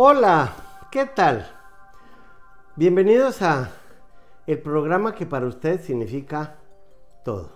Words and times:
Hola, 0.00 0.54
¿qué 0.92 1.06
tal? 1.06 1.44
Bienvenidos 2.76 3.42
a 3.42 3.72
el 4.46 4.62
programa 4.62 5.12
que 5.12 5.26
para 5.26 5.48
ustedes 5.48 5.86
significa 5.86 6.60
todo. 7.24 7.50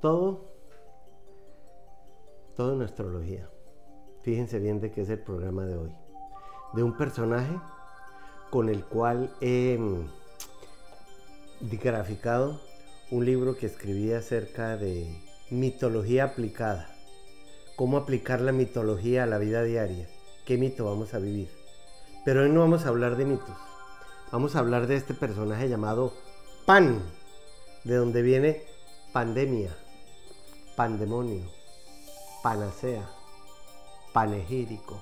Todo, 0.00 0.44
todo 2.54 2.72
en 2.74 2.82
astrología. 2.82 3.50
Fíjense 4.22 4.60
bien 4.60 4.80
de 4.80 4.92
qué 4.92 5.00
es 5.00 5.10
el 5.10 5.18
programa 5.18 5.64
de 5.64 5.74
hoy. 5.74 5.92
De 6.74 6.84
un 6.84 6.96
personaje 6.96 7.58
con 8.50 8.68
el 8.68 8.84
cual 8.84 9.34
he 9.40 9.76
mm, 9.76 10.06
graficado 11.82 12.60
un 13.10 13.24
libro 13.24 13.56
que 13.56 13.66
escribí 13.66 14.12
acerca 14.12 14.76
de 14.76 15.20
mitología 15.50 16.22
aplicada. 16.22 16.86
Cómo 17.74 17.96
aplicar 17.96 18.40
la 18.40 18.52
mitología 18.52 19.24
a 19.24 19.26
la 19.26 19.38
vida 19.38 19.64
diaria. 19.64 20.13
¿Qué 20.44 20.58
mito 20.58 20.84
vamos 20.84 21.14
a 21.14 21.18
vivir? 21.18 21.48
Pero 22.22 22.42
hoy 22.42 22.50
no 22.50 22.60
vamos 22.60 22.84
a 22.84 22.88
hablar 22.88 23.16
de 23.16 23.24
mitos. 23.24 23.56
Vamos 24.30 24.54
a 24.54 24.58
hablar 24.58 24.86
de 24.86 24.96
este 24.96 25.14
personaje 25.14 25.70
llamado 25.70 26.12
Pan, 26.66 27.02
de 27.84 27.96
donde 27.96 28.20
viene 28.20 28.62
pandemia, 29.14 29.74
pandemonio, 30.76 31.50
panacea, 32.42 33.08
panegírico, 34.12 35.00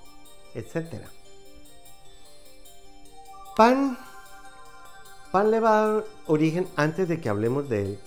etc. 0.55 1.07
Pan, 3.57 3.99
Pan 5.33 5.51
le 5.51 5.59
va 5.59 5.71
a 5.71 5.87
dar 5.89 6.05
origen, 6.29 6.69
antes 6.77 7.09
de 7.09 7.21
que 7.21 7.29
hablemos 7.29 7.69
de 7.69 7.83
él, 7.83 8.01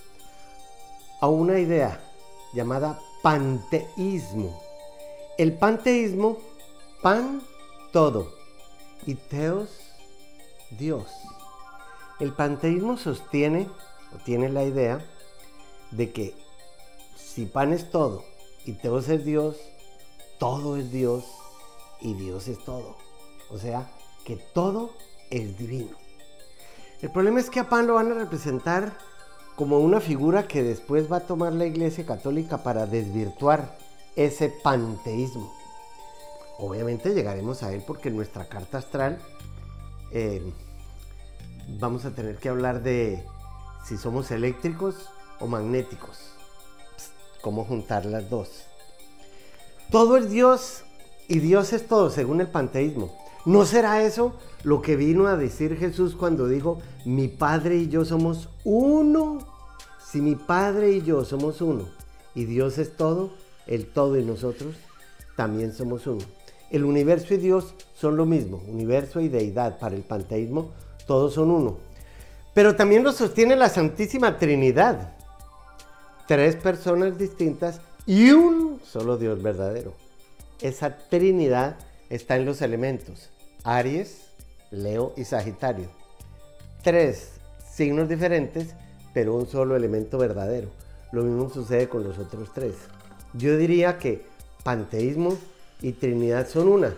a 1.20 1.28
una 1.28 1.58
idea 1.58 2.00
llamada 2.54 2.98
panteísmo. 3.22 4.58
El 5.36 5.52
panteísmo, 5.52 6.38
pan, 7.02 7.42
todo, 7.92 8.32
y 9.06 9.14
teos, 9.14 9.68
Dios. 10.78 11.06
El 12.18 12.32
panteísmo 12.32 12.96
sostiene, 12.96 13.68
o 14.14 14.18
tiene 14.24 14.48
la 14.48 14.64
idea, 14.64 15.04
de 15.90 16.12
que 16.12 16.34
si 17.16 17.46
pan 17.46 17.72
es 17.72 17.90
todo 17.90 18.24
y 18.64 18.72
teos 18.72 19.08
es 19.08 19.24
Dios, 19.24 19.56
todo 20.38 20.76
es 20.76 20.90
Dios 20.90 21.24
y 22.00 22.14
Dios 22.14 22.48
es 22.48 22.58
todo. 22.64 22.96
O 23.50 23.58
sea, 23.58 23.88
que 24.24 24.36
todo 24.36 24.90
es 25.30 25.56
divino. 25.58 25.96
El 27.00 27.10
problema 27.10 27.40
es 27.40 27.50
que 27.50 27.60
a 27.60 27.68
Pan 27.68 27.86
lo 27.86 27.94
van 27.94 28.10
a 28.10 28.14
representar 28.14 28.96
como 29.54 29.78
una 29.78 30.00
figura 30.00 30.48
que 30.48 30.62
después 30.62 31.10
va 31.10 31.18
a 31.18 31.26
tomar 31.26 31.52
la 31.52 31.66
Iglesia 31.66 32.04
Católica 32.04 32.62
para 32.62 32.86
desvirtuar 32.86 33.78
ese 34.16 34.48
panteísmo. 34.62 35.54
Obviamente 36.58 37.14
llegaremos 37.14 37.62
a 37.62 37.72
él 37.72 37.82
porque 37.86 38.08
en 38.08 38.16
nuestra 38.16 38.48
carta 38.48 38.78
astral 38.78 39.18
eh, 40.10 40.42
vamos 41.78 42.04
a 42.04 42.14
tener 42.14 42.36
que 42.36 42.48
hablar 42.48 42.82
de 42.82 43.22
si 43.86 43.96
somos 43.96 44.30
eléctricos 44.30 45.10
o 45.40 45.46
magnéticos. 45.46 46.32
cómo 47.42 47.64
juntar 47.64 48.06
las 48.06 48.28
dos. 48.28 48.64
Todo 49.92 50.16
es 50.16 50.30
Dios 50.30 50.82
y 51.28 51.38
Dios 51.38 51.72
es 51.72 51.86
todo 51.86 52.10
según 52.10 52.40
el 52.40 52.48
panteísmo. 52.48 53.16
¿No 53.44 53.64
será 53.64 54.02
eso 54.02 54.34
lo 54.64 54.82
que 54.82 54.96
vino 54.96 55.28
a 55.28 55.36
decir 55.36 55.76
Jesús 55.76 56.16
cuando 56.16 56.48
dijo, 56.48 56.80
mi 57.04 57.28
Padre 57.28 57.76
y 57.76 57.88
yo 57.88 58.04
somos 58.04 58.48
uno? 58.64 59.38
Si 60.04 60.20
mi 60.20 60.34
Padre 60.34 60.90
y 60.90 61.02
yo 61.02 61.24
somos 61.24 61.60
uno 61.60 61.88
y 62.34 62.46
Dios 62.46 62.78
es 62.78 62.96
todo, 62.96 63.30
el 63.68 63.86
todo 63.86 64.18
y 64.18 64.24
nosotros 64.24 64.74
también 65.36 65.72
somos 65.72 66.08
uno. 66.08 66.24
El 66.70 66.84
universo 66.84 67.34
y 67.34 67.38
Dios 67.38 67.74
son 67.94 68.16
lo 68.16 68.26
mismo, 68.26 68.62
universo 68.68 69.20
y 69.20 69.28
deidad. 69.28 69.78
Para 69.78 69.94
el 69.94 70.02
panteísmo 70.02 70.70
todos 71.06 71.34
son 71.34 71.50
uno. 71.50 71.78
Pero 72.54 72.74
también 72.74 73.04
lo 73.04 73.12
sostiene 73.12 73.54
la 73.54 73.68
Santísima 73.68 74.38
Trinidad. 74.38 75.12
Tres 76.26 76.56
personas 76.56 77.18
distintas 77.18 77.80
y 78.06 78.30
un 78.30 78.80
solo 78.84 79.16
Dios 79.16 79.42
verdadero. 79.42 79.94
Esa 80.60 80.96
Trinidad 80.96 81.76
está 82.08 82.36
en 82.36 82.46
los 82.46 82.62
elementos. 82.62 83.30
Aries, 83.62 84.22
Leo 84.70 85.12
y 85.16 85.24
Sagitario. 85.24 85.88
Tres 86.82 87.32
signos 87.70 88.08
diferentes, 88.08 88.74
pero 89.12 89.34
un 89.34 89.46
solo 89.46 89.76
elemento 89.76 90.18
verdadero. 90.18 90.68
Lo 91.12 91.22
mismo 91.22 91.50
sucede 91.50 91.88
con 91.88 92.04
los 92.04 92.18
otros 92.18 92.52
tres. 92.54 92.74
Yo 93.34 93.56
diría 93.56 93.98
que 93.98 94.24
panteísmo 94.64 95.36
y 95.86 95.92
Trinidad 95.92 96.48
son 96.48 96.66
una, 96.66 96.96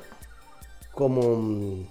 como, 0.95 1.85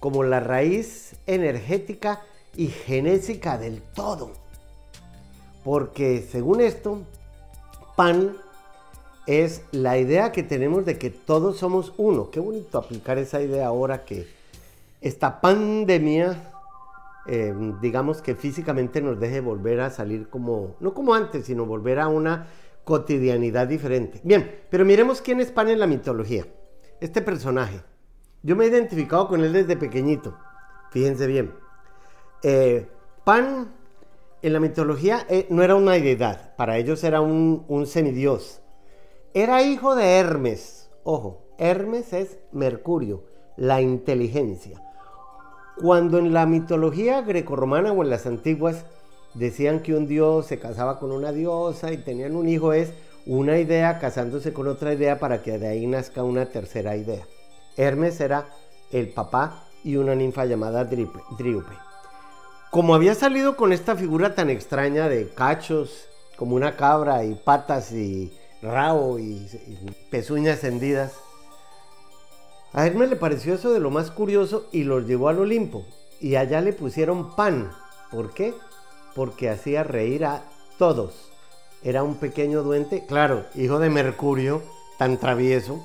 como 0.00 0.22
la 0.22 0.38
raíz 0.38 1.14
energética 1.26 2.20
y 2.54 2.66
genésica 2.66 3.56
del 3.56 3.80
todo. 3.80 4.32
Porque 5.64 6.20
según 6.30 6.60
esto, 6.60 6.98
pan 7.96 8.36
es 9.26 9.62
la 9.72 9.96
idea 9.96 10.30
que 10.30 10.42
tenemos 10.42 10.84
de 10.84 10.98
que 10.98 11.08
todos 11.08 11.56
somos 11.56 11.94
uno. 11.96 12.30
Qué 12.30 12.38
bonito 12.38 12.76
aplicar 12.76 13.16
esa 13.16 13.40
idea 13.40 13.68
ahora 13.68 14.04
que 14.04 14.28
esta 15.00 15.40
pandemia, 15.40 16.52
eh, 17.28 17.54
digamos 17.80 18.20
que 18.20 18.34
físicamente 18.34 19.00
nos 19.00 19.18
deje 19.18 19.40
volver 19.40 19.80
a 19.80 19.88
salir 19.88 20.28
como, 20.28 20.74
no 20.80 20.92
como 20.92 21.14
antes, 21.14 21.46
sino 21.46 21.64
volver 21.64 21.98
a 21.98 22.08
una 22.08 22.46
cotidianidad 22.84 23.66
diferente. 23.66 24.20
Bien, 24.24 24.62
pero 24.70 24.84
miremos 24.84 25.20
quién 25.20 25.40
es 25.40 25.50
Pan 25.50 25.68
en 25.68 25.78
la 25.78 25.86
mitología. 25.86 26.46
Este 27.00 27.22
personaje. 27.22 27.80
Yo 28.42 28.56
me 28.56 28.64
he 28.64 28.68
identificado 28.68 29.28
con 29.28 29.42
él 29.42 29.52
desde 29.52 29.76
pequeñito. 29.76 30.36
Fíjense 30.90 31.26
bien. 31.26 31.54
Eh, 32.42 32.88
Pan 33.24 33.72
en 34.42 34.52
la 34.52 34.60
mitología 34.60 35.26
eh, 35.28 35.46
no 35.50 35.62
era 35.62 35.74
una 35.74 35.92
deidad, 35.92 36.56
para 36.56 36.78
ellos 36.78 37.04
era 37.04 37.20
un, 37.20 37.64
un 37.68 37.86
semidios 37.86 38.60
era 39.32 39.62
hijo 39.62 39.94
de 39.94 40.18
Hermes. 40.18 40.90
Ojo, 41.04 41.44
Hermes 41.56 42.12
es 42.12 42.38
Mercurio, 42.50 43.22
la 43.56 43.80
inteligencia. 43.80 44.82
Cuando 45.80 46.18
en 46.18 46.32
la 46.32 46.46
mitología 46.46 47.22
grecorromana 47.22 47.92
o 47.92 48.02
en 48.02 48.10
las 48.10 48.26
antiguas 48.26 48.86
decían 49.34 49.80
que 49.80 49.94
un 49.94 50.06
dios 50.06 50.46
se 50.46 50.58
casaba 50.58 50.98
con 50.98 51.12
una 51.12 51.32
diosa 51.32 51.92
y 51.92 51.98
tenían 51.98 52.36
un 52.36 52.48
hijo, 52.48 52.72
es 52.72 52.92
una 53.26 53.58
idea 53.58 53.98
casándose 53.98 54.52
con 54.52 54.66
otra 54.66 54.94
idea 54.94 55.18
para 55.18 55.42
que 55.42 55.58
de 55.58 55.68
ahí 55.68 55.86
nazca 55.86 56.22
una 56.22 56.46
tercera 56.46 56.96
idea. 56.96 57.26
Hermes 57.76 58.20
era 58.20 58.48
el 58.90 59.08
papá 59.08 59.64
y 59.84 59.96
una 59.96 60.14
ninfa 60.14 60.44
llamada 60.44 60.84
Dríope. 60.84 61.74
Como 62.70 62.94
había 62.94 63.14
salido 63.14 63.56
con 63.56 63.72
esta 63.72 63.96
figura 63.96 64.34
tan 64.34 64.50
extraña 64.50 65.08
de 65.08 65.28
cachos, 65.28 66.08
como 66.36 66.56
una 66.56 66.76
cabra 66.76 67.24
y 67.24 67.34
patas 67.34 67.92
y 67.92 68.32
rabo 68.62 69.18
y, 69.18 69.46
pezuñas 70.10 70.64
hendidas. 70.64 71.12
A 72.72 72.86
Hermes 72.86 73.10
le 73.10 73.16
pareció 73.16 73.54
eso 73.54 73.72
de 73.72 73.80
lo 73.80 73.90
más 73.90 74.10
curioso 74.10 74.66
y 74.72 74.84
los 74.84 75.06
llevó 75.06 75.28
al 75.28 75.40
Olimpo. 75.40 75.84
Y 76.20 76.36
allá 76.36 76.60
le 76.60 76.72
pusieron 76.72 77.34
pan. 77.34 77.70
¿Por 78.10 78.32
qué? 78.32 78.54
Porque 79.14 79.50
hacía 79.50 79.82
reír 79.82 80.24
a 80.24 80.42
todos. 80.78 81.30
Era 81.82 82.02
un 82.02 82.16
pequeño 82.16 82.62
duende, 82.62 83.04
claro, 83.06 83.44
hijo 83.54 83.78
de 83.78 83.90
Mercurio, 83.90 84.62
tan 84.98 85.18
travieso. 85.18 85.80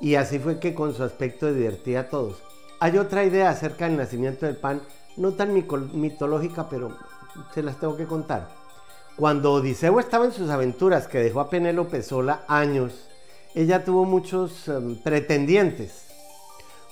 Y 0.00 0.14
así 0.14 0.38
fue 0.38 0.60
que 0.60 0.74
con 0.74 0.94
su 0.94 1.02
aspecto 1.02 1.52
divertía 1.52 2.00
a 2.00 2.08
todos. 2.08 2.36
Hay 2.80 2.96
otra 2.98 3.24
idea 3.24 3.50
acerca 3.50 3.86
del 3.86 3.96
nacimiento 3.96 4.46
del 4.46 4.56
pan, 4.56 4.80
no 5.16 5.32
tan 5.32 5.52
mitológica, 5.52 6.68
pero 6.68 6.96
se 7.52 7.62
las 7.62 7.80
tengo 7.80 7.96
que 7.96 8.06
contar. 8.06 8.48
Cuando 9.16 9.52
Odiseo 9.52 9.98
estaba 9.98 10.26
en 10.26 10.32
sus 10.32 10.48
aventuras, 10.48 11.08
que 11.08 11.18
dejó 11.18 11.40
a 11.40 11.50
Penélope 11.50 12.04
sola 12.04 12.44
años, 12.46 13.08
ella 13.54 13.84
tuvo 13.84 14.04
muchos 14.04 14.68
em, 14.68 14.94
pretendientes. 15.02 16.06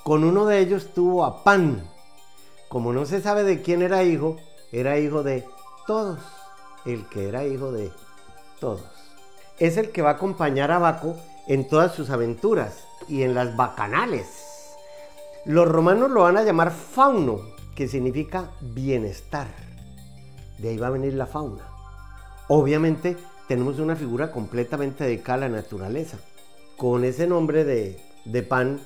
Con 0.02 0.24
uno 0.24 0.46
de 0.46 0.58
ellos 0.58 0.92
tuvo 0.92 1.24
a 1.24 1.44
Pan. 1.44 1.88
Como 2.68 2.92
no 2.92 3.06
se 3.06 3.20
sabe 3.20 3.44
de 3.44 3.62
quién 3.62 3.82
era 3.82 4.02
hijo, 4.02 4.38
era 4.72 4.98
hijo 4.98 5.22
de 5.22 5.44
todos. 5.86 6.18
El 6.84 7.06
que 7.08 7.28
era 7.28 7.44
hijo 7.44 7.72
de 7.72 7.90
todos. 8.60 8.84
Es 9.58 9.76
el 9.76 9.90
que 9.90 10.02
va 10.02 10.10
a 10.10 10.14
acompañar 10.14 10.70
a 10.70 10.78
Baco 10.78 11.16
en 11.48 11.68
todas 11.68 11.94
sus 11.94 12.10
aventuras 12.10 12.84
y 13.08 13.22
en 13.22 13.34
las 13.34 13.56
bacanales. 13.56 14.26
Los 15.44 15.68
romanos 15.68 16.10
lo 16.10 16.22
van 16.22 16.36
a 16.36 16.42
llamar 16.42 16.72
fauno, 16.72 17.40
que 17.74 17.88
significa 17.88 18.50
bienestar. 18.60 19.46
De 20.58 20.70
ahí 20.70 20.76
va 20.76 20.88
a 20.88 20.90
venir 20.90 21.14
la 21.14 21.26
fauna. 21.26 21.62
Obviamente 22.48 23.16
tenemos 23.46 23.78
una 23.78 23.96
figura 23.96 24.32
completamente 24.32 25.04
dedicada 25.04 25.46
a 25.46 25.48
la 25.48 25.56
naturaleza. 25.56 26.18
Con 26.76 27.04
ese 27.04 27.26
nombre 27.26 27.64
de, 27.64 28.42
pan, 28.42 28.80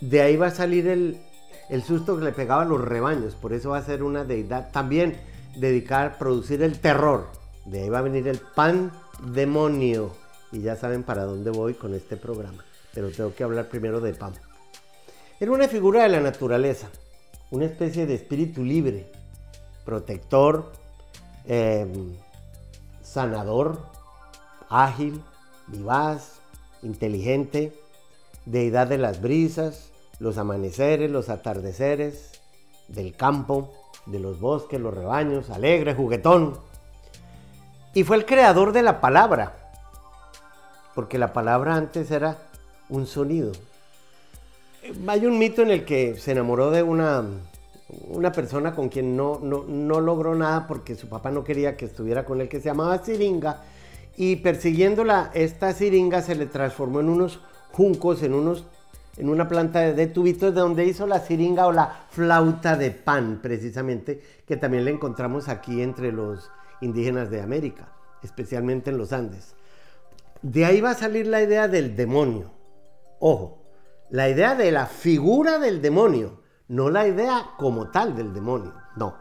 de 0.00 0.22
ahí 0.22 0.36
va 0.36 0.48
a 0.48 0.50
salir 0.50 0.86
el, 0.88 1.20
el 1.68 1.82
susto 1.82 2.18
que 2.18 2.24
le 2.24 2.32
pegaba 2.32 2.62
a 2.62 2.66
los 2.66 2.80
rebaños. 2.80 3.34
Por 3.34 3.52
eso 3.52 3.70
va 3.70 3.78
a 3.78 3.82
ser 3.82 4.02
una 4.02 4.24
deidad 4.24 4.70
también 4.70 5.16
dedicada 5.56 6.06
a 6.06 6.18
producir 6.18 6.62
el 6.62 6.78
terror. 6.78 7.28
De 7.64 7.82
ahí 7.82 7.88
va 7.88 7.98
a 7.98 8.02
venir 8.02 8.28
el 8.28 8.38
pan 8.38 8.92
demonio. 9.32 10.10
Y 10.50 10.60
ya 10.60 10.76
saben 10.76 11.02
para 11.02 11.24
dónde 11.24 11.50
voy 11.50 11.74
con 11.74 11.94
este 11.94 12.16
programa. 12.16 12.64
Pero 12.92 13.10
tengo 13.10 13.34
que 13.34 13.44
hablar 13.44 13.68
primero 13.68 14.00
de 14.00 14.12
pan. 14.12 14.34
Era 15.40 15.50
una 15.50 15.68
figura 15.68 16.02
de 16.02 16.08
la 16.08 16.20
naturaleza, 16.20 16.88
una 17.50 17.64
especie 17.64 18.06
de 18.06 18.14
espíritu 18.14 18.62
libre, 18.62 19.10
protector, 19.84 20.72
em, 21.46 22.14
sanador, 23.02 23.80
ágil, 24.68 25.22
vivaz, 25.66 26.34
inteligente, 26.82 27.72
deidad 28.46 28.86
de 28.86 28.98
las 28.98 29.20
brisas, 29.20 29.91
los 30.18 30.38
amaneceres, 30.38 31.10
los 31.10 31.28
atardeceres, 31.28 32.40
del 32.88 33.14
campo, 33.14 33.72
de 34.06 34.18
los 34.18 34.40
bosques, 34.40 34.80
los 34.80 34.94
rebaños, 34.94 35.50
alegre, 35.50 35.94
juguetón. 35.94 36.58
Y 37.94 38.04
fue 38.04 38.16
el 38.16 38.26
creador 38.26 38.72
de 38.72 38.82
la 38.82 39.00
palabra, 39.00 39.72
porque 40.94 41.18
la 41.18 41.32
palabra 41.32 41.74
antes 41.74 42.10
era 42.10 42.38
un 42.88 43.06
sonido. 43.06 43.52
Hay 45.06 45.26
un 45.26 45.38
mito 45.38 45.62
en 45.62 45.70
el 45.70 45.84
que 45.84 46.16
se 46.16 46.32
enamoró 46.32 46.70
de 46.70 46.82
una, 46.82 47.24
una 48.08 48.32
persona 48.32 48.74
con 48.74 48.88
quien 48.88 49.16
no, 49.16 49.38
no, 49.38 50.00
logró 50.00 50.34
nada 50.34 50.66
porque 50.66 50.96
su 50.96 51.08
papá 51.08 51.30
no 51.30 51.44
quería 51.44 51.76
que 51.76 51.84
estuviera 51.84 52.24
con 52.24 52.40
él, 52.40 52.48
que 52.48 52.60
se 52.60 52.66
llamaba 52.66 52.98
Siringa, 52.98 53.62
y 54.16 54.36
persiguiéndola, 54.36 55.30
esta 55.34 55.72
Siringa 55.72 56.20
se 56.22 56.34
le 56.34 56.46
transformó 56.46 57.00
en 57.00 57.08
unos 57.08 57.40
juncos, 57.70 58.22
en 58.22 58.34
unos 58.34 58.64
en 59.16 59.28
una 59.28 59.48
planta 59.48 59.80
de 59.92 60.06
tubitos 60.06 60.54
de 60.54 60.60
donde 60.60 60.86
hizo 60.86 61.06
la 61.06 61.20
siringa 61.20 61.66
o 61.66 61.72
la 61.72 62.06
flauta 62.10 62.76
de 62.76 62.90
pan, 62.90 63.40
precisamente, 63.42 64.22
que 64.46 64.56
también 64.56 64.84
la 64.84 64.90
encontramos 64.90 65.48
aquí 65.48 65.82
entre 65.82 66.12
los 66.12 66.50
indígenas 66.80 67.30
de 67.30 67.42
América, 67.42 67.88
especialmente 68.22 68.90
en 68.90 68.98
los 68.98 69.12
Andes. 69.12 69.54
De 70.40 70.64
ahí 70.64 70.80
va 70.80 70.90
a 70.90 70.94
salir 70.94 71.26
la 71.26 71.42
idea 71.42 71.68
del 71.68 71.94
demonio. 71.94 72.50
Ojo, 73.20 73.62
la 74.10 74.28
idea 74.28 74.54
de 74.54 74.72
la 74.72 74.86
figura 74.86 75.58
del 75.58 75.80
demonio, 75.80 76.40
no 76.68 76.90
la 76.90 77.06
idea 77.06 77.50
como 77.58 77.90
tal 77.90 78.16
del 78.16 78.32
demonio, 78.32 78.74
no. 78.96 79.16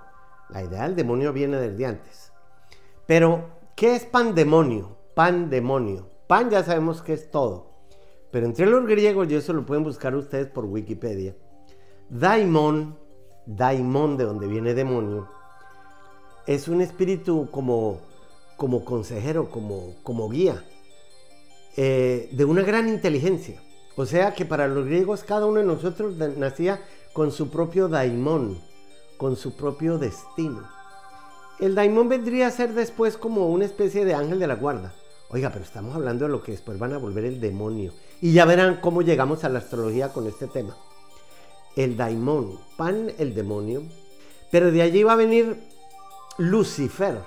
La 0.49 0.63
idea 0.63 0.83
del 0.83 0.95
demonio 0.95 1.31
viene 1.31 1.57
desde 1.57 1.85
antes. 1.85 2.31
Pero, 3.05 3.49
¿qué 3.75 3.95
es 3.95 4.05
pandemonio? 4.05 4.97
Pandemonio. 5.15 6.09
Pan 6.27 6.49
ya 6.49 6.63
sabemos 6.63 7.01
que 7.01 7.13
es 7.13 7.29
todo. 7.29 7.70
Pero 8.31 8.45
entre 8.45 8.66
los 8.66 8.86
griegos, 8.86 9.30
y 9.30 9.36
eso 9.36 9.54
lo 9.54 9.66
pueden 9.66 9.83
buscar 9.83 10.16
ustedes 10.16 10.48
por 10.48 10.66
Wikipedia, 10.66 11.36
daimon, 12.10 12.98
daimon 13.45 14.18
de 14.18 14.24
donde 14.24 14.48
viene 14.48 14.74
demonio, 14.74 15.28
es 16.48 16.68
un 16.68 16.81
espíritu 16.81 17.50
como, 17.51 18.00
como 18.57 18.86
consejero, 18.86 19.50
como, 19.50 19.95
como 20.04 20.30
guía, 20.30 20.63
eh, 21.75 22.30
de 22.31 22.45
una 22.45 22.63
gran 22.63 22.88
inteligencia. 22.88 23.62
O 23.95 24.06
sea 24.06 24.33
que 24.33 24.45
para 24.45 24.68
los 24.68 24.86
griegos 24.86 25.24
cada 25.24 25.45
uno 25.45 25.60
de 25.60 25.66
nosotros 25.66 26.16
nacía 26.38 26.81
con 27.13 27.31
su 27.31 27.50
propio 27.50 27.89
daimon, 27.89 28.57
con 29.18 29.36
su 29.36 29.56
propio 29.56 29.98
destino. 29.98 30.68
El 31.60 31.75
daimon 31.75 32.10
vendría 32.10 32.48
a 32.48 32.51
ser 32.51 32.74
después 32.74 33.18
como 33.18 33.48
una 33.48 33.66
especie 33.66 34.06
de 34.06 34.13
ángel 34.13 34.39
de 34.39 34.48
la 34.48 34.56
guarda. 34.56 34.94
Oiga, 35.30 35.50
pero 35.51 35.63
estamos 35.63 35.94
hablando 35.95 36.25
de 36.25 36.31
lo 36.31 36.42
que 36.42 36.54
después 36.54 36.80
van 36.80 36.94
a 36.94 36.98
volver 36.98 37.25
el 37.25 37.39
demonio. 37.39 37.94
Y 38.21 38.33
ya 38.33 38.45
verán 38.45 38.79
cómo 38.81 39.01
llegamos 39.01 39.44
a 39.44 39.50
la 39.50 39.59
astrología 39.59 40.13
con 40.13 40.27
este 40.27 40.47
tema. 40.47 40.77
El 41.75 41.97
daimon, 41.97 42.59
pan, 42.77 43.12
el 43.18 43.33
demonio. 43.33 43.83
Pero 44.51 44.71
de 44.71 44.83
allí 44.83 45.03
va 45.03 45.13
a 45.13 45.18
venir 45.18 45.63
Lucifer. 46.38 47.18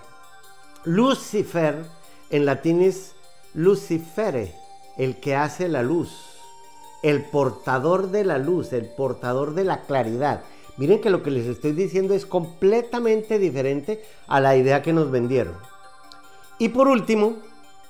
Lucifer 0.85 1.85
en 2.31 2.47
latín 2.47 2.83
es 2.83 3.13
Lucifere, 3.55 4.55
el 4.97 5.21
que 5.21 5.35
hace 5.35 5.69
la 5.69 5.83
luz, 5.83 6.11
el 7.03 7.25
portador 7.25 8.11
de 8.11 8.25
la 8.25 8.39
luz, 8.39 8.73
el 8.73 8.87
portador 8.87 9.55
de 9.55 9.65
la 9.65 9.83
claridad. 9.83 10.43
Miren 10.77 11.01
que 11.01 11.11
lo 11.11 11.23
que 11.23 11.31
les 11.31 11.47
estoy 11.47 11.73
diciendo 11.73 12.15
es 12.15 12.27
completamente 12.27 13.39
diferente 13.39 14.05
a 14.27 14.41
la 14.41 14.57
idea 14.57 14.83
que 14.83 14.93
nos 14.93 15.11
vendieron. 15.11 15.55
Y 16.59 16.71
por 16.71 16.89
último, 16.89 17.37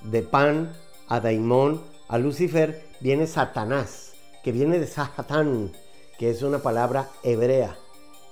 de 0.04 0.22
Pan 0.22 0.72
a 1.08 1.20
Daimón 1.20 1.82
a 2.08 2.18
Lucifer 2.18 2.84
viene 3.04 3.26
Satanás, 3.26 4.14
que 4.42 4.50
viene 4.50 4.78
de 4.78 4.86
Satán, 4.86 5.72
que 6.18 6.30
es 6.30 6.40
una 6.40 6.60
palabra 6.60 7.10
hebrea, 7.22 7.76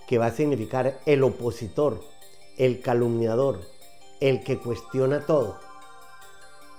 que 0.09 0.17
va 0.17 0.27
a 0.27 0.31
significar 0.31 0.99
el 1.05 1.23
opositor, 1.25 2.01
el 2.57 2.81
calumniador, 2.81 3.61
el 4.21 4.43
que 4.43 4.57
cuestiona 4.57 5.27
todo. 5.27 5.59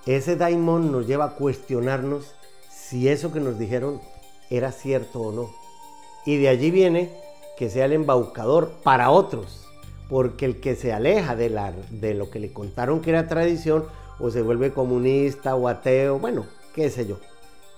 Ese 0.08 0.36
Daimón 0.36 0.92
nos 0.92 1.06
lleva 1.06 1.26
a 1.26 1.36
cuestionarnos 1.36 2.34
si 2.72 3.10
eso 3.10 3.32
que 3.32 3.40
nos 3.40 3.60
dijeron 3.60 4.02
era 4.50 4.72
cierto 4.72 5.22
o 5.22 5.32
no. 5.32 5.52
Y 6.26 6.38
de 6.38 6.50
allí 6.50 6.72
viene 6.72 7.12
que 7.60 7.70
sea 7.70 7.86
el 7.86 7.94
embaucador 7.94 8.72
para 8.82 9.12
otros, 9.12 9.68
porque 10.10 10.46
el 10.46 10.60
que 10.60 10.76
se 10.76 10.94
aleja 10.94 11.36
de, 11.36 11.50
de 11.92 12.16
lo 12.16 12.32
que 12.32 12.40
le 12.40 12.52
contaron 12.52 13.02
que 13.02 13.12
era 13.12 13.28
tradición, 13.28 13.86
o 14.20 14.32
se 14.32 14.42
vuelve 14.42 14.74
comunista 14.74 15.54
o 15.54 15.68
ateo, 15.68 16.18
bueno, 16.18 16.48
qué 16.74 16.90
sé 16.90 17.06
yo. 17.06 17.20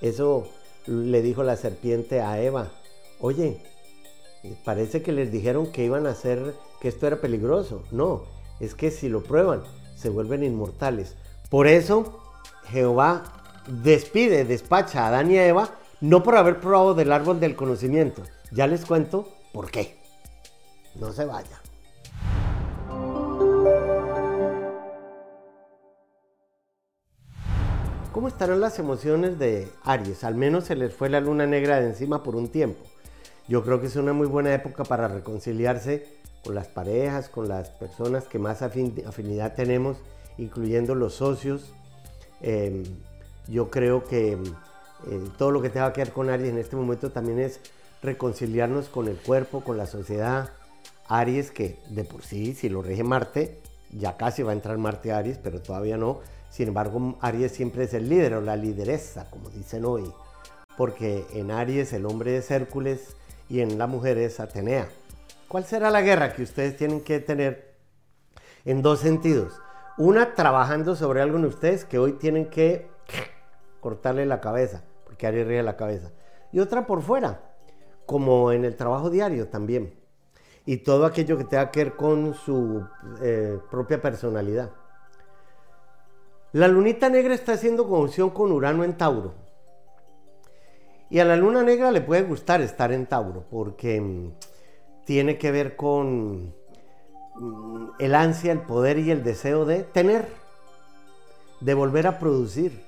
Eso 0.06 0.48
le 0.86 1.24
dijo 1.24 1.42
la 1.42 1.56
serpiente 1.56 2.22
a 2.22 2.40
Eva. 2.40 2.72
Oye, 3.20 3.58
parece 4.64 5.02
que 5.02 5.12
les 5.12 5.32
dijeron 5.32 5.72
que 5.72 5.84
iban 5.84 6.06
a 6.06 6.12
hacer, 6.12 6.54
que 6.80 6.90
esto 6.90 7.08
era 7.08 7.22
peligroso. 7.22 7.82
No, 7.90 8.26
es 8.60 8.76
que 8.76 8.92
si 8.92 9.10
lo 9.10 9.24
prueban, 9.24 9.64
se 9.96 10.10
vuelven 10.10 10.44
inmortales. 10.44 11.16
Por 11.50 11.66
eso 11.66 12.20
Jehová 12.68 13.24
despide, 13.68 14.46
despacha 14.46 15.06
a 15.06 15.08
Adán 15.08 15.32
y 15.32 15.40
a 15.40 15.48
Eva, 15.48 15.72
no 16.02 16.22
por 16.22 16.38
haber 16.38 16.60
probado 16.60 16.94
del 16.94 17.12
árbol 17.12 17.40
del 17.40 17.56
conocimiento. 17.56 18.22
Ya 18.52 18.68
les 18.68 18.86
cuento 18.86 19.28
por 19.54 19.72
qué. 19.72 19.98
No 20.94 21.14
se 21.14 21.26
vaya. 21.26 21.65
¿Cómo 28.16 28.30
estarán 28.30 28.62
las 28.62 28.80
emociones 28.80 29.38
de 29.40 29.68
Aries? 29.84 30.24
Al 30.24 30.36
menos 30.36 30.64
se 30.64 30.78
les 30.78 30.94
fue 30.94 31.10
la 31.10 31.20
luna 31.20 31.46
negra 31.46 31.82
de 31.82 31.88
encima 31.88 32.24
por 32.24 32.38
un 32.38 32.48
tiempo. 32.48 32.82
Yo 33.50 33.62
creo 33.62 33.82
que 33.82 33.88
es 33.88 33.98
una 33.98 34.14
muy 34.14 34.26
buena 34.26 34.54
época 34.54 34.86
para 34.86 35.10
reconciliarse 35.10 36.08
con 36.42 36.56
las 36.56 36.70
parejas, 36.70 37.28
con 37.28 37.50
las 37.50 37.72
personas 37.72 38.24
que 38.24 38.40
más 38.40 38.62
afinidad 38.62 39.54
tenemos, 39.56 39.98
incluyendo 40.38 40.96
los 40.96 41.16
socios. 41.16 41.74
Em, 42.40 42.84
yo 43.50 43.70
creo 43.70 44.06
que 44.06 44.32
eh, 44.32 44.40
todo 45.38 45.52
lo 45.52 45.62
que 45.62 45.70
tenga 45.70 45.92
que 45.92 46.00
ver 46.00 46.14
con 46.14 46.30
Aries 46.30 46.52
en 46.52 46.58
este 46.58 46.78
momento 46.78 47.12
también 47.12 47.40
es 47.40 47.60
reconciliarnos 48.02 48.88
con 48.88 49.10
el 49.10 49.18
cuerpo, 49.18 49.60
con 49.60 49.76
la 49.76 49.88
sociedad. 49.88 50.52
Aries 51.10 51.52
que 51.52 51.80
de 51.90 52.06
por 52.06 52.24
sí, 52.24 52.54
si 52.54 52.70
lo 52.70 52.82
rige 52.82 53.04
Marte, 53.04 53.60
ya 53.92 54.16
casi 54.16 54.42
va 54.42 54.52
a 54.52 54.56
entrar 54.56 54.78
Marte 54.78 55.12
a 55.12 55.18
Aries, 55.18 55.38
pero 55.38 55.62
todavía 55.62 55.98
no 55.98 56.22
sin 56.56 56.70
embargo, 56.70 57.18
Aries 57.20 57.52
siempre 57.52 57.84
es 57.84 57.94
el 57.94 58.08
líder 58.08 58.36
o 58.36 58.42
la 58.42 58.56
lideresa, 58.56 59.30
como 59.30 59.50
dicen 59.50 59.84
hoy, 59.84 60.10
porque 60.78 61.26
en 61.34 61.52
Aries 61.52 61.92
el 61.92 62.06
hombre 62.06 62.38
es 62.38 62.50
Hércules 62.50 63.18
y 63.50 63.60
en 63.60 63.78
la 63.78 63.88
mujer 63.88 64.18
es 64.18 64.40
Atenea. 64.40 64.88
¿Cuál 65.50 65.66
será 65.66 65.90
la 65.90 66.02
guerra 66.02 66.32
que 66.32 66.44
ustedes 66.44 66.78
tienen 66.78 67.02
que 67.02 67.20
tener 67.20 67.76
en 68.64 68.82
dos 68.82 69.02
sentidos? 69.02 69.60
Una, 69.98 70.34
trabajando 70.34 70.96
sobre 70.96 71.22
algo 71.22 71.38
en 71.38 71.44
ustedes 71.44 71.84
que 71.84 72.00
hoy 72.00 72.14
tienen 72.14 72.50
que 72.50 72.88
cortarle 73.82 74.26
la 74.26 74.40
cabeza, 74.40 74.82
porque 75.04 75.28
Aries 75.28 75.48
ríe 75.48 75.62
la 75.62 75.76
cabeza. 75.76 76.14
Y 76.54 76.62
otra 76.62 76.88
por 76.88 77.02
fuera, 77.02 77.52
como 78.06 78.54
en 78.54 78.64
el 78.64 78.78
trabajo 78.78 79.10
diario 79.10 79.50
también. 79.50 79.94
Y 80.66 80.78
todo 80.78 81.06
aquello 81.06 81.38
que 81.38 81.44
tenga 81.44 81.70
que 81.70 81.84
ver 81.84 81.98
con 81.98 82.34
su 82.34 82.88
eh, 83.22 83.60
propia 83.70 84.02
personalidad. 84.02 84.72
La 86.56 86.70
lunita 86.70 87.10
negra 87.10 87.34
está 87.34 87.52
haciendo 87.52 87.86
conjunción 87.86 88.30
con 88.30 88.50
Urano 88.54 88.86
en 88.86 88.96
Tauro. 88.96 89.34
Y 91.10 91.20
a 91.20 91.26
la 91.26 91.36
luna 91.36 91.64
negra 91.64 91.92
le 91.92 92.00
puede 92.00 92.24
gustar 92.24 92.62
estar 92.62 92.94
en 92.94 93.08
Tauro 93.08 93.44
porque 93.52 94.00
mm, 94.00 94.32
tiene 95.04 95.38
que 95.38 95.52
ver 95.52 95.76
con 95.76 96.54
mm, 97.36 97.88
el 98.00 98.16
ansia, 98.16 98.54
el 98.54 98.62
poder 98.62 99.00
y 99.00 99.12
el 99.12 99.22
deseo 99.22 99.66
de 99.66 99.84
tener, 99.84 100.30
de 101.60 101.74
volver 101.74 102.08
a 102.08 102.20
producir. 102.20 102.86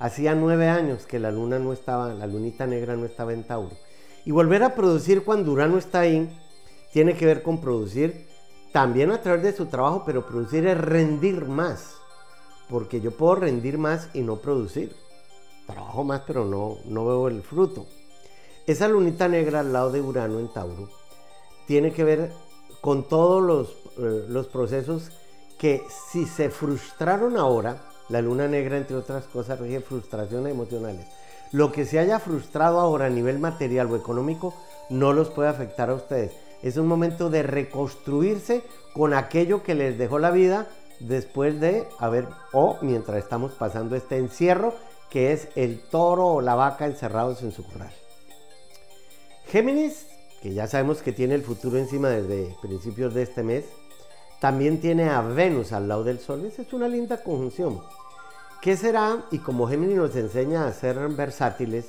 Hacía 0.00 0.34
nueve 0.34 0.66
años 0.66 1.06
que 1.06 1.20
la 1.20 1.30
luna 1.30 1.60
no 1.60 1.72
estaba, 1.72 2.12
la 2.12 2.26
lunita 2.26 2.66
negra 2.66 2.96
no 2.96 3.04
estaba 3.04 3.32
en 3.32 3.44
Tauro. 3.44 3.76
Y 4.24 4.32
volver 4.32 4.64
a 4.64 4.74
producir 4.74 5.22
cuando 5.22 5.52
Urano 5.52 5.78
está 5.78 6.00
ahí 6.00 6.36
tiene 6.92 7.14
que 7.14 7.26
ver 7.26 7.44
con 7.44 7.60
producir 7.60 8.26
también 8.72 9.12
a 9.12 9.22
través 9.22 9.44
de 9.44 9.52
su 9.52 9.66
trabajo, 9.66 10.02
pero 10.04 10.26
producir 10.26 10.66
es 10.66 10.76
rendir 10.76 11.44
más 11.44 11.98
porque 12.68 13.00
yo 13.00 13.10
puedo 13.12 13.36
rendir 13.36 13.78
más 13.78 14.10
y 14.14 14.20
no 14.20 14.36
producir. 14.36 14.94
Trabajo 15.66 16.04
más, 16.04 16.22
pero 16.26 16.44
no, 16.44 16.78
no 16.86 17.06
veo 17.06 17.28
el 17.28 17.42
fruto. 17.42 17.86
Esa 18.66 18.88
lunita 18.88 19.28
negra 19.28 19.60
al 19.60 19.72
lado 19.72 19.90
de 19.90 20.00
Urano 20.00 20.38
en 20.38 20.48
Tauro 20.48 20.88
tiene 21.66 21.92
que 21.92 22.04
ver 22.04 22.32
con 22.80 23.08
todos 23.08 23.42
los, 23.42 23.70
eh, 23.98 24.26
los 24.28 24.46
procesos 24.46 25.10
que 25.58 25.82
si 26.10 26.26
se 26.26 26.50
frustraron 26.50 27.36
ahora, 27.36 27.82
la 28.08 28.22
luna 28.22 28.46
negra 28.48 28.76
entre 28.76 28.96
otras 28.96 29.24
cosas 29.24 29.58
rige 29.58 29.80
frustraciones 29.80 30.52
emocionales. 30.52 31.06
lo 31.50 31.72
que 31.72 31.86
se 31.86 31.98
haya 31.98 32.18
frustrado 32.18 32.78
ahora 32.78 33.06
a 33.06 33.10
nivel 33.10 33.38
material 33.38 33.90
o 33.90 33.96
económico 33.96 34.52
no 34.90 35.14
los 35.14 35.30
puede 35.30 35.48
afectar 35.48 35.88
a 35.88 35.94
ustedes. 35.94 36.32
Es 36.62 36.76
un 36.76 36.86
momento 36.86 37.30
de 37.30 37.42
reconstruirse 37.42 38.62
con 38.92 39.14
aquello 39.14 39.62
que 39.62 39.74
les 39.74 39.96
dejó 39.96 40.18
la 40.18 40.30
vida 40.30 40.68
después 41.00 41.60
de 41.60 41.86
haber, 41.98 42.28
o 42.52 42.78
mientras 42.82 43.18
estamos 43.18 43.52
pasando 43.52 43.96
este 43.96 44.16
encierro, 44.16 44.74
que 45.10 45.32
es 45.32 45.48
el 45.54 45.80
toro 45.80 46.26
o 46.26 46.40
la 46.40 46.54
vaca 46.54 46.86
encerrados 46.86 47.42
en 47.42 47.52
su 47.52 47.64
corral. 47.64 47.92
Géminis, 49.46 50.06
que 50.42 50.52
ya 50.52 50.66
sabemos 50.66 51.02
que 51.02 51.12
tiene 51.12 51.34
el 51.34 51.42
futuro 51.42 51.78
encima 51.78 52.10
desde 52.10 52.54
principios 52.60 53.14
de 53.14 53.22
este 53.22 53.42
mes, 53.42 53.64
también 54.40 54.80
tiene 54.80 55.08
a 55.08 55.20
Venus 55.22 55.72
al 55.72 55.88
lado 55.88 56.04
del 56.04 56.20
Sol. 56.20 56.44
Esa 56.44 56.62
es 56.62 56.72
una 56.72 56.86
linda 56.86 57.22
conjunción. 57.22 57.80
¿Qué 58.60 58.76
será? 58.76 59.24
Y 59.30 59.38
como 59.38 59.66
Géminis 59.66 59.96
nos 59.96 60.16
enseña 60.16 60.66
a 60.66 60.72
ser 60.72 60.96
versátiles 61.08 61.86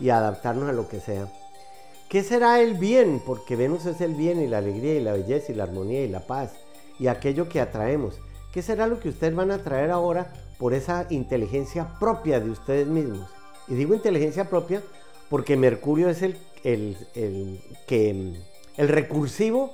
y 0.00 0.08
a 0.08 0.18
adaptarnos 0.18 0.68
a 0.68 0.72
lo 0.72 0.88
que 0.88 1.00
sea. 1.00 1.28
¿Qué 2.08 2.22
será 2.22 2.60
el 2.60 2.74
bien? 2.74 3.22
Porque 3.24 3.56
Venus 3.56 3.86
es 3.86 4.00
el 4.00 4.14
bien 4.14 4.40
y 4.40 4.46
la 4.46 4.58
alegría 4.58 4.94
y 4.94 5.00
la 5.00 5.12
belleza 5.12 5.52
y 5.52 5.54
la 5.54 5.64
armonía 5.64 6.02
y 6.04 6.08
la 6.08 6.20
paz 6.20 6.52
y 6.98 7.06
aquello 7.06 7.48
que 7.48 7.60
atraemos. 7.60 8.20
¿Qué 8.52 8.62
será 8.62 8.86
lo 8.86 9.00
que 9.00 9.08
ustedes 9.08 9.34
van 9.34 9.50
a 9.50 9.58
traer 9.58 9.90
ahora 9.90 10.32
por 10.58 10.74
esa 10.74 11.06
inteligencia 11.10 11.98
propia 11.98 12.38
de 12.38 12.50
ustedes 12.50 12.86
mismos? 12.86 13.28
Y 13.66 13.74
digo 13.74 13.94
inteligencia 13.94 14.50
propia 14.50 14.82
porque 15.30 15.56
Mercurio 15.56 16.10
es 16.10 16.22
el, 16.22 16.36
el, 16.62 16.96
el 17.14 17.60
que, 17.86 18.34
el 18.76 18.88
recursivo 18.88 19.72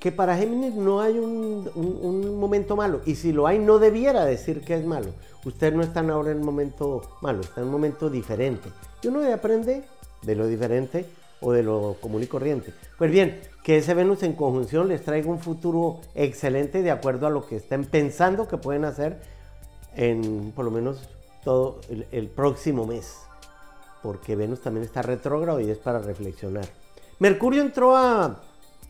que 0.00 0.10
para 0.10 0.36
Géminis 0.36 0.74
no 0.74 1.02
hay 1.02 1.18
un, 1.18 2.38
momento 2.40 2.74
malo. 2.74 3.02
Y 3.04 3.16
si 3.16 3.32
lo 3.32 3.46
hay, 3.46 3.58
no 3.58 3.78
debiera 3.78 4.24
decir 4.24 4.62
que 4.62 4.74
es 4.74 4.84
malo. 4.84 5.10
Ustedes 5.44 5.74
no 5.74 5.82
están 5.82 6.10
ahora 6.10 6.30
en 6.30 6.38
un 6.38 6.44
momento 6.44 7.02
malo, 7.20 7.42
están 7.42 7.64
en 7.64 7.66
un 7.66 7.72
momento 7.72 8.08
diferente. 8.08 8.70
Y 9.02 9.08
uno 9.08 9.20
debe 9.20 9.34
aprender 9.34 9.84
de 10.22 10.34
lo 10.34 10.46
diferente 10.46 11.04
o 11.40 11.52
de 11.52 11.62
lo 11.62 11.96
común 12.00 12.22
y 12.22 12.26
corriente. 12.26 12.72
Pues 12.98 13.10
bien, 13.10 13.40
que 13.62 13.78
ese 13.78 13.94
Venus 13.94 14.22
en 14.22 14.34
conjunción 14.34 14.88
les 14.88 15.02
traiga 15.02 15.30
un 15.30 15.38
futuro 15.38 16.00
excelente 16.14 16.82
de 16.82 16.90
acuerdo 16.90 17.26
a 17.26 17.30
lo 17.30 17.46
que 17.46 17.56
estén 17.56 17.84
pensando 17.84 18.48
que 18.48 18.56
pueden 18.56 18.84
hacer 18.84 19.18
en 19.96 20.52
por 20.54 20.64
lo 20.64 20.70
menos 20.70 21.08
todo 21.44 21.80
el, 21.88 22.28
próximo 22.28 22.86
mes. 22.86 23.16
Porque 24.02 24.36
Venus 24.36 24.60
también 24.60 24.84
está 24.84 25.02
retrógrado 25.02 25.60
y 25.60 25.70
es 25.70 25.78
para 25.78 25.98
reflexionar. 25.98 26.66
Mercurio 27.18 27.62
entró 27.62 27.96
a, 27.96 28.40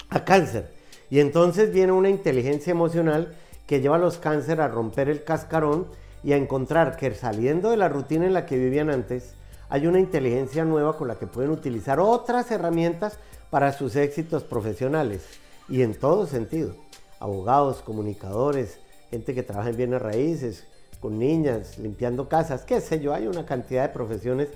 a 0.09 0.25
cáncer 0.25 0.73
y 1.11 1.19
entonces 1.21 1.73
viene 1.73 1.93
una 1.93 2.09
inteligencia 2.09 2.71
emocional 2.71 3.35
que 3.67 3.81
lleva 3.81 3.97
a 3.97 4.01
los 4.01 4.19
cáncer 4.19 4.61
a 4.61 4.69
romper 4.69 5.09
el 5.09 5.25
cascarón 5.25 5.87
y 6.23 6.33
a 6.33 6.37
encontrar 6.37 6.97
que 6.97 7.15
saliendo 7.15 7.71
de 7.71 7.77
la 7.77 7.89
rutina 7.89 8.27
en 8.27 8.35
la 8.35 8.47
que 8.47 8.57
vivían 8.57 8.91
antes, 8.91 9.35
hay 9.71 9.87
una 9.87 10.01
inteligencia 10.01 10.65
nueva 10.65 10.97
con 10.97 11.07
la 11.07 11.15
que 11.15 11.29
pueden 11.29 11.53
utilizar 11.53 12.01
otras 12.01 12.51
herramientas 12.51 13.19
para 13.51 13.73
sus 13.73 13.95
éxitos 13.95 14.43
profesionales 14.43 15.25
y 15.69 15.83
en 15.83 15.95
todo 15.95 16.27
sentido. 16.27 16.75
Abogados, 17.21 17.81
comunicadores, 17.81 18.81
gente 19.11 19.33
que 19.33 19.45
trabaja 19.45 19.71
en 19.71 19.77
bienes 19.77 20.03
raíces, 20.03 20.67
con 21.01 21.19
niñas, 21.19 21.79
limpiando 21.79 22.29
casas, 22.29 22.65
qué 22.65 22.81
sé 22.81 23.01
yo, 23.01 23.15
hay 23.15 23.29
una 23.29 23.47
cantidad 23.47 23.83
de 23.83 23.95
profesiones 23.95 24.49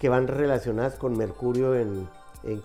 que 0.00 0.08
van 0.08 0.26
relacionadas 0.26 0.94
con 0.94 1.16
Mercurio 1.16 1.76
en, 1.76 2.08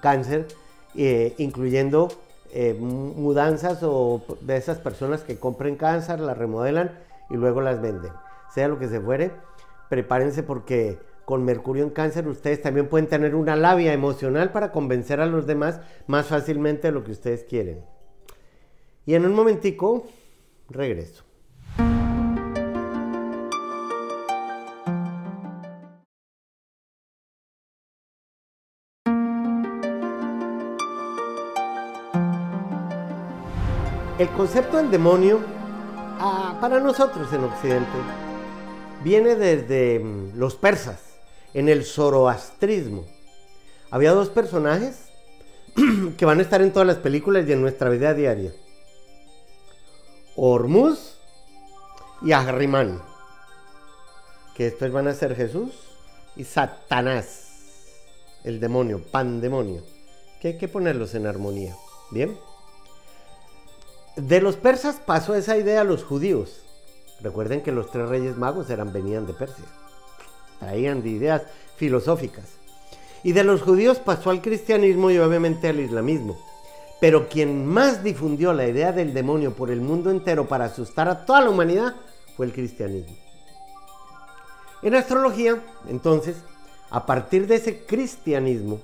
cáncer, 0.01 0.47
eh, 0.95 1.35
incluyendo 1.37 2.07
eh, 2.51 2.73
mudanzas 2.73 3.83
o 3.83 4.23
de 4.41 4.57
esas 4.57 4.79
personas 4.79 5.21
que 5.21 5.37
compren 5.37 5.75
cáncer, 5.75 6.19
las 6.19 6.37
remodelan 6.37 6.97
y 7.29 7.35
luego 7.35 7.61
las 7.61 7.81
venden. 7.81 8.11
Sea 8.53 8.69
lo 8.69 8.79
que 8.79 8.87
se 8.87 8.99
fuere, 8.99 9.31
prepárense 9.89 10.41
porque 10.41 10.97
con 11.27 11.43
Mercurio 11.43 11.83
en 11.83 11.89
cáncer 11.89 12.25
ustedes 12.29 12.61
también 12.61 12.87
pueden 12.87 13.07
tener 13.07 13.35
una 13.35 13.57
labia 13.57 13.91
emocional 13.91 14.53
para 14.53 14.71
convencer 14.71 15.19
a 15.19 15.25
los 15.25 15.45
demás 15.45 15.81
más 16.07 16.27
fácilmente 16.27 16.87
de 16.87 16.93
lo 16.93 17.03
que 17.03 17.11
ustedes 17.11 17.43
quieren. 17.43 17.83
Y 19.05 19.13
en 19.13 19.25
un 19.25 19.35
momentico, 19.35 20.07
regreso. 20.69 21.25
El 34.17 34.29
concepto 34.37 34.77
del 34.77 34.89
demonio, 34.89 35.41
ah, 36.21 36.57
para 36.61 36.79
nosotros 36.79 37.33
en 37.33 37.43
Occidente, 37.43 37.97
viene 39.03 39.35
desde 39.35 39.99
mm, 39.99 40.37
los 40.37 40.55
persas, 40.55 41.06
en 41.57 41.69
el 41.69 41.85
zoroastrismo. 41.85 43.03
Había 43.89 44.11
dos 44.11 44.29
personajes 44.29 45.09
que 46.17 46.23
van 46.23 46.37
a 46.37 46.43
estar 46.43 46.61
en 46.61 46.71
todas 46.71 46.87
las 46.87 46.97
películas 46.97 47.45
y 47.47 47.51
en 47.51 47.61
nuestra 47.61 47.89
vida 47.89 48.13
diaria. 48.13 48.53
Hormuz 50.35 51.17
y 52.21 52.31
Ahriman, 52.31 53.01
que 54.53 54.65
después 54.65 54.91
van 54.91 55.07
a 55.07 55.15
ser 55.15 55.35
Jesús 55.35 55.73
y 56.35 56.43
Satanás, 56.43 57.47
el 58.43 58.59
demonio, 58.59 59.01
pandemonio, 59.01 59.81
que 60.39 60.49
hay 60.49 60.57
que 60.59 60.67
ponerlos 60.67 61.15
en 61.15 61.25
armonía. 61.25 61.75
¿Bien? 62.11 62.37
De 64.15 64.41
los 64.41 64.57
persas 64.57 65.01
pasó 65.03 65.33
esa 65.33 65.57
idea 65.57 65.81
a 65.81 65.85
los 65.85 66.03
judíos. 66.03 66.61
Recuerden 67.19 67.63
que 67.63 67.71
los 67.71 67.89
tres 67.89 68.07
reyes 68.07 68.37
magos 68.37 68.69
eran, 68.69 68.93
venían 68.93 69.25
de 69.25 69.33
Persia. 69.33 69.65
Traían 70.59 71.01
de 71.01 71.09
ideas 71.09 71.43
filosóficas. 71.75 72.45
Y 73.23 73.31
de 73.33 73.43
los 73.43 73.61
judíos 73.61 73.99
pasó 73.99 74.29
al 74.29 74.41
cristianismo 74.41 75.11
y 75.11 75.17
obviamente 75.17 75.67
al 75.67 75.79
islamismo. 75.79 76.37
Pero 76.99 77.29
quien 77.29 77.65
más 77.65 78.03
difundió 78.03 78.53
la 78.53 78.67
idea 78.67 78.91
del 78.91 79.13
demonio 79.13 79.53
por 79.53 79.69
el 79.69 79.81
mundo 79.81 80.09
entero 80.09 80.47
para 80.47 80.65
asustar 80.65 81.07
a 81.07 81.25
toda 81.25 81.41
la 81.41 81.49
humanidad 81.49 81.95
fue 82.35 82.47
el 82.47 82.53
cristianismo. 82.53 83.15
En 84.81 84.95
astrología, 84.95 85.61
entonces, 85.89 86.37
a 86.89 87.05
partir 87.05 87.47
de 87.47 87.55
ese 87.55 87.83
cristianismo, 87.85 88.79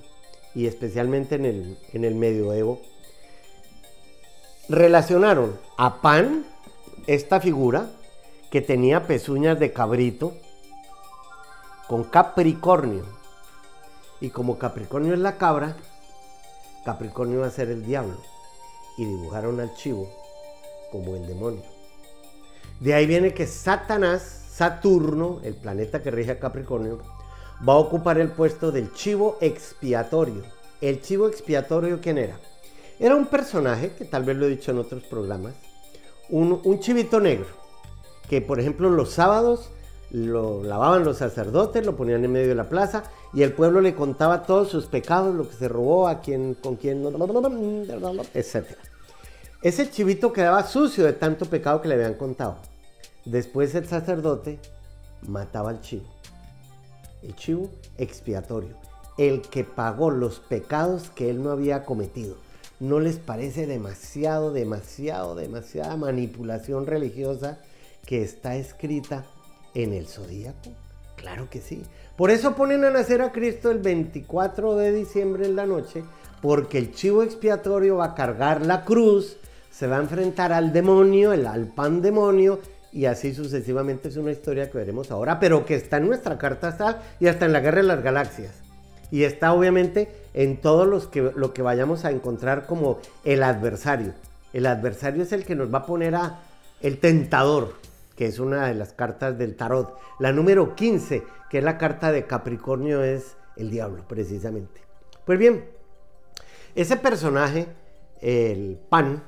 y 0.55 0.67
especialmente 0.67 1.35
en 1.35 1.45
el, 1.45 1.77
en 1.93 2.03
el 2.03 2.15
medioevo, 2.15 2.81
relacionaron 4.69 5.57
a 5.77 6.01
Pan, 6.01 6.45
esta 7.07 7.39
figura, 7.39 7.89
que 8.49 8.61
tenía 8.61 9.07
pezuñas 9.07 9.59
de 9.59 9.73
cabrito, 9.73 10.33
con 11.87 12.03
Capricornio. 12.03 13.03
Y 14.21 14.29
como 14.29 14.57
Capricornio 14.57 15.13
es 15.13 15.19
la 15.19 15.37
cabra, 15.37 15.75
Capricornio 16.85 17.41
va 17.41 17.47
a 17.47 17.51
ser 17.51 17.69
el 17.69 17.85
diablo. 17.85 18.17
Y 18.97 19.05
dibujaron 19.05 19.59
al 19.59 19.73
chivo 19.75 20.09
como 20.91 21.15
el 21.15 21.25
demonio. 21.27 21.63
De 22.79 22.93
ahí 22.93 23.05
viene 23.05 23.33
que 23.33 23.47
Satanás, 23.47 24.21
Saturno, 24.49 25.39
el 25.43 25.55
planeta 25.55 26.01
que 26.01 26.11
rige 26.11 26.31
a 26.31 26.39
Capricornio, 26.39 26.99
va 27.67 27.73
a 27.73 27.77
ocupar 27.77 28.17
el 28.19 28.29
puesto 28.29 28.71
del 28.71 28.93
chivo 28.93 29.37
expiatorio. 29.41 30.43
¿El 30.81 31.01
chivo 31.01 31.27
expiatorio 31.27 32.01
quién 32.01 32.17
era? 32.17 32.37
Era 32.99 33.15
un 33.15 33.27
personaje, 33.27 33.93
que 33.97 34.05
tal 34.05 34.23
vez 34.23 34.37
lo 34.37 34.45
he 34.45 34.49
dicho 34.49 34.71
en 34.71 34.79
otros 34.79 35.03
programas, 35.03 35.53
un, 36.29 36.79
chivito 36.79 37.19
negro, 37.19 37.47
que 38.29 38.41
por 38.41 38.59
ejemplo 38.59 38.89
los 38.89 39.11
sábados 39.11 39.69
lo 40.13 40.63
lavaban 40.63 41.03
los 41.03 41.17
sacerdotes, 41.17 41.83
lo 41.83 41.97
ponían 41.97 42.23
en 42.23 42.31
medio 42.31 42.49
de 42.49 42.55
la 42.55 42.69
plaza 42.69 43.03
y 43.33 43.41
el 43.41 43.51
pueblo 43.51 43.81
le 43.81 43.95
contaba 43.95 44.43
todos 44.43 44.69
sus 44.69 44.85
pecados, 44.85 45.33
lo 45.33 45.49
que 45.49 45.55
se 45.55 45.67
robó, 45.67 46.07
a 46.07 46.21
quién, 46.21 46.53
con 46.53 46.75
quién, 46.75 47.03
etc. 48.35 48.67
Ese 49.63 49.89
chivito 49.89 50.31
quedaba 50.31 50.67
sucio 50.67 51.03
de 51.03 51.13
tanto 51.13 51.47
pecado 51.47 51.81
que 51.81 51.87
le 51.87 51.95
habían 51.95 52.13
contado. 52.13 52.57
Después 53.25 53.73
el 53.73 53.87
sacerdote 53.87 54.59
mataba 55.27 55.71
al 55.71 55.81
chivo. 55.81 56.05
El 57.23 57.35
chivo 57.35 57.71
expiatorio, 57.97 58.75
el 59.17 59.41
que 59.41 59.63
pagó 59.63 60.11
los 60.11 60.39
pecados 60.39 61.09
que 61.09 61.31
él 61.31 61.41
no 61.41 61.49
había 61.49 61.85
cometido. 61.85 62.35
¿No 62.79 62.99
les 62.99 63.17
parece 63.17 63.65
demasiado, 63.65 64.51
demasiado, 64.51 65.33
demasiada 65.33 65.95
manipulación 65.95 66.85
religiosa 66.85 67.57
que 68.05 68.21
está 68.21 68.57
escrita 68.57 69.25
en 69.73 69.93
el 69.93 70.07
zodíaco? 70.07 70.71
Claro 71.15 71.49
que 71.49 71.61
sí. 71.61 71.83
Por 72.15 72.31
eso 72.31 72.55
ponen 72.55 72.83
a 72.83 72.89
nacer 72.89 73.21
a 73.21 73.31
Cristo 73.31 73.71
el 73.71 73.79
24 73.79 74.75
de 74.75 74.91
diciembre 74.91 75.45
en 75.45 75.55
la 75.55 75.65
noche, 75.65 76.03
porque 76.41 76.77
el 76.77 76.93
chivo 76.93 77.23
expiatorio 77.23 77.97
va 77.97 78.05
a 78.05 78.15
cargar 78.15 78.65
la 78.65 78.83
cruz, 78.83 79.37
se 79.71 79.87
va 79.87 79.97
a 79.97 80.01
enfrentar 80.01 80.53
al 80.53 80.73
demonio, 80.73 81.33
el, 81.33 81.47
al 81.47 81.67
pan 81.67 82.01
demonio, 82.01 82.59
y 82.91 83.05
así 83.05 83.33
sucesivamente 83.33 84.09
es 84.09 84.17
una 84.17 84.31
historia 84.31 84.69
que 84.69 84.77
veremos 84.77 85.09
ahora, 85.09 85.39
pero 85.39 85.65
que 85.65 85.75
está 85.75 85.97
en 85.97 86.07
nuestra 86.07 86.37
carta 86.37 86.67
astral 86.67 87.01
y 87.19 87.27
hasta 87.27 87.45
en 87.45 87.53
la 87.53 87.59
guerra 87.59 87.77
de 87.77 87.87
las 87.87 88.03
galaxias. 88.03 88.51
Y 89.09 89.23
está 89.23 89.53
obviamente 89.53 90.09
en 90.33 90.57
todo 90.57 90.85
los 90.85 91.07
que, 91.07 91.21
lo 91.35 91.53
que 91.53 91.61
vayamos 91.61 92.05
a 92.05 92.11
encontrar 92.11 92.67
como 92.67 92.99
el 93.23 93.41
adversario. 93.41 94.13
El 94.53 94.67
adversario 94.67 95.23
es 95.23 95.31
el 95.31 95.45
que 95.45 95.55
nos 95.55 95.73
va 95.73 95.79
a 95.79 95.85
poner 95.85 96.15
a 96.15 96.39
el 96.81 96.99
tentador. 96.99 97.73
Que 98.15 98.27
es 98.27 98.39
una 98.39 98.67
de 98.67 98.75
las 98.75 98.93
cartas 98.93 99.37
del 99.37 99.55
tarot. 99.55 99.97
La 100.19 100.31
número 100.31 100.75
15, 100.75 101.23
que 101.49 101.57
es 101.59 101.63
la 101.63 101.77
carta 101.77 102.11
de 102.11 102.25
Capricornio, 102.25 103.03
es 103.03 103.37
el 103.55 103.69
diablo, 103.69 104.07
precisamente. 104.07 104.81
Pues 105.25 105.39
bien, 105.39 105.65
ese 106.75 106.97
personaje, 106.97 107.67
el 108.21 108.79
pan, 108.89 109.23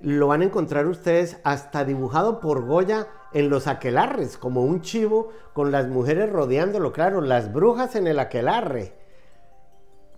lo 0.00 0.26
van 0.26 0.42
a 0.42 0.44
encontrar 0.44 0.86
ustedes 0.86 1.38
hasta 1.44 1.84
dibujado 1.84 2.40
por 2.40 2.66
Goya 2.66 3.08
en 3.32 3.48
los 3.48 3.66
aquelarres, 3.66 4.36
como 4.36 4.62
un 4.62 4.82
chivo 4.82 5.30
con 5.54 5.72
las 5.72 5.88
mujeres 5.88 6.30
rodeándolo, 6.30 6.92
claro, 6.92 7.20
las 7.20 7.52
brujas 7.52 7.96
en 7.96 8.06
el 8.06 8.18
aquelarre. 8.18 8.92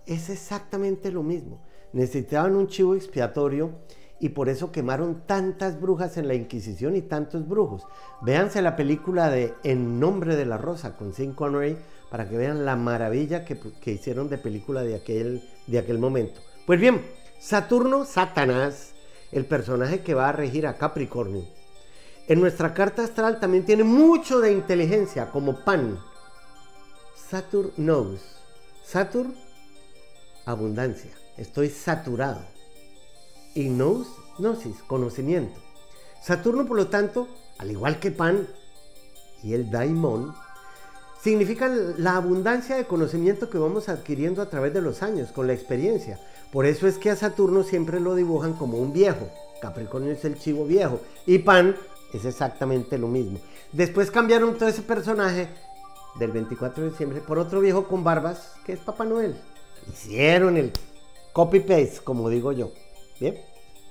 Es 0.05 0.29
exactamente 0.29 1.11
lo 1.11 1.23
mismo. 1.23 1.61
Necesitaban 1.93 2.55
un 2.55 2.67
chivo 2.67 2.95
expiatorio 2.95 3.71
y 4.19 4.29
por 4.29 4.49
eso 4.49 4.71
quemaron 4.71 5.21
tantas 5.25 5.79
brujas 5.79 6.17
en 6.17 6.27
la 6.27 6.33
Inquisición 6.33 6.95
y 6.95 7.01
tantos 7.01 7.47
brujos. 7.47 7.83
Véanse 8.21 8.61
la 8.61 8.75
película 8.75 9.29
de 9.29 9.53
En 9.63 9.99
nombre 9.99 10.35
de 10.35 10.45
la 10.45 10.57
rosa 10.57 10.97
con 10.97 11.13
Sean 11.13 11.33
Connery 11.33 11.77
para 12.09 12.27
que 12.27 12.37
vean 12.37 12.65
la 12.65 12.75
maravilla 12.75 13.45
que, 13.45 13.91
hicieron 13.91 14.29
de 14.29 14.37
película 14.37 14.81
de 14.81 14.95
aquel, 14.95 15.43
de 15.67 15.79
aquel 15.79 15.99
momento. 15.99 16.39
Pues 16.65 16.79
bien, 16.79 17.05
Saturno, 17.39 18.05
Satanás, 18.05 18.93
el 19.31 19.45
personaje 19.45 20.01
que 20.01 20.13
va 20.13 20.29
a 20.29 20.33
regir 20.33 20.65
a 20.65 20.77
Capricornio, 20.77 21.43
en 22.27 22.41
nuestra 22.41 22.73
carta 22.73 23.03
astral 23.03 23.39
también 23.39 23.65
tiene 23.65 23.83
mucho 23.83 24.39
de 24.39 24.51
inteligencia, 24.51 25.29
como 25.31 25.63
pan. 25.63 25.99
Saturn 27.29 27.71
knows. 27.75 28.21
Saturn, 28.83 29.33
abundancia. 30.45 31.11
Estoy 31.37 31.69
saturado. 31.69 32.56
Y 33.57 33.69
gnosis, 33.69 34.83
conocimiento. 34.85 35.59
Saturno, 36.21 36.67
por 36.67 36.77
lo 36.77 36.89
tanto, 36.89 37.27
al 37.57 37.71
igual 37.71 37.99
que 37.99 38.11
pan 38.11 38.47
y 39.41 39.53
el 39.53 39.71
daimon, 39.71 40.35
significan 41.23 41.95
la 41.97 42.17
abundancia 42.17 42.75
de 42.75 42.85
conocimiento 42.85 43.49
que 43.49 43.57
vamos 43.57 43.89
adquiriendo 43.89 44.43
a 44.43 44.49
través 44.51 44.75
de 44.75 44.81
los 44.83 45.01
años, 45.01 45.31
con 45.31 45.47
la 45.47 45.53
experiencia. 45.53 46.19
Por 46.51 46.67
eso 46.67 46.87
es 46.87 46.99
que 46.99 47.09
a 47.09 47.15
Saturno 47.15 47.63
siempre 47.63 47.99
lo 47.99 48.13
dibujan 48.13 48.53
como 48.53 48.77
un 48.77 48.93
viejo. 48.93 49.27
Capricornio 49.59 50.11
es 50.11 50.23
el 50.23 50.37
chivo 50.37 50.65
viejo. 50.65 50.99
Y 51.25 51.39
Pan 51.39 51.75
es 52.13 52.25
exactamente 52.25 52.99
lo 52.99 53.07
mismo. 53.07 53.39
Después 53.73 54.11
cambiaron 54.11 54.55
todo 54.55 54.69
ese 54.69 54.83
personaje 54.83 55.49
del 56.19 56.31
24 56.31 56.83
de 56.83 56.89
diciembre 56.91 57.21
por 57.21 57.39
otro 57.39 57.59
viejo 57.59 57.87
con 57.87 58.03
barbas, 58.03 58.53
que 58.67 58.73
es 58.73 58.79
Papá 58.79 59.03
Noel. 59.03 59.35
Hicieron 59.91 60.57
el 60.57 60.73
copy-paste, 61.33 62.01
como 62.03 62.29
digo 62.29 62.51
yo. 62.51 62.69
Bien. 63.19 63.39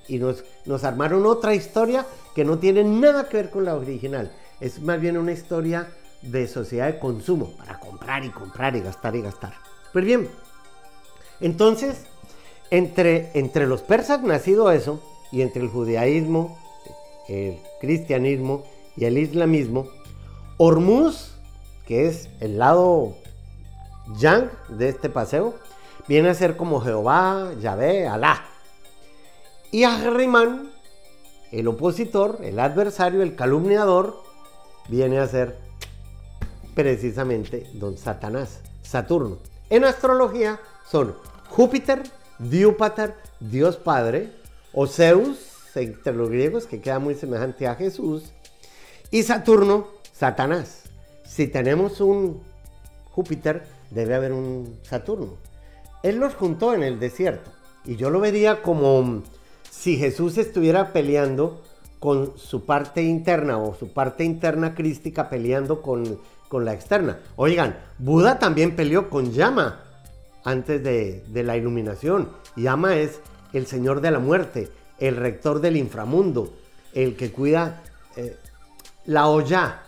Y 0.09 0.19
nos, 0.19 0.45
nos 0.65 0.85
armaron 0.85 1.27
otra 1.27 1.55
historia 1.55 2.07
que 2.35 2.45
no 2.45 2.59
tiene 2.59 2.85
nada 2.85 3.29
que 3.29 3.39
ver 3.39 3.51
con 3.51 3.65
la 3.65 3.75
original. 3.75 4.31
Es 4.61 4.81
más 4.81 5.01
bien 5.01 5.17
una 5.17 5.33
historia 5.33 5.89
de 6.23 6.47
sociedad 6.47 6.87
de 6.87 6.99
consumo, 6.99 7.53
para 7.57 7.79
comprar 7.79 8.25
y 8.25 8.31
comprar 8.31 8.77
y 8.77 8.81
gastar 8.81 9.17
y 9.17 9.23
gastar. 9.23 9.55
Pues 9.93 10.05
bien, 10.05 10.29
entonces, 11.41 12.07
entre, 12.71 13.31
entre 13.35 13.67
los 13.67 13.83
persas 13.83 14.23
nacido 14.23 14.71
eso, 14.71 15.03
y 15.33 15.43
entre 15.43 15.63
el 15.63 15.69
judaísmo, 15.69 16.59
el 17.29 17.59
cristianismo 17.81 18.65
y 18.97 19.05
el 19.05 19.19
islamismo, 19.19 19.89
Hormuz, 20.57 21.33
que 21.87 22.07
es 22.07 22.29
el 22.41 22.59
lado 22.59 23.17
yang 24.19 24.51
de 24.69 24.89
este 24.89 25.11
paseo, 25.11 25.55
viene 26.09 26.31
a 26.31 26.35
ser 26.35 26.57
como 26.57 26.81
Jehová, 26.81 27.53
Yahvé, 27.61 28.07
Alá. 28.07 28.45
Y 29.71 29.85
Ahriman, 29.85 30.71
el 31.53 31.69
opositor, 31.69 32.39
el 32.43 32.59
adversario, 32.59 33.23
el 33.23 33.35
calumniador, 33.35 34.23
viene 34.89 35.19
a 35.19 35.27
ser 35.27 35.59
precisamente 36.75 37.67
don 37.75 37.97
Satanás, 37.97 38.61
Saturno. 38.83 39.39
En 39.71 39.85
astrología 39.85 40.61
son 40.89 41.17
Júpiter, 41.49 42.03
Diúpater, 42.39 43.15
Dios 43.41 43.77
Padre, 43.77 44.33
o 44.73 44.87
entre 45.75 46.13
los 46.13 46.31
griegos, 46.31 46.67
que 46.67 46.81
queda 46.81 46.99
muy 46.99 47.15
semejante 47.15 47.67
a 47.67 47.75
Jesús, 47.75 48.33
y 49.11 49.23
Saturno, 49.23 49.89
Satanás. 50.13 50.83
Si 51.25 51.49
tenemos 51.49 52.01
un 52.01 52.43
Júpiter, 53.11 53.67
debe 53.91 54.15
haber 54.15 54.33
un 54.33 54.79
Saturno. 54.83 55.35
Él 56.03 56.17
los 56.17 56.35
juntó 56.35 56.75
en 56.75 56.83
el 56.83 57.01
desierto, 57.01 57.51
y 57.85 57.97
yo 57.97 58.11
lo 58.11 58.21
vería 58.21 58.63
como 58.63 59.23
si 59.77 59.97
Jesús 59.97 60.39
estuviera 60.39 60.93
peleando 60.93 61.63
con 61.99 62.37
su 62.37 62.65
parte 62.65 63.03
interna 63.03 63.59
o 63.59 63.75
su 63.75 63.93
parte 63.93 64.25
interna 64.25 64.75
crística 64.75 65.29
peleando 65.29 65.83
con 65.83 66.19
con 66.49 66.65
la 66.65 66.73
externa. 66.73 67.19
Oigan, 67.37 67.77
Buda 67.99 68.39
también 68.39 68.77
peleó 68.77 69.11
con 69.11 69.33
Yama 69.33 69.81
antes 70.45 70.83
de, 70.83 71.43
la 71.43 71.57
iluminación. 71.57 72.29
Yama 72.57 72.97
es 72.97 73.21
el 73.53 73.67
señor 73.67 74.01
de 74.01 74.11
la 74.11 74.19
muerte, 74.19 74.69
el 74.99 75.17
rector 75.17 75.61
del 75.61 75.77
inframundo, 75.77 76.53
el 76.95 77.17
que 77.17 77.33
cuida 77.33 77.83
eh, 78.17 78.37
la 79.07 79.29
olla 79.29 79.83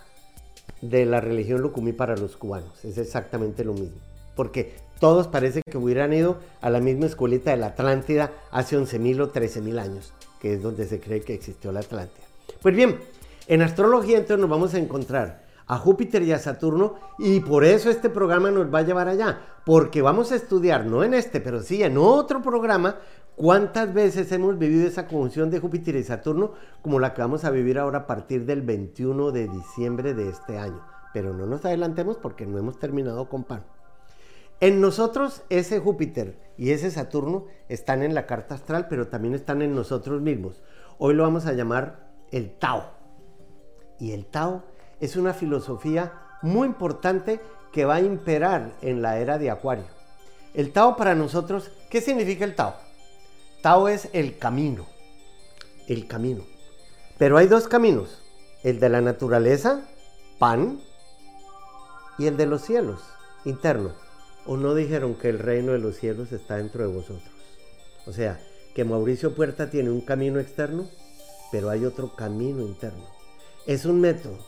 de 0.80 1.06
la 1.06 1.20
religión 1.20 1.60
Lukumi 1.60 1.92
para 1.92 2.16
los 2.16 2.36
cubanos. 2.36 2.84
Es 2.84 2.98
exactamente 2.98 3.64
lo 3.64 3.72
mismo. 3.72 3.98
Porque 4.34 4.74
todos 4.98 5.28
parece 5.28 5.62
que 5.62 5.78
hubieran 5.78 6.12
ido 6.12 6.38
a 6.60 6.70
la 6.70 6.80
misma 6.80 7.06
escuelita 7.06 7.50
de 7.50 7.56
la 7.56 7.68
Atlántida 7.68 8.32
hace 8.50 8.78
11.000 8.78 9.20
o 9.20 9.32
13.000 9.32 9.78
años, 9.78 10.12
que 10.40 10.54
es 10.54 10.62
donde 10.62 10.86
se 10.86 11.00
cree 11.00 11.22
que 11.22 11.34
existió 11.34 11.72
la 11.72 11.80
Atlántida. 11.80 12.26
Pues 12.62 12.74
bien, 12.74 12.98
en 13.46 13.62
astrología 13.62 14.18
entonces 14.18 14.40
nos 14.40 14.50
vamos 14.50 14.74
a 14.74 14.78
encontrar 14.78 15.46
a 15.66 15.78
Júpiter 15.78 16.22
y 16.22 16.32
a 16.32 16.38
Saturno 16.38 16.94
y 17.18 17.40
por 17.40 17.64
eso 17.64 17.90
este 17.90 18.08
programa 18.08 18.50
nos 18.50 18.72
va 18.72 18.80
a 18.80 18.82
llevar 18.82 19.08
allá, 19.08 19.38
porque 19.64 20.02
vamos 20.02 20.32
a 20.32 20.36
estudiar, 20.36 20.86
no 20.86 21.04
en 21.04 21.14
este, 21.14 21.40
pero 21.40 21.62
sí 21.62 21.82
en 21.82 21.98
otro 21.98 22.42
programa, 22.42 22.96
cuántas 23.36 23.92
veces 23.94 24.32
hemos 24.32 24.58
vivido 24.58 24.88
esa 24.88 25.06
conjunción 25.06 25.50
de 25.50 25.60
Júpiter 25.60 25.94
y 25.96 26.02
Saturno 26.02 26.54
como 26.82 26.98
la 26.98 27.14
que 27.14 27.22
vamos 27.22 27.44
a 27.44 27.50
vivir 27.50 27.78
ahora 27.78 28.00
a 28.00 28.06
partir 28.06 28.44
del 28.46 28.62
21 28.62 29.30
de 29.30 29.46
diciembre 29.46 30.14
de 30.14 30.30
este 30.30 30.58
año. 30.58 30.80
Pero 31.14 31.32
no 31.32 31.46
nos 31.46 31.64
adelantemos 31.64 32.16
porque 32.16 32.46
no 32.46 32.58
hemos 32.58 32.78
terminado 32.78 33.28
con 33.28 33.44
pan. 33.44 33.62
En 34.60 34.80
nosotros 34.80 35.42
ese 35.50 35.78
Júpiter 35.78 36.36
y 36.56 36.72
ese 36.72 36.90
Saturno 36.90 37.46
están 37.68 38.02
en 38.02 38.14
la 38.14 38.26
carta 38.26 38.56
astral, 38.56 38.88
pero 38.88 39.06
también 39.06 39.34
están 39.34 39.62
en 39.62 39.72
nosotros 39.72 40.20
mismos. 40.20 40.60
Hoy 40.98 41.14
lo 41.14 41.22
vamos 41.22 41.46
a 41.46 41.52
llamar 41.52 42.08
el 42.32 42.50
Tao. 42.58 42.90
Y 44.00 44.12
el 44.12 44.26
Tao 44.26 44.64
es 44.98 45.14
una 45.14 45.32
filosofía 45.32 46.12
muy 46.42 46.66
importante 46.66 47.40
que 47.72 47.84
va 47.84 47.96
a 47.96 48.00
imperar 48.00 48.72
en 48.82 49.00
la 49.00 49.18
era 49.18 49.38
de 49.38 49.50
Acuario. 49.50 49.84
El 50.54 50.72
Tao 50.72 50.96
para 50.96 51.14
nosotros, 51.14 51.70
¿qué 51.88 52.00
significa 52.00 52.44
el 52.44 52.56
Tao? 52.56 52.74
Tao 53.62 53.86
es 53.86 54.08
el 54.12 54.38
camino, 54.38 54.86
el 55.86 56.08
camino. 56.08 56.42
Pero 57.16 57.36
hay 57.36 57.46
dos 57.46 57.68
caminos, 57.68 58.22
el 58.64 58.80
de 58.80 58.88
la 58.88 59.00
naturaleza, 59.00 59.82
pan, 60.40 60.80
y 62.18 62.26
el 62.26 62.36
de 62.36 62.46
los 62.46 62.62
cielos, 62.62 63.00
interno. 63.44 64.07
¿O 64.48 64.56
no 64.56 64.74
dijeron 64.74 65.14
que 65.14 65.28
el 65.28 65.38
reino 65.38 65.70
de 65.70 65.78
los 65.78 65.96
cielos 65.96 66.32
está 66.32 66.56
dentro 66.56 66.82
de 66.82 66.92
vosotros? 66.92 67.30
O 68.06 68.12
sea, 68.12 68.40
que 68.74 68.84
Mauricio 68.84 69.36
Puerta 69.36 69.70
tiene 69.70 69.90
un 69.90 70.00
camino 70.00 70.40
externo, 70.40 70.88
pero 71.52 71.70
hay 71.70 71.84
otro 71.84 72.16
camino 72.16 72.62
interno. 72.62 73.04
Es 73.64 73.84
un 73.84 74.00
método 74.00 74.38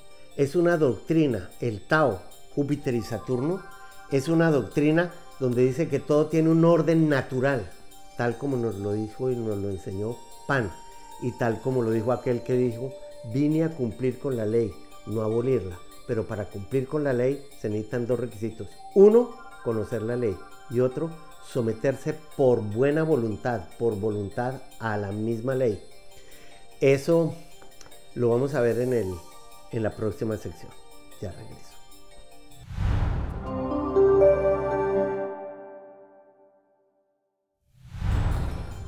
es 0.41 0.57
una 0.57 0.79
doctrina, 0.79 1.51
el 1.61 1.87
Tao, 1.87 2.19
Júpiter 2.55 2.95
y 2.95 3.03
Saturno, 3.03 3.63
es 4.11 4.29
una 4.29 4.51
doctrina 4.51 5.13
donde 5.39 5.65
dice 5.65 5.87
que 5.89 6.01
todo 6.01 6.29
tiene 6.29 6.49
un 6.49 6.65
orden 6.65 7.11
natural, 7.11 7.71
tal 8.17 8.39
como 8.39 8.57
nos 8.57 8.77
lo 8.77 8.93
dijo 8.93 9.31
y 9.31 9.37
nos 9.37 9.59
lo 9.59 9.69
enseñó 9.69 10.17
Pan, 10.47 10.73
y 11.21 11.33
tal 11.33 11.61
como 11.61 11.83
lo 11.83 11.91
dijo 11.91 12.13
aquel 12.13 12.43
que 12.43 12.55
dijo, 12.55 12.91
vine 13.35 13.65
a 13.65 13.71
cumplir 13.71 14.19
con 14.19 14.37
la 14.37 14.47
ley, 14.47 14.73
no 15.07 15.21
abolirla, 15.21 15.79
pero 16.07 16.27
para 16.27 16.47
cumplir 16.47 16.87
con 16.87 17.05
la 17.05 17.13
ley 17.13 17.45
se 17.61 17.69
necesitan 17.69 18.07
dos 18.07 18.19
requisitos. 18.19 18.69
Uno, 18.95 19.33
conocer 19.63 20.03
la 20.03 20.17
ley, 20.17 20.37
y 20.71 20.81
otro, 20.81 21.11
someterse 21.47 22.15
por 22.37 22.61
buena 22.61 23.03
voluntad, 23.03 23.63
por 23.79 23.97
voluntad 23.97 24.55
a 24.79 24.97
la 24.97 25.11
misma 25.13 25.55
ley. 25.55 25.83
Eso 26.81 27.35
lo 28.15 28.31
vamos 28.31 28.55
a 28.55 28.61
ver 28.61 28.81
en 28.81 28.93
el 28.93 29.15
en 29.73 29.83
la 29.83 29.91
próxima 29.91 30.37
sección. 30.37 30.71
Ya 31.21 31.31
regreso. 31.33 31.71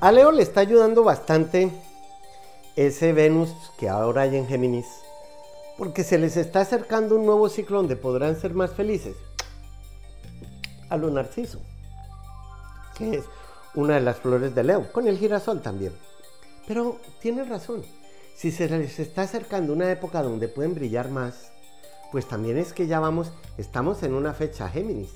A 0.00 0.10
Leo 0.10 0.32
le 0.32 0.42
está 0.42 0.60
ayudando 0.60 1.04
bastante 1.04 1.70
ese 2.74 3.12
Venus 3.12 3.54
que 3.78 3.88
ahora 3.88 4.22
hay 4.22 4.36
en 4.36 4.48
Géminis, 4.48 4.86
porque 5.78 6.02
se 6.02 6.18
les 6.18 6.36
está 6.36 6.62
acercando 6.62 7.14
un 7.14 7.26
nuevo 7.26 7.48
ciclo 7.48 7.76
donde 7.76 7.94
podrán 7.94 8.34
ser 8.40 8.54
más 8.54 8.72
felices. 8.72 9.14
A 10.92 10.98
lo 10.98 11.10
narciso, 11.10 11.58
que 12.94 13.16
es 13.16 13.24
una 13.74 13.94
de 13.94 14.02
las 14.02 14.18
flores 14.18 14.54
de 14.54 14.62
Leo, 14.62 14.92
con 14.92 15.08
el 15.08 15.16
girasol 15.16 15.62
también. 15.62 15.94
Pero 16.68 16.98
tiene 17.18 17.44
razón. 17.44 17.82
Si 18.36 18.50
se 18.50 18.68
les 18.68 18.98
está 18.98 19.22
acercando 19.22 19.72
una 19.72 19.90
época 19.90 20.22
donde 20.22 20.48
pueden 20.48 20.74
brillar 20.74 21.08
más, 21.08 21.50
pues 22.10 22.28
también 22.28 22.58
es 22.58 22.74
que 22.74 22.88
ya 22.88 23.00
vamos, 23.00 23.32
estamos 23.56 24.02
en 24.02 24.12
una 24.12 24.34
fecha 24.34 24.68
Géminis. 24.68 25.08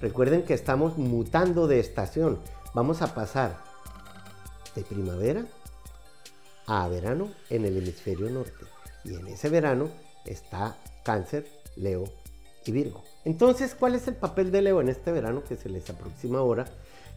Recuerden 0.00 0.44
que 0.44 0.54
estamos 0.54 0.98
mutando 0.98 1.66
de 1.66 1.80
estación. 1.80 2.38
Vamos 2.72 3.02
a 3.02 3.12
pasar 3.12 3.58
de 4.76 4.84
primavera 4.84 5.46
a 6.68 6.86
verano 6.86 7.32
en 7.50 7.64
el 7.64 7.76
hemisferio 7.78 8.30
norte. 8.30 8.66
Y 9.02 9.16
en 9.16 9.26
ese 9.26 9.48
verano 9.48 9.88
está 10.26 10.76
Cáncer, 11.02 11.44
Leo 11.74 12.04
y 12.64 12.72
Virgo. 12.72 13.02
Entonces, 13.24 13.74
¿cuál 13.74 13.94
es 13.94 14.06
el 14.08 14.14
papel 14.14 14.50
de 14.50 14.62
Leo 14.62 14.80
en 14.80 14.88
este 14.88 15.12
verano 15.12 15.42
que 15.46 15.56
se 15.56 15.68
les 15.68 15.88
aproxima 15.90 16.38
ahora? 16.38 16.66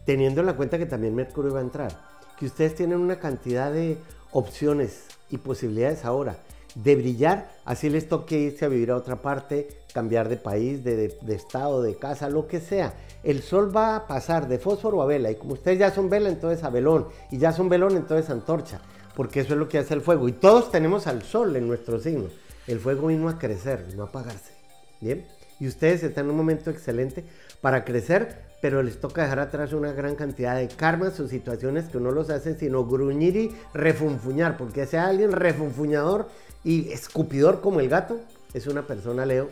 Teniendo 0.04 0.40
en 0.40 0.46
la 0.46 0.56
cuenta 0.56 0.78
que 0.78 0.86
también 0.86 1.14
Mercurio 1.14 1.52
va 1.52 1.60
a 1.60 1.62
entrar. 1.62 1.92
Que 2.38 2.46
ustedes 2.46 2.74
tienen 2.74 2.98
una 2.98 3.18
cantidad 3.18 3.72
de 3.72 3.98
opciones 4.32 5.04
y 5.30 5.38
posibilidades 5.38 6.04
ahora 6.04 6.38
de 6.82 6.94
brillar, 6.94 7.50
así 7.64 7.90
les 7.90 8.08
toque 8.08 8.38
irse 8.38 8.64
a 8.64 8.68
vivir 8.68 8.90
a 8.90 8.96
otra 8.96 9.16
parte, 9.16 9.68
cambiar 9.92 10.28
de 10.28 10.36
país, 10.36 10.84
de, 10.84 11.16
estado, 11.28 11.82
de 11.82 11.96
casa, 11.96 12.28
lo 12.28 12.46
que 12.46 12.60
sea. 12.60 12.94
El 13.24 13.42
sol 13.42 13.74
va 13.74 13.96
a 13.96 14.06
pasar 14.06 14.46
de 14.48 14.58
fósforo 14.58 15.02
a 15.02 15.06
vela 15.06 15.30
y 15.30 15.34
como 15.34 15.54
ustedes 15.54 15.78
ya 15.78 15.90
son 15.90 16.08
vela, 16.08 16.28
entonces 16.28 16.62
a 16.62 16.70
velón 16.70 17.08
y 17.30 17.38
ya 17.38 17.52
son 17.52 17.68
velón, 17.68 17.96
entonces 17.96 18.30
antorcha, 18.30 18.80
porque 19.16 19.40
eso 19.40 19.54
es 19.54 19.58
lo 19.58 19.68
que 19.68 19.78
hace 19.78 19.94
el 19.94 20.02
fuego. 20.02 20.28
Y 20.28 20.32
todos 20.32 20.70
tenemos 20.70 21.06
al 21.06 21.22
sol 21.22 21.56
en 21.56 21.66
nuestro 21.66 21.98
signo. 21.98 22.28
El 22.66 22.78
fuego 22.78 23.08
mismo 23.08 23.28
a 23.28 23.38
crecer, 23.38 23.86
no 23.96 24.04
a 24.04 24.06
apagarse. 24.06 24.52
¿Bien? 25.00 25.26
Y 25.60 25.66
ustedes 25.66 26.02
están 26.02 26.26
en 26.26 26.30
un 26.30 26.36
momento 26.36 26.70
excelente 26.70 27.24
para 27.60 27.84
crecer, 27.84 28.36
pero 28.60 28.82
les 28.82 29.00
toca 29.00 29.22
dejar 29.22 29.40
atrás 29.40 29.72
una 29.72 29.92
gran 29.92 30.14
cantidad 30.14 30.56
de 30.56 30.68
karmas 30.68 31.18
o 31.20 31.28
situaciones 31.28 31.86
que 31.86 32.00
no 32.00 32.10
los 32.10 32.30
hacen 32.30 32.58
sino 32.58 32.86
gruñir 32.86 33.36
y 33.36 33.56
refunfuñar, 33.74 34.56
porque 34.56 34.86
sea 34.86 35.06
alguien 35.06 35.32
refunfuñador 35.32 36.28
y 36.64 36.90
escupidor 36.92 37.60
como 37.60 37.80
el 37.80 37.88
gato, 37.88 38.20
es 38.54 38.66
una 38.66 38.82
persona, 38.82 39.26
Leo, 39.26 39.48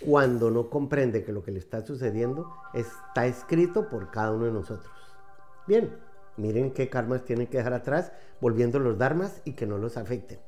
cuando 0.00 0.50
no 0.50 0.68
comprende 0.68 1.24
que 1.24 1.32
lo 1.32 1.42
que 1.44 1.52
le 1.52 1.58
está 1.58 1.84
sucediendo 1.86 2.52
está 2.74 3.26
escrito 3.26 3.88
por 3.88 4.10
cada 4.10 4.32
uno 4.32 4.46
de 4.46 4.52
nosotros. 4.52 4.92
Bien, 5.66 5.90
miren 6.36 6.72
qué 6.72 6.88
karmas 6.88 7.24
tienen 7.24 7.46
que 7.46 7.58
dejar 7.58 7.72
atrás, 7.72 8.12
volviendo 8.40 8.78
los 8.78 8.98
dharmas 8.98 9.40
y 9.44 9.52
que 9.52 9.66
no 9.66 9.78
los 9.78 9.96
afecten. 9.96 10.38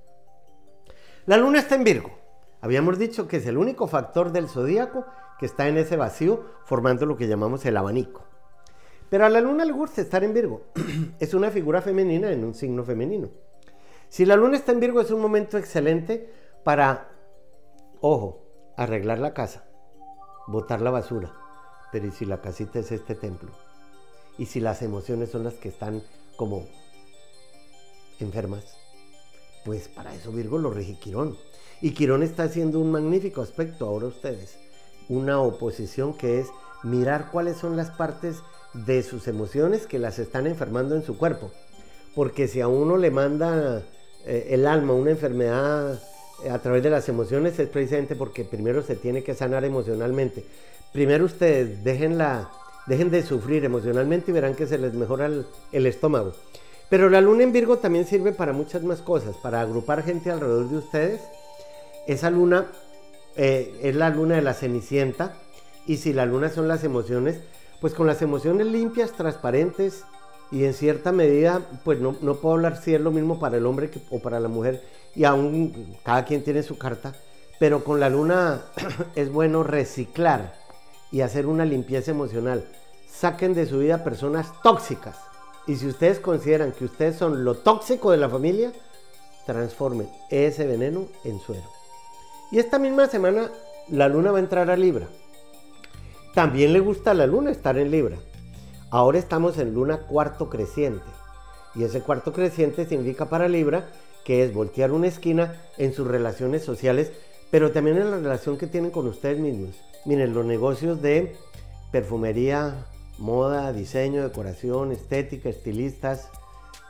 La 1.27 1.37
luna 1.37 1.61
está 1.61 1.77
en 1.77 1.85
Virgo. 1.85 2.24
Habíamos 2.65 2.99
dicho 2.99 3.29
que 3.29 3.37
es 3.37 3.47
el 3.47 3.59
único 3.59 3.89
factor 3.89 4.33
del 4.33 4.49
zodíaco 4.49 5.05
que 5.39 5.45
está 5.45 5.69
en 5.69 5.77
ese 5.77 5.99
vacío, 5.99 6.47
formando 6.65 7.05
lo 7.05 7.15
que 7.15 7.29
llamamos 7.29 7.67
el 7.67 7.77
abanico. 7.77 8.25
Pero 9.11 9.27
a 9.27 9.29
la 9.29 9.43
luna 9.43 9.67
le 9.67 9.73
gusta 9.73 10.01
estar 10.01 10.25
en 10.25 10.33
Virgo. 10.33 10.63
es 11.21 11.35
una 11.35 11.51
figura 11.51 11.83
femenina 11.83 12.33
en 12.33 12.43
un 12.43 12.55
signo 12.55 12.83
femenino. 12.83 13.29
Si 14.09 14.25
la 14.25 14.37
luna 14.37 14.57
está 14.57 14.73
en 14.73 14.81
Virgo 14.81 15.03
es 15.03 15.11
un 15.11 15.21
momento 15.21 15.59
excelente 15.59 16.33
para, 16.65 17.11
ojo, 18.01 18.47
arreglar 18.79 19.19
la 19.19 19.35
casa, 19.35 19.67
botar 20.47 20.81
la 20.81 20.91
basura. 20.91 21.35
Pero 21.93 22.07
¿y 22.07 22.13
si 22.13 22.25
la 22.25 22.41
casita 22.41 22.79
es 22.79 22.91
este 22.93 23.15
templo? 23.15 23.51
¿Y 24.39 24.47
si 24.47 24.61
las 24.61 24.81
emociones 24.81 25.31
son 25.31 25.45
las 25.45 25.53
que 25.53 25.69
están 25.69 26.03
como 26.39 26.65
enfermas? 28.21 28.65
Pues 29.67 29.89
para 29.89 30.15
eso 30.15 30.33
Virgo 30.33 30.57
lo 30.57 30.71
rige. 30.71 30.99
Y 31.81 31.93
Quirón 31.93 32.23
está 32.23 32.45
haciendo 32.45 32.81
un 32.81 32.91
magnífico 32.91 33.43
aspecto 33.43 33.87
ahora 33.87 34.07
ustedes. 34.07 34.57
Una 35.09 35.41
oposición 35.41 36.15
que 36.15 36.41
es 36.41 36.49
mirar 36.83 37.31
cuáles 37.31 37.57
son 37.57 37.77
las 37.77 37.91
partes 37.91 38.37
de 38.73 39.03
sus 39.03 39.29
emociones 39.29 39.87
que 39.87 39.99
las 39.99 40.19
están 40.19 40.47
enfermando 40.47 40.95
en 40.95 41.03
su 41.03 41.17
cuerpo. 41.17 41.51
Porque 42.15 42.49
si 42.49 42.61
a 42.61 42.69
uno 42.69 42.97
le 42.97 43.11
manda 43.11 43.83
eh, 44.27 44.49
el 44.51 44.67
alma 44.67 44.95
una 44.95 45.11
enfermedad 45.11 46.01
eh, 46.43 46.51
a 46.51 46.59
través 46.59 46.83
de 46.83 46.91
las 46.91 47.09
emociones 47.09 47.59
es 47.59 47.69
precisamente 47.69 48.17
porque 48.17 48.45
primero 48.45 48.83
se 48.83 48.97
tiene 48.97 49.23
que 49.23 49.35
sanar 49.35 49.65
emocionalmente. 49.65 50.45
Primero 50.93 51.25
ustedes 51.25 51.83
dejen, 51.85 52.19
dejen 52.87 53.11
de 53.11 53.23
sufrir 53.23 53.65
emocionalmente 53.65 54.31
y 54.31 54.35
verán 54.35 54.55
que 54.55 54.67
se 54.67 54.79
les 54.79 54.95
mejora 54.95 55.27
el, 55.73 55.87
estómago. 55.87 56.33
Pero 56.89 57.11
la 57.11 57.21
luna 57.21 57.43
en 57.43 57.53
Virgo 57.53 57.79
también 57.79 58.07
sirve 58.07 58.33
para 58.33 58.53
muchas 58.53 58.83
más 58.85 59.01
cosas, 59.01 59.37
para 59.37 59.61
agrupar 59.61 60.05
gente 60.05 60.31
alrededor 60.31 60.69
de 60.69 60.77
ustedes. 60.79 61.21
Esa 62.07 62.31
luna 62.31 62.67
eh, 63.37 63.79
es 63.83 63.95
la 63.95 64.11
luna 64.11 64.37
de 64.37 64.43
la 64.43 64.55
cenicienta 64.55 65.35
y 65.87 65.97
si 65.99 66.13
la 66.13 66.27
luna 66.27 66.51
son 66.51 66.69
las 66.69 66.85
emociones, 66.85 67.41
pues 67.81 67.95
con 67.95 68.07
las 68.07 68.23
emociones 68.23 68.67
limpias, 68.67 69.13
transparentes, 69.13 70.05
y 70.51 70.65
en 70.65 70.75
cierta 70.75 71.11
medida, 71.11 71.61
pues 71.85 71.99
no, 71.99 72.13
puedo 72.13 72.55
hablar 72.55 72.81
si 72.81 72.95
es 72.95 73.01
lo 73.01 73.11
mismo 73.11 73.41
para 73.41 73.57
el 73.57 73.67
hombre 73.67 73.91
o 74.11 74.21
para 74.21 74.39
la 74.41 74.49
mujer, 74.49 74.83
y 75.15 75.25
aún 75.25 75.97
cada 76.05 76.25
quien 76.25 76.45
tiene 76.45 76.63
su 76.63 76.79
carta, 76.79 77.15
pero 77.59 77.83
con 77.83 77.99
la 77.99 78.09
luna 78.09 78.63
es 79.15 79.33
bueno 79.33 79.63
reciclar 79.63 80.55
y 81.11 81.23
hacer 81.23 81.47
una 81.47 81.65
limpieza 81.65 82.11
emocional. 82.11 82.65
Saquen 83.09 83.55
de 83.55 83.67
su 83.67 83.79
vida 83.79 84.05
personas 84.05 84.53
tóxicas. 84.63 85.17
Y 85.67 85.77
si 85.77 85.87
ustedes 85.87 86.21
consideran 86.21 86.73
que 86.73 86.85
ustedes 86.85 87.17
son 87.17 87.45
lo 87.45 87.57
tóxico 87.57 88.11
de 88.11 88.19
la 88.19 88.29
familia, 88.29 88.73
transformen 89.47 90.09
ese 90.31 90.67
veneno 90.67 91.07
en 91.25 91.41
suero. 91.41 91.74
Y 92.55 92.61
esta 92.61 92.79
misma 92.79 93.09
semana 93.09 93.51
la 93.89 94.09
luna 94.09 94.31
va 94.31 94.37
a 94.39 94.41
entrar 94.41 94.71
a 94.71 94.77
Libra. 94.77 95.09
También 96.35 96.73
le 96.73 96.79
gusta 96.79 97.11
a 97.11 97.15
la 97.15 97.27
luna 97.27 97.51
estar 97.51 97.77
en 97.79 97.91
Libra. 97.91 98.17
Ahora 98.91 99.19
estamos 99.19 99.59
en 99.59 99.75
luna 99.75 100.07
cuarto 100.07 100.49
creciente. 100.49 101.03
Y 101.75 101.83
ese 101.83 102.01
cuarto 102.01 102.33
creciente 102.33 102.87
significa 102.87 103.29
para 103.29 103.49
Libra 103.49 103.89
que 104.25 104.45
es 104.45 104.55
voltear 104.55 104.93
una 104.93 105.09
esquina 105.09 105.61
en 105.79 105.93
sus 105.95 106.07
relaciones 106.07 106.63
sociales, 106.63 107.11
pero 107.51 107.73
también 107.73 107.99
en 107.99 108.13
la 108.13 108.19
relación 108.19 108.57
que 108.57 108.69
tienen 108.69 108.93
con 108.93 109.09
ustedes 109.09 109.41
mismos. 109.41 109.75
Miren, 110.05 110.33
los 110.33 110.47
negocios 110.47 111.03
de 111.03 111.35
perfumería, 111.91 112.87
moda, 113.19 113.73
diseño, 113.73 114.23
decoración, 114.23 114.93
estética, 114.93 115.49
estilistas, 115.49 116.29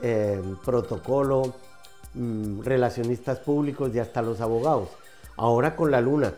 eh, 0.02 0.42
protocolo, 0.62 1.54
mm, 2.12 2.60
relacionistas 2.60 3.38
públicos 3.38 3.94
y 3.94 3.98
hasta 3.98 4.20
los 4.20 4.42
abogados. 4.42 4.90
Ahora 5.36 5.76
con 5.76 5.90
la 5.90 6.00
luna, 6.00 6.34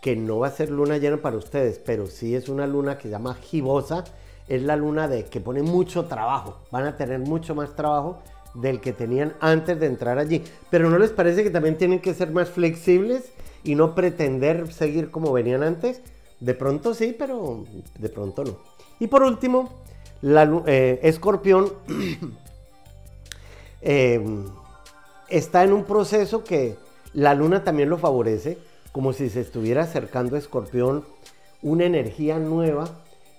que 0.00 0.16
no 0.16 0.38
va 0.38 0.48
a 0.48 0.50
ser 0.50 0.70
luna 0.70 0.98
llena 0.98 1.16
para 1.16 1.36
ustedes, 1.36 1.78
pero 1.78 2.06
sí 2.06 2.34
es 2.34 2.48
una 2.48 2.66
luna 2.66 2.96
que 2.96 3.04
se 3.04 3.10
llama 3.10 3.34
gibosa, 3.34 4.04
es 4.48 4.62
la 4.62 4.76
luna 4.76 5.08
de 5.08 5.24
que 5.24 5.40
pone 5.40 5.62
mucho 5.62 6.04
trabajo. 6.04 6.58
Van 6.70 6.84
a 6.86 6.96
tener 6.96 7.18
mucho 7.18 7.54
más 7.54 7.74
trabajo 7.74 8.20
del 8.54 8.80
que 8.80 8.92
tenían 8.92 9.34
antes 9.40 9.78
de 9.78 9.86
entrar 9.86 10.18
allí. 10.18 10.42
Pero 10.70 10.88
¿no 10.90 10.98
les 10.98 11.10
parece 11.10 11.42
que 11.42 11.50
también 11.50 11.76
tienen 11.76 12.00
que 12.00 12.14
ser 12.14 12.30
más 12.30 12.48
flexibles 12.50 13.32
y 13.64 13.74
no 13.74 13.94
pretender 13.94 14.72
seguir 14.72 15.10
como 15.10 15.32
venían 15.32 15.62
antes? 15.62 16.00
De 16.40 16.54
pronto 16.54 16.94
sí, 16.94 17.14
pero 17.18 17.64
de 17.98 18.08
pronto 18.08 18.44
no. 18.44 18.56
Y 19.00 19.08
por 19.08 19.22
último, 19.22 19.70
la 20.22 20.62
eh, 20.66 21.00
escorpión 21.02 21.72
em, 23.80 24.44
está 25.28 25.64
en 25.64 25.72
un 25.72 25.84
proceso 25.84 26.44
que 26.44 26.76
la 27.12 27.34
luna 27.34 27.64
también 27.64 27.88
lo 27.88 27.98
favorece, 27.98 28.58
como 28.92 29.12
si 29.12 29.28
se 29.28 29.40
estuviera 29.40 29.82
acercando 29.82 30.36
a 30.36 30.38
escorpión 30.38 31.04
una 31.62 31.84
energía 31.84 32.38
nueva 32.38 32.88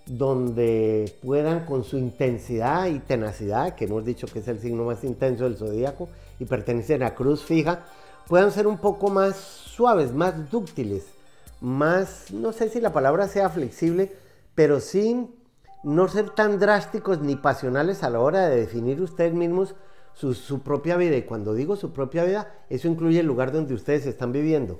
donde 0.05 1.13
puedan 1.23 1.65
con 1.65 1.83
su 1.83 1.97
intensidad 1.97 2.87
y 2.87 2.99
tenacidad, 2.99 3.75
que 3.75 3.85
hemos 3.85 4.05
dicho 4.05 4.27
que 4.27 4.39
es 4.39 4.47
el 4.47 4.59
signo 4.59 4.85
más 4.85 5.03
intenso 5.03 5.43
del 5.43 5.57
zodíaco 5.57 6.09
y 6.39 6.45
pertenece 6.45 7.03
a 7.03 7.15
cruz 7.15 7.43
fija, 7.43 7.85
puedan 8.27 8.51
ser 8.51 8.67
un 8.67 8.77
poco 8.77 9.09
más 9.09 9.35
suaves, 9.35 10.13
más 10.13 10.49
dúctiles, 10.49 11.05
más, 11.59 12.31
no 12.31 12.53
sé 12.53 12.69
si 12.69 12.79
la 12.79 12.93
palabra 12.93 13.27
sea 13.27 13.49
flexible, 13.49 14.13
pero 14.55 14.79
sin 14.79 15.35
no 15.83 16.07
ser 16.07 16.29
tan 16.29 16.59
drásticos 16.59 17.21
ni 17.21 17.35
pasionales 17.35 18.03
a 18.03 18.09
la 18.09 18.19
hora 18.19 18.47
de 18.47 18.57
definir 18.57 19.01
ustedes 19.01 19.33
mismos 19.33 19.75
su, 20.17 20.61
propia 20.61 20.97
vida. 20.97 21.15
Y 21.15 21.23
cuando 21.23 21.53
digo 21.53 21.75
su 21.75 21.93
propia 21.93 22.23
vida, 22.23 22.51
eso 22.69 22.87
incluye 22.87 23.19
el 23.19 23.27
lugar 23.27 23.51
donde 23.51 23.73
ustedes 23.73 24.05
están 24.05 24.31
viviendo. 24.31 24.79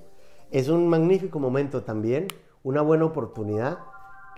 Es 0.51 0.69
un 0.69 0.87
magnífico 0.87 1.39
momento 1.39 1.83
también, 1.83 2.27
una 2.63 2.81
buena 2.81 3.05
oportunidad 3.05 3.79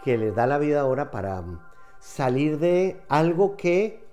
que 0.03 0.17
les 0.17 0.35
da 0.35 0.47
la 0.47 0.57
vida 0.57 0.81
ahora 0.81 1.11
para 1.11 1.41
mm, 1.41 1.59
salir 1.99 2.59
de 2.59 2.99
algo 3.07 3.55
que 3.55 4.03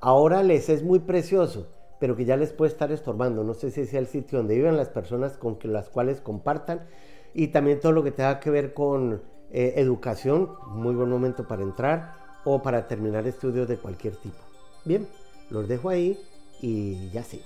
ahora 0.00 0.42
les 0.42 0.68
es 0.68 0.82
muy 0.82 0.98
precioso, 0.98 1.68
pero 2.00 2.16
que 2.16 2.24
ya 2.24 2.36
les 2.36 2.52
puede 2.52 2.72
estar 2.72 2.90
estorbando. 2.90 3.44
No 3.44 3.54
sé 3.54 3.70
si 3.70 3.86
sea 3.86 4.00
el 4.00 4.06
sitio 4.06 4.38
donde 4.38 4.56
viven 4.56 4.76
las 4.76 4.88
personas 4.88 5.36
con 5.36 5.58
las 5.64 5.88
cuales 5.88 6.20
compartan 6.20 6.86
y 7.34 7.48
también 7.48 7.80
todo 7.80 7.92
lo 7.92 8.02
que 8.02 8.12
tenga 8.12 8.40
que 8.40 8.50
ver 8.50 8.74
con 8.74 9.22
eh, 9.50 9.74
educación, 9.76 10.50
muy 10.68 10.94
buen 10.94 11.08
momento 11.08 11.46
para 11.46 11.62
entrar 11.62 12.14
o 12.44 12.62
para 12.62 12.86
terminar 12.88 13.26
estudios 13.26 13.68
de 13.68 13.76
cualquier 13.76 14.16
tipo. 14.16 14.38
Bien, 14.84 15.06
los 15.50 15.68
dejo 15.68 15.88
ahí 15.88 16.18
y 16.60 17.10
ya 17.10 17.22
sigo. 17.22 17.44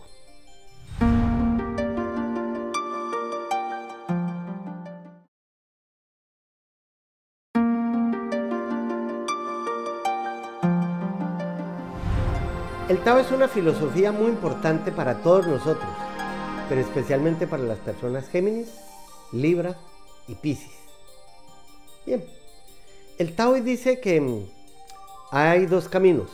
El 12.88 12.98
Tao 13.04 13.20
es 13.20 13.30
una 13.30 13.46
filosofía 13.46 14.10
muy 14.10 14.26
importante 14.26 14.90
para 14.90 15.22
todos 15.22 15.46
nosotros, 15.46 15.88
pero 16.68 16.80
especialmente 16.80 17.46
para 17.46 17.62
las 17.62 17.78
personas 17.78 18.28
Géminis, 18.28 18.68
Libra 19.30 19.76
y 20.26 20.34
Piscis. 20.34 20.74
Bien, 22.04 22.24
el 23.18 23.36
Tao 23.36 23.54
dice 23.54 24.00
que 24.00 24.44
hay 25.30 25.66
dos 25.66 25.88
caminos, 25.88 26.30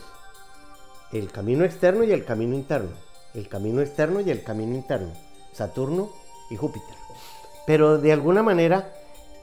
el 1.11 1.31
camino 1.31 1.63
externo 1.63 2.03
y 2.03 2.11
el 2.11 2.25
camino 2.25 2.55
interno, 2.55 2.91
el 3.33 3.47
camino 3.47 3.81
externo 3.81 4.21
y 4.21 4.29
el 4.29 4.43
camino 4.43 4.75
interno, 4.75 5.13
Saturno 5.53 6.11
y 6.49 6.55
Júpiter. 6.55 6.95
Pero 7.65 7.97
de 7.97 8.13
alguna 8.13 8.43
manera, 8.43 8.93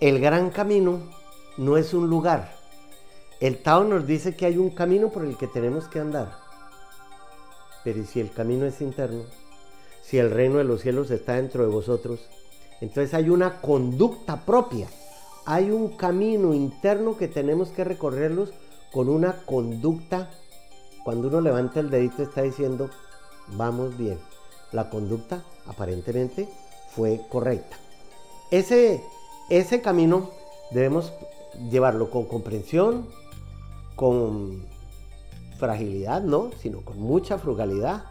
el 0.00 0.20
gran 0.20 0.50
camino 0.50 1.00
no 1.56 1.76
es 1.76 1.94
un 1.94 2.08
lugar. 2.08 2.54
El 3.40 3.62
Tao 3.62 3.84
nos 3.84 4.06
dice 4.06 4.34
que 4.36 4.46
hay 4.46 4.56
un 4.56 4.70
camino 4.70 5.10
por 5.10 5.24
el 5.24 5.36
que 5.36 5.46
tenemos 5.46 5.88
que 5.88 6.00
andar. 6.00 6.32
Pero 7.84 8.00
¿y 8.00 8.06
si 8.06 8.20
el 8.20 8.30
camino 8.30 8.64
es 8.64 8.80
interno? 8.80 9.24
Si 10.02 10.18
el 10.18 10.30
reino 10.30 10.58
de 10.58 10.64
los 10.64 10.80
cielos 10.80 11.10
está 11.10 11.34
dentro 11.34 11.62
de 11.62 11.72
vosotros, 11.72 12.20
entonces 12.80 13.14
hay 13.14 13.30
una 13.30 13.60
conducta 13.60 14.44
propia. 14.44 14.88
Hay 15.46 15.70
un 15.70 15.96
camino 15.96 16.54
interno 16.54 17.16
que 17.16 17.28
tenemos 17.28 17.70
que 17.70 17.84
recorrerlos 17.84 18.52
con 18.92 19.08
una 19.08 19.42
conducta. 19.44 20.30
Cuando 21.04 21.28
uno 21.28 21.42
levanta 21.42 21.80
el 21.80 21.90
dedito 21.90 22.22
está 22.22 22.42
diciendo, 22.42 22.88
vamos 23.48 23.96
bien. 23.98 24.18
La 24.72 24.88
conducta 24.88 25.44
aparentemente 25.66 26.48
fue 26.96 27.20
correcta. 27.28 27.76
Ese, 28.50 29.04
ese 29.50 29.82
camino 29.82 30.30
debemos 30.70 31.12
llevarlo 31.70 32.10
con 32.10 32.24
comprensión, 32.24 33.06
con 33.94 34.64
fragilidad, 35.58 36.22
no, 36.22 36.50
sino 36.60 36.80
con 36.80 36.98
mucha 36.98 37.36
frugalidad, 37.36 38.04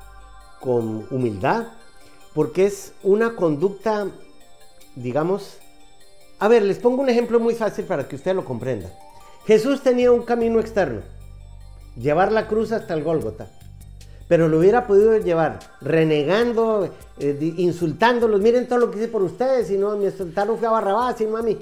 con 0.61 1.07
humildad, 1.09 1.69
porque 2.35 2.67
es 2.67 2.93
una 3.01 3.35
conducta, 3.35 4.07
digamos, 4.95 5.57
a 6.39 6.47
ver, 6.47 6.61
les 6.61 6.77
pongo 6.77 7.01
un 7.01 7.09
ejemplo 7.09 7.39
muy 7.39 7.55
fácil 7.55 7.85
para 7.85 8.07
que 8.07 8.15
usted 8.15 8.35
lo 8.35 8.45
comprenda. 8.45 8.91
Jesús 9.45 9.81
tenía 9.81 10.11
un 10.11 10.23
camino 10.23 10.59
externo, 10.59 11.01
llevar 11.95 12.31
la 12.31 12.47
cruz 12.47 12.71
hasta 12.71 12.93
el 12.93 13.03
Gólgota, 13.03 13.47
pero 14.27 14.47
lo 14.47 14.59
hubiera 14.59 14.87
podido 14.87 15.17
llevar 15.17 15.59
renegando, 15.81 16.89
eh, 17.19 17.53
insultándolos, 17.57 18.41
miren 18.41 18.67
todo 18.67 18.79
lo 18.79 18.91
que 18.91 18.99
hice 18.99 19.07
por 19.07 19.23
ustedes, 19.23 19.69
y 19.71 19.77
no, 19.77 19.95
me 19.97 20.05
insultaron 20.05 20.57
fue 20.57 20.67
a 20.67 20.71
Barrabás, 20.71 21.19
y 21.21 21.25
mí. 21.25 21.57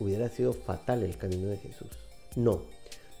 Hubiera 0.00 0.28
sido 0.28 0.52
fatal 0.52 1.02
el 1.02 1.16
camino 1.16 1.48
de 1.48 1.56
Jesús. 1.56 1.88
No, 2.36 2.62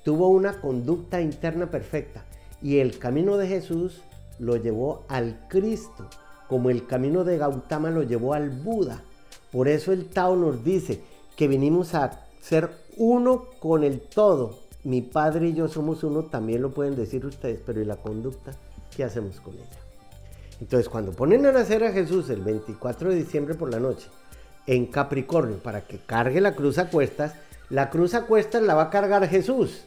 tuvo 0.04 0.28
una 0.28 0.60
conducta 0.60 1.20
interna 1.20 1.70
perfecta 1.70 2.24
y 2.62 2.78
el 2.78 2.98
camino 2.98 3.36
de 3.36 3.46
Jesús 3.46 4.00
lo 4.38 4.56
llevó 4.56 5.04
al 5.08 5.46
Cristo, 5.48 6.08
como 6.48 6.70
el 6.70 6.86
camino 6.86 7.24
de 7.24 7.38
Gautama 7.38 7.90
lo 7.90 8.02
llevó 8.02 8.34
al 8.34 8.50
Buda. 8.50 9.02
Por 9.52 9.68
eso 9.68 9.92
el 9.92 10.06
Tao 10.06 10.34
nos 10.34 10.64
dice 10.64 11.00
que 11.36 11.46
vinimos 11.46 11.94
a 11.94 12.24
ser 12.40 12.70
uno 12.96 13.46
con 13.60 13.84
el 13.84 14.00
todo. 14.00 14.63
Mi 14.84 15.02
padre 15.02 15.48
y 15.48 15.54
yo 15.54 15.68
somos 15.68 16.04
uno, 16.04 16.24
también 16.24 16.62
lo 16.62 16.72
pueden 16.72 16.94
decir 16.94 17.24
ustedes, 17.26 17.60
pero 17.64 17.80
¿y 17.80 17.84
la 17.84 17.96
conducta? 17.96 18.52
¿Qué 18.94 19.04
hacemos 19.04 19.40
con 19.40 19.54
ella? 19.54 19.64
Entonces, 20.60 20.88
cuando 20.88 21.12
ponen 21.12 21.46
a 21.46 21.52
nacer 21.52 21.82
a 21.84 21.92
Jesús 21.92 22.30
el 22.30 22.42
24 22.42 23.10
de 23.10 23.16
diciembre 23.16 23.54
por 23.54 23.70
la 23.70 23.80
noche 23.80 24.08
en 24.66 24.86
Capricornio 24.86 25.56
para 25.58 25.86
que 25.86 25.98
cargue 25.98 26.40
la 26.40 26.54
cruz 26.54 26.78
a 26.78 26.90
cuestas, 26.90 27.34
la 27.70 27.90
cruz 27.90 28.14
a 28.14 28.26
cuestas 28.26 28.62
la 28.62 28.74
va 28.74 28.84
a 28.84 28.90
cargar 28.90 29.26
Jesús 29.26 29.84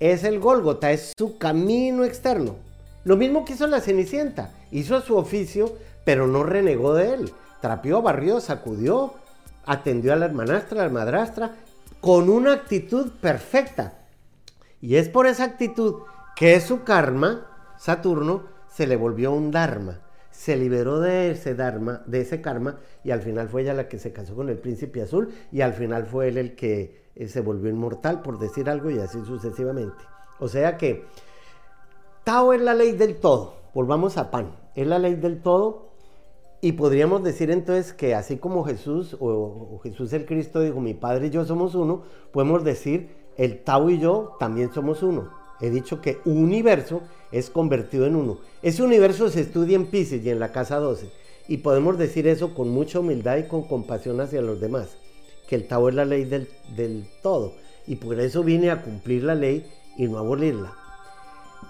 es 0.00 0.24
el 0.24 0.40
Gólgota, 0.40 0.90
es 0.90 1.12
su 1.16 1.38
camino 1.38 2.04
externo. 2.04 2.56
Lo 3.04 3.16
mismo 3.16 3.44
que 3.44 3.54
hizo 3.54 3.66
la 3.66 3.80
Cenicienta, 3.80 4.50
hizo 4.70 5.00
su 5.00 5.16
oficio, 5.16 5.76
pero 6.04 6.26
no 6.26 6.42
renegó 6.42 6.94
de 6.94 7.14
él. 7.14 7.32
Trapió, 7.60 8.02
barrió, 8.02 8.40
sacudió, 8.40 9.14
atendió 9.64 10.12
a 10.12 10.16
la 10.16 10.26
hermanastra, 10.26 10.82
a 10.82 10.86
la 10.86 10.92
madrastra, 10.92 11.52
con 12.04 12.28
una 12.28 12.52
actitud 12.52 13.12
perfecta. 13.12 13.94
Y 14.82 14.96
es 14.96 15.08
por 15.08 15.26
esa 15.26 15.44
actitud 15.44 16.02
que 16.36 16.60
su 16.60 16.84
karma, 16.84 17.46
Saturno, 17.78 18.42
se 18.68 18.86
le 18.86 18.96
volvió 18.96 19.32
un 19.32 19.50
dharma. 19.50 20.00
Se 20.30 20.54
liberó 20.54 21.00
de 21.00 21.30
ese 21.30 21.54
dharma, 21.54 22.02
de 22.04 22.20
ese 22.20 22.42
karma, 22.42 22.78
y 23.04 23.10
al 23.10 23.22
final 23.22 23.48
fue 23.48 23.62
ella 23.62 23.72
la 23.72 23.88
que 23.88 23.98
se 23.98 24.12
casó 24.12 24.36
con 24.36 24.50
el 24.50 24.58
príncipe 24.58 25.00
azul, 25.00 25.32
y 25.50 25.62
al 25.62 25.72
final 25.72 26.04
fue 26.04 26.28
él 26.28 26.36
el 26.36 26.54
que 26.54 27.06
eh, 27.14 27.26
se 27.26 27.40
volvió 27.40 27.70
inmortal, 27.70 28.20
por 28.20 28.38
decir 28.38 28.68
algo, 28.68 28.90
y 28.90 28.98
así 28.98 29.24
sucesivamente. 29.24 30.04
O 30.40 30.48
sea 30.48 30.76
que 30.76 31.06
Tao 32.22 32.52
es 32.52 32.60
la 32.60 32.74
ley 32.74 32.92
del 32.92 33.16
todo. 33.16 33.54
Volvamos 33.72 34.18
a 34.18 34.30
Pan. 34.30 34.54
Es 34.74 34.86
la 34.86 34.98
ley 34.98 35.14
del 35.14 35.40
todo. 35.40 35.93
Y 36.64 36.72
podríamos 36.72 37.22
decir 37.22 37.50
entonces 37.50 37.92
que 37.92 38.14
así 38.14 38.38
como 38.38 38.64
Jesús 38.64 39.18
o, 39.20 39.78
Jesús 39.82 40.14
el 40.14 40.24
Cristo 40.24 40.62
dijo, 40.62 40.80
mi 40.80 40.94
Padre 40.94 41.26
y 41.26 41.30
yo 41.30 41.44
somos 41.44 41.74
uno, 41.74 42.04
podemos 42.32 42.64
decir, 42.64 43.10
el 43.36 43.62
Tao 43.62 43.90
y 43.90 43.98
yo 43.98 44.34
también 44.40 44.72
somos 44.72 45.02
uno. 45.02 45.28
He 45.60 45.68
dicho 45.68 46.00
que 46.00 46.20
un 46.24 46.38
universo 46.38 47.02
es 47.30 47.50
convertido 47.50 48.06
en 48.06 48.16
uno. 48.16 48.38
Ese 48.62 48.82
universo 48.82 49.28
se 49.28 49.42
estudia 49.42 49.76
en 49.76 49.88
Pisces 49.88 50.24
y 50.24 50.30
en 50.30 50.40
la 50.40 50.52
casa 50.52 50.78
12. 50.78 51.10
Y 51.48 51.58
podemos 51.58 51.98
decir 51.98 52.26
eso 52.26 52.54
con 52.54 52.70
mucha 52.70 53.00
humildad 53.00 53.36
y 53.36 53.46
con 53.46 53.64
compasión 53.64 54.22
hacia 54.22 54.40
los 54.40 54.58
demás 54.58 54.96
que 55.46 55.56
el 55.56 55.68
Tao 55.68 55.90
es 55.90 55.94
la 55.94 56.06
ley 56.06 56.24
del, 56.24 57.06
todo. 57.22 57.56
Y 57.86 57.96
por 57.96 58.18
eso 58.18 58.42
viene 58.42 58.70
a 58.70 58.80
cumplir 58.80 59.24
la 59.24 59.34
ley 59.34 59.70
y 59.98 60.08
no 60.08 60.16
abolirla. 60.16 60.72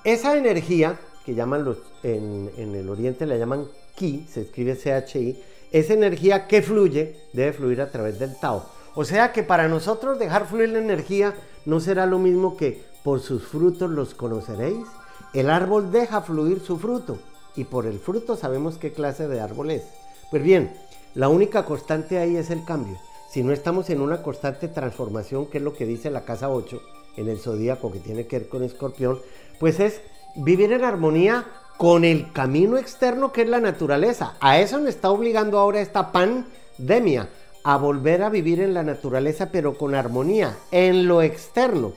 Esa 0.05 0.37
energía, 0.37 1.01
que 1.27 1.35
llaman 1.35 1.65
los, 1.65 1.79
en, 2.05 2.49
en 2.57 2.77
el 2.77 2.89
oriente 2.89 3.27
la 3.27 3.37
llaman 3.37 3.67
Ki, 3.95 4.27
se 4.31 4.43
escribe 4.43 4.77
CHI, 4.77 5.43
esa 5.73 5.93
energía 5.93 6.47
que 6.47 6.63
fluye 6.63 7.17
debe 7.33 7.53
fluir 7.53 7.81
a 7.81 7.91
través 7.91 8.19
del 8.19 8.39
Tao. 8.39 8.67
O 8.95 9.05
sea 9.05 9.33
que 9.33 9.43
para 9.43 9.69
nosotros 9.69 10.19
dejar 10.19 10.47
fluir 10.47 10.71
la 10.71 10.79
energía 10.79 11.35
no 11.65 11.81
será 11.81 12.07
lo 12.07 12.19
mismo 12.19 12.57
que 12.57 12.83
por 13.03 13.21
sus 13.21 13.45
frutos 13.45 13.91
los 13.91 14.15
conoceréis. 14.15 14.87
El 15.33 15.51
árbol 15.51 15.91
deja 15.91 16.23
fluir 16.23 16.61
su 16.61 16.79
fruto 16.79 17.19
y 17.57 17.65
por 17.65 17.87
el 17.87 17.99
fruto 17.99 18.37
sabemos 18.37 18.79
qué 18.79 18.93
clase 18.93 19.27
de 19.27 19.41
árbol 19.41 19.71
es. 19.71 19.83
Pues 20.31 20.43
bien, 20.43 20.73
la 21.15 21.29
única 21.29 21.65
constante 21.65 22.19
ahí 22.19 22.37
es 22.37 22.51
el 22.51 22.65
cambio 22.65 22.99
si 23.35 23.43
no 23.43 23.53
estamos 23.53 23.91
en 23.91 24.01
una 24.01 24.23
constante 24.23 24.69
transformación, 24.69 25.47
que 25.47 25.59
es 25.59 25.65
lo 25.65 25.75
que 25.75 25.87
dice 25.87 26.09
la 26.09 26.25
casa 26.25 26.51
8 26.51 26.81
en 27.17 27.29
el 27.29 27.41
zodíaco 27.41 27.91
que 27.91 27.99
tiene 27.99 28.29
que 28.29 28.39
ver 28.39 28.49
con 28.49 28.63
escorpión, 28.63 29.19
pues 29.59 29.81
es 29.81 30.03
vivir 30.37 30.73
en 30.73 30.85
armonía 30.85 31.45
con 31.77 32.05
el 32.05 32.33
camino 32.33 32.79
externo 32.79 33.33
que 33.33 33.43
es 33.43 33.49
la 33.49 33.61
naturaleza. 33.61 34.35
A 34.41 34.59
eso 34.59 34.79
nos 34.79 34.91
está 34.91 35.11
obligando 35.11 35.59
ahora 35.59 35.81
esta 35.81 36.13
pandemia, 36.13 37.29
a 37.65 37.77
volver 37.77 38.23
a 38.23 38.29
vivir 38.29 38.61
en 38.61 38.75
la 38.75 38.83
naturaleza, 38.83 39.51
pero 39.51 39.77
con 39.77 39.95
armonía, 39.95 40.57
en 40.71 41.09
lo 41.09 41.23
externo. 41.23 41.93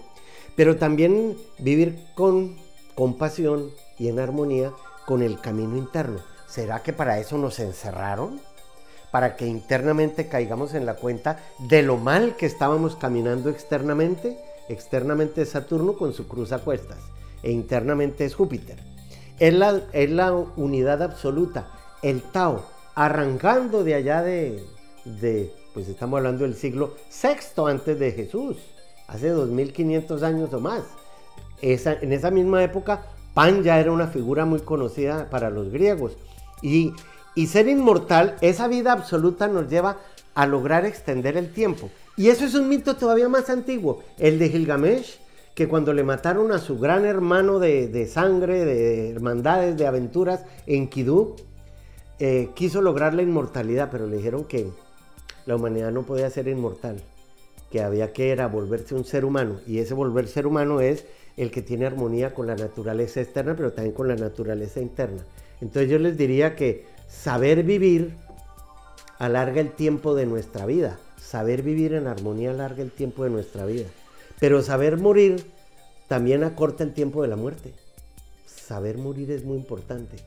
Pero 0.55 0.77
también 0.77 1.37
vivir 1.59 1.99
con 2.15 2.57
compasión 2.95 3.71
y 3.99 4.07
en 4.07 4.19
armonía 4.19 4.71
con 5.05 5.21
el 5.21 5.39
camino 5.39 5.77
interno. 5.77 6.19
¿Será 6.47 6.81
que 6.81 6.93
para 6.93 7.19
eso 7.19 7.37
nos 7.37 7.59
encerraron? 7.59 8.39
para 9.11 9.35
que 9.35 9.47
internamente 9.47 10.27
caigamos 10.27 10.73
en 10.73 10.85
la 10.85 10.95
cuenta 10.95 11.39
de 11.59 11.81
lo 11.81 11.97
mal 11.97 12.35
que 12.35 12.45
estábamos 12.45 12.95
caminando 12.95 13.49
externamente. 13.49 14.37
Externamente 14.69 15.43
es 15.43 15.49
Saturno 15.49 15.93
con 15.93 16.13
su 16.13 16.27
cruz 16.27 16.51
a 16.51 16.59
cuestas 16.59 16.99
e 17.43 17.51
internamente 17.51 18.25
es 18.25 18.35
Júpiter. 18.35 18.96
Es 19.39 19.53
la, 19.53 19.81
es 19.93 20.09
la 20.09 20.33
unidad 20.33 21.01
absoluta, 21.03 21.67
el 22.01 22.21
Tao, 22.21 22.65
arrancando 22.95 23.83
de 23.83 23.95
allá 23.95 24.23
de, 24.23 24.63
de, 25.05 25.53
pues 25.73 25.87
estamos 25.87 26.17
hablando 26.17 26.43
del 26.43 26.55
siglo 26.55 26.95
VI 27.11 27.69
antes 27.69 27.99
de 27.99 28.11
Jesús, 28.11 28.57
hace 29.07 29.29
2500 29.29 30.23
años 30.23 30.53
o 30.53 30.59
más. 30.59 30.83
Esa, 31.61 31.93
en 31.93 32.13
esa 32.13 32.31
misma 32.31 32.63
época, 32.63 33.03
Pan 33.33 33.63
ya 33.63 33.79
era 33.79 33.91
una 33.91 34.07
figura 34.07 34.45
muy 34.45 34.59
conocida 34.61 35.29
para 35.29 35.49
los 35.49 35.71
griegos. 35.71 36.17
Y 36.61 36.93
y 37.37 37.45
ser 37.45 37.67
inmortal, 37.67 38.35
esa 38.41 38.67
vida 38.67 38.91
absoluta 38.91 39.47
nos 39.47 39.69
lleva 39.69 39.97
a 40.33 40.47
lograr 40.47 40.87
extender 40.87 41.37
el 41.37 41.53
tiempo. 41.53 41.91
Y 42.15 42.29
eso 42.29 42.45
es 42.45 42.55
un 42.55 42.67
mito 42.67 42.95
todavía 42.95 43.29
más 43.29 43.51
antiguo, 43.51 44.01
el 44.17 44.39
de 44.39 44.49
Gilgamesh, 44.49 45.19
que 45.57 45.67
cuando 45.67 45.91
le 45.91 46.03
mataron 46.03 46.51
a 46.51 46.59
su 46.59 46.77
gran 46.77 47.03
hermano 47.03 47.57
de, 47.57 48.05
sangre, 48.05 48.63
de 48.63 49.09
hermandades, 49.09 49.75
de 49.75 49.87
aventuras 49.87 50.45
en 50.67 50.87
Kidú, 50.87 51.35
eh, 52.19 52.49
quiso 52.53 52.79
lograr 52.79 53.15
la 53.15 53.23
inmortalidad, 53.23 53.89
pero 53.89 54.05
le 54.05 54.17
dijeron 54.17 54.43
que 54.43 54.69
la 55.47 55.55
humanidad 55.55 55.91
no 55.91 56.03
podía 56.03 56.29
ser 56.29 56.47
inmortal, 56.47 57.01
que 57.71 57.81
había 57.81 58.13
que 58.13 58.29
era 58.29 58.45
volverse 58.45 58.93
un 58.93 59.03
ser 59.03 59.25
humano. 59.25 59.59
Y 59.65 59.79
ese 59.79 59.95
volver 59.95 60.27
ser 60.27 60.45
humano 60.45 60.79
es 60.79 61.05
el 61.37 61.49
que 61.49 61.63
tiene 61.63 61.87
armonía 61.87 62.35
con 62.35 62.45
la 62.45 62.55
naturaleza 62.55 63.21
externa, 63.21 63.55
pero 63.55 63.73
también 63.73 63.95
con 63.95 64.07
la 64.07 64.15
naturaleza 64.15 64.79
interna. 64.79 65.23
Entonces 65.59 65.89
yo 65.89 65.97
les 65.97 66.15
diría 66.19 66.55
que 66.55 66.85
Saber 67.07 67.63
vivir 67.63 68.13
alarga 69.17 69.59
el 69.59 69.71
tiempo 69.71 70.13
de 70.13 70.27
nuestra 70.27 70.67
vida. 70.67 70.99
Saber 71.19 71.63
vivir 71.63 71.95
en 71.95 72.05
armonía 72.05 72.51
alarga 72.51 72.83
el 72.83 72.91
tiempo 72.91 73.23
de 73.23 73.31
nuestra 73.31 73.65
vida. 73.65 73.87
Pero 74.39 74.61
saber 74.61 74.97
morir 74.97 75.51
también 76.07 76.43
acorta 76.43 76.83
el 76.83 76.93
tiempo 76.93 77.21
de 77.21 77.27
la 77.27 77.35
muerte. 77.35 77.73
Saber 78.45 78.97
morir 78.97 79.31
es 79.31 79.43
muy 79.43 79.57
importante. 79.57 80.17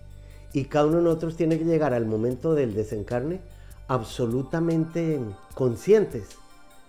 Y 0.52 0.64
cada 0.64 0.86
uno 0.86 0.96
de 0.98 1.04
nosotros 1.04 1.36
tiene 1.36 1.58
que 1.58 1.64
llegar 1.64 1.94
al 1.94 2.06
momento 2.06 2.54
del 2.54 2.74
desencarne 2.74 3.40
absolutamente 3.86 5.20
conscientes 5.54 6.36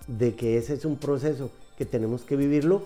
de 0.07 0.35
que 0.35 0.57
ese 0.57 0.73
es 0.73 0.85
un 0.85 0.97
proceso 0.97 1.51
que 1.77 1.85
tenemos 1.85 2.23
que 2.23 2.35
vivirlo 2.35 2.83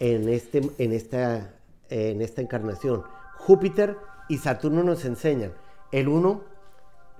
en, 0.00 0.28
este, 0.28 0.62
en, 0.78 0.92
esta, 0.92 1.50
en 1.88 2.20
esta 2.20 2.42
encarnación. 2.42 3.02
Júpiter 3.38 3.96
y 4.28 4.38
Saturno 4.38 4.82
nos 4.82 5.04
enseñan. 5.04 5.52
El 5.92 6.08
uno, 6.08 6.42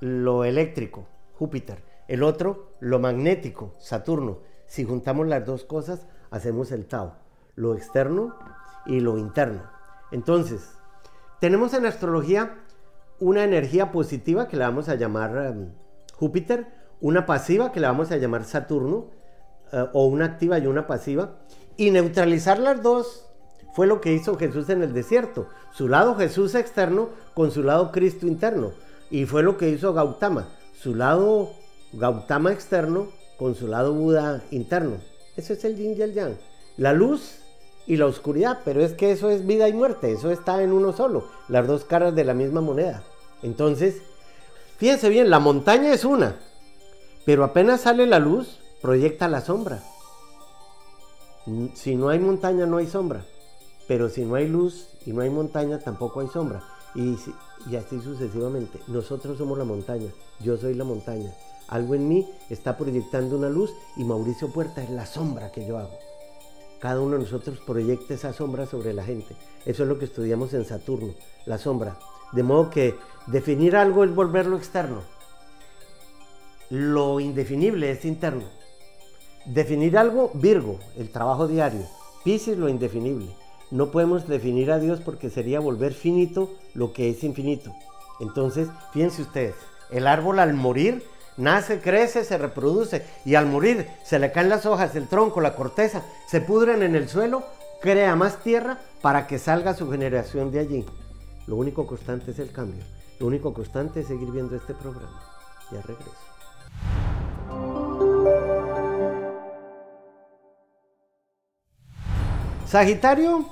lo 0.00 0.44
eléctrico, 0.44 1.06
Júpiter. 1.38 1.82
El 2.08 2.22
otro, 2.22 2.70
lo 2.80 2.98
magnético, 2.98 3.74
Saturno. 3.78 4.38
Si 4.66 4.84
juntamos 4.84 5.26
las 5.26 5.44
dos 5.44 5.64
cosas, 5.64 6.06
hacemos 6.32 6.72
el 6.72 6.86
Tao. 6.86 7.14
Lo 7.54 7.74
externo 7.74 8.34
y 8.86 8.98
lo 8.98 9.18
interno. 9.18 9.62
Entonces, 10.10 10.72
tenemos 11.40 11.74
en 11.74 11.86
astrología 11.86 12.58
una 13.20 13.44
energía 13.44 13.92
positiva 13.92 14.48
que 14.48 14.56
la 14.56 14.68
vamos 14.68 14.88
a 14.88 14.96
llamar 14.96 15.36
em, 15.46 15.72
Júpiter, 16.14 16.66
una 17.00 17.26
pasiva 17.26 17.70
que 17.70 17.80
la 17.80 17.88
vamos 17.88 18.10
a 18.10 18.16
llamar 18.16 18.44
Saturno, 18.44 19.06
eh, 19.72 19.86
o 19.92 20.06
una 20.06 20.24
activa 20.24 20.58
y 20.58 20.66
una 20.66 20.86
pasiva, 20.86 21.36
y 21.76 21.90
neutralizar 21.90 22.58
las 22.58 22.82
dos 22.82 23.28
fue 23.74 23.86
lo 23.86 24.00
que 24.00 24.12
hizo 24.12 24.36
Jesús 24.36 24.68
en 24.68 24.82
el 24.82 24.92
desierto, 24.92 25.46
su 25.72 25.88
lado 25.88 26.14
Jesús 26.16 26.54
externo 26.54 27.08
con 27.34 27.50
su 27.50 27.62
lado 27.62 27.92
Cristo 27.92 28.26
interno, 28.26 28.72
y 29.10 29.24
fue 29.26 29.42
lo 29.42 29.56
que 29.56 29.68
hizo 29.68 29.94
Gautama, 29.94 30.48
su 30.74 30.94
lado 30.94 31.50
Gautama 31.92 32.52
externo 32.52 33.08
con 33.38 33.54
su 33.54 33.66
lado 33.66 33.94
Buda 33.94 34.42
interno. 34.50 35.11
Eso 35.36 35.52
es 35.52 35.64
el 35.64 35.76
yin 35.76 35.94
y 35.96 36.02
el 36.02 36.14
yang, 36.14 36.36
la 36.76 36.92
luz 36.92 37.38
y 37.86 37.96
la 37.96 38.06
oscuridad, 38.06 38.60
pero 38.64 38.82
es 38.82 38.92
que 38.92 39.12
eso 39.12 39.30
es 39.30 39.46
vida 39.46 39.68
y 39.68 39.72
muerte, 39.72 40.12
eso 40.12 40.30
está 40.30 40.62
en 40.62 40.72
uno 40.72 40.92
solo, 40.92 41.28
las 41.48 41.66
dos 41.66 41.84
caras 41.84 42.14
de 42.14 42.24
la 42.24 42.34
misma 42.34 42.60
moneda. 42.60 43.02
Entonces, 43.42 44.02
fíjense 44.78 45.08
bien, 45.08 45.30
la 45.30 45.38
montaña 45.38 45.92
es 45.92 46.04
una, 46.04 46.36
pero 47.24 47.44
apenas 47.44 47.82
sale 47.82 48.06
la 48.06 48.18
luz, 48.18 48.60
proyecta 48.80 49.28
la 49.28 49.40
sombra. 49.40 49.82
Si 51.74 51.96
no 51.96 52.08
hay 52.08 52.18
montaña, 52.18 52.66
no 52.66 52.76
hay 52.76 52.86
sombra. 52.86 53.24
Pero 53.88 54.08
si 54.08 54.24
no 54.24 54.36
hay 54.36 54.46
luz 54.46 54.88
y 55.06 55.12
no 55.12 55.22
hay 55.22 55.30
montaña, 55.30 55.78
tampoco 55.78 56.20
hay 56.20 56.28
sombra. 56.28 56.62
Y, 56.94 57.16
y 57.68 57.76
así 57.76 58.00
sucesivamente. 58.00 58.78
Nosotros 58.86 59.38
somos 59.38 59.58
la 59.58 59.64
montaña. 59.64 60.10
Yo 60.40 60.56
soy 60.56 60.74
la 60.74 60.84
montaña. 60.84 61.32
Algo 61.68 61.94
en 61.94 62.08
mí 62.08 62.28
está 62.50 62.76
proyectando 62.76 63.36
una 63.36 63.48
luz 63.48 63.72
y 63.96 64.04
Mauricio 64.04 64.48
Puerta 64.52 64.82
es 64.82 64.90
la 64.90 65.06
sombra 65.06 65.52
que 65.52 65.66
yo 65.66 65.78
hago. 65.78 65.98
Cada 66.80 67.00
uno 67.00 67.16
de 67.16 67.22
nosotros 67.22 67.60
proyecta 67.64 68.14
esa 68.14 68.32
sombra 68.32 68.66
sobre 68.66 68.92
la 68.92 69.04
gente. 69.04 69.36
Eso 69.64 69.84
es 69.84 69.88
lo 69.88 69.98
que 69.98 70.06
estudiamos 70.06 70.52
en 70.52 70.64
Saturno, 70.64 71.14
la 71.46 71.58
sombra. 71.58 71.98
De 72.32 72.42
modo 72.42 72.70
que 72.70 72.96
definir 73.28 73.76
algo 73.76 74.04
es 74.04 74.14
volverlo 74.14 74.56
externo. 74.56 75.02
Lo 76.70 77.20
indefinible 77.20 77.90
es 77.90 78.04
interno. 78.04 78.44
Definir 79.46 79.96
algo, 79.98 80.30
Virgo, 80.34 80.78
el 80.96 81.10
trabajo 81.10 81.46
diario. 81.46 81.86
Pisces, 82.24 82.58
lo 82.58 82.68
indefinible. 82.68 83.28
No 83.70 83.90
podemos 83.90 84.26
definir 84.26 84.70
a 84.70 84.78
Dios 84.78 85.00
porque 85.00 85.30
sería 85.30 85.60
volver 85.60 85.94
finito 85.94 86.50
lo 86.74 86.92
que 86.92 87.10
es 87.10 87.24
infinito. 87.24 87.72
Entonces, 88.20 88.68
fíjense 88.92 89.22
ustedes, 89.22 89.54
el 89.90 90.06
árbol 90.06 90.38
al 90.38 90.54
morir 90.54 91.02
nace, 91.36 91.80
crece, 91.80 92.24
se 92.24 92.38
reproduce 92.38 93.04
y 93.24 93.34
al 93.34 93.46
morir 93.46 93.88
se 94.04 94.18
le 94.18 94.32
caen 94.32 94.48
las 94.48 94.66
hojas, 94.66 94.94
el 94.96 95.08
tronco, 95.08 95.40
la 95.40 95.54
corteza, 95.54 96.02
se 96.28 96.40
pudren 96.40 96.82
en 96.82 96.94
el 96.94 97.08
suelo, 97.08 97.42
crea 97.80 98.16
más 98.16 98.42
tierra 98.42 98.78
para 99.00 99.26
que 99.26 99.38
salga 99.38 99.74
su 99.74 99.90
generación 99.90 100.50
de 100.50 100.60
allí. 100.60 100.86
Lo 101.46 101.56
único 101.56 101.86
constante 101.86 102.30
es 102.30 102.38
el 102.38 102.52
cambio. 102.52 102.82
Lo 103.18 103.26
único 103.26 103.52
constante 103.52 104.00
es 104.00 104.06
seguir 104.06 104.30
viendo 104.30 104.56
este 104.56 104.74
programa. 104.74 105.20
Ya 105.70 105.80
regreso. 105.82 106.10
Sagitario, 112.66 113.44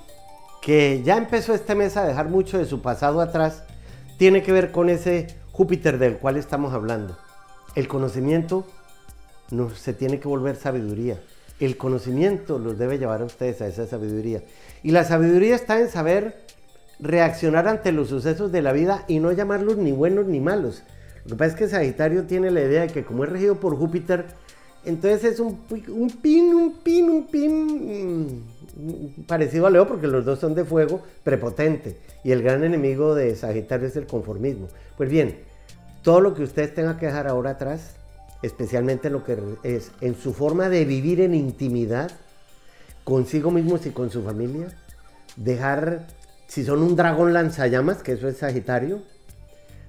que 0.62 1.02
ya 1.02 1.16
empezó 1.16 1.52
este 1.52 1.74
mes 1.74 1.96
a 1.96 2.04
dejar 2.04 2.28
mucho 2.28 2.56
de 2.56 2.64
su 2.64 2.80
pasado 2.80 3.20
atrás, 3.20 3.64
tiene 4.18 4.42
que 4.42 4.52
ver 4.52 4.72
con 4.72 4.88
ese 4.88 5.26
Júpiter 5.52 5.98
del 5.98 6.16
cual 6.16 6.36
estamos 6.36 6.72
hablando. 6.72 7.18
El 7.74 7.88
conocimiento 7.88 8.66
no, 9.50 9.70
se 9.70 9.92
tiene 9.92 10.20
que 10.20 10.28
volver 10.28 10.56
sabiduría. 10.56 11.20
El 11.60 11.76
conocimiento 11.76 12.58
los 12.58 12.78
debe 12.78 12.98
llevar 12.98 13.22
a 13.22 13.26
ustedes 13.26 13.60
a 13.60 13.66
esa 13.66 13.86
sabiduría. 13.86 14.42
Y 14.82 14.92
la 14.92 15.04
sabiduría 15.04 15.54
está 15.54 15.78
en 15.80 15.88
saber 15.88 16.40
reaccionar 16.98 17.68
ante 17.68 17.92
los 17.92 18.08
sucesos 18.08 18.52
de 18.52 18.62
la 18.62 18.72
vida 18.72 19.04
y 19.08 19.18
no 19.18 19.32
llamarlos 19.32 19.76
ni 19.76 19.92
buenos 19.92 20.26
ni 20.26 20.40
malos. 20.40 20.82
Lo 21.24 21.30
que 21.30 21.36
pasa 21.36 21.50
es 21.52 21.56
que 21.56 21.68
Sagitario 21.68 22.24
tiene 22.24 22.50
la 22.50 22.62
idea 22.62 22.82
de 22.82 22.88
que 22.88 23.04
como 23.04 23.24
es 23.24 23.30
regido 23.30 23.56
por 23.56 23.76
Júpiter, 23.76 24.26
entonces 24.84 25.24
es 25.24 25.40
un, 25.40 25.60
un 25.88 26.10
pin, 26.10 26.54
un 26.54 26.72
pin, 26.78 27.10
un 27.10 27.26
pin 27.26 28.42
mm, 28.74 29.22
parecido 29.26 29.66
a 29.66 29.70
Leo 29.70 29.86
porque 29.86 30.06
los 30.06 30.24
dos 30.24 30.38
son 30.38 30.54
de 30.54 30.64
fuego, 30.64 31.02
prepotente. 31.22 31.98
Y 32.24 32.32
el 32.32 32.42
gran 32.42 32.64
enemigo 32.64 33.14
de 33.14 33.36
Sagitario 33.36 33.88
es 33.88 33.96
el 33.96 34.06
conformismo. 34.06 34.68
Pues 34.96 35.10
bien, 35.10 35.36
todo 36.02 36.20
lo 36.20 36.34
que 36.34 36.42
ustedes 36.42 36.74
tengan 36.74 36.98
que 36.98 37.06
dejar 37.06 37.26
ahora 37.26 37.50
atrás, 37.50 37.94
especialmente 38.42 39.10
lo 39.10 39.24
que 39.24 39.38
es 39.62 39.92
en 40.00 40.14
su 40.14 40.32
forma 40.32 40.68
de 40.68 40.84
vivir 40.84 41.20
en 41.20 41.34
intimidad, 41.34 42.10
consigo 43.04 43.50
mismos 43.50 43.86
y 43.86 43.90
con 43.90 44.10
su 44.10 44.22
familia, 44.22 44.68
dejar, 45.36 46.06
si 46.46 46.64
son 46.64 46.82
un 46.82 46.96
dragón 46.96 47.32
lanzallamas, 47.32 48.02
que 48.02 48.12
eso 48.12 48.28
es 48.28 48.38
Sagitario, 48.38 49.02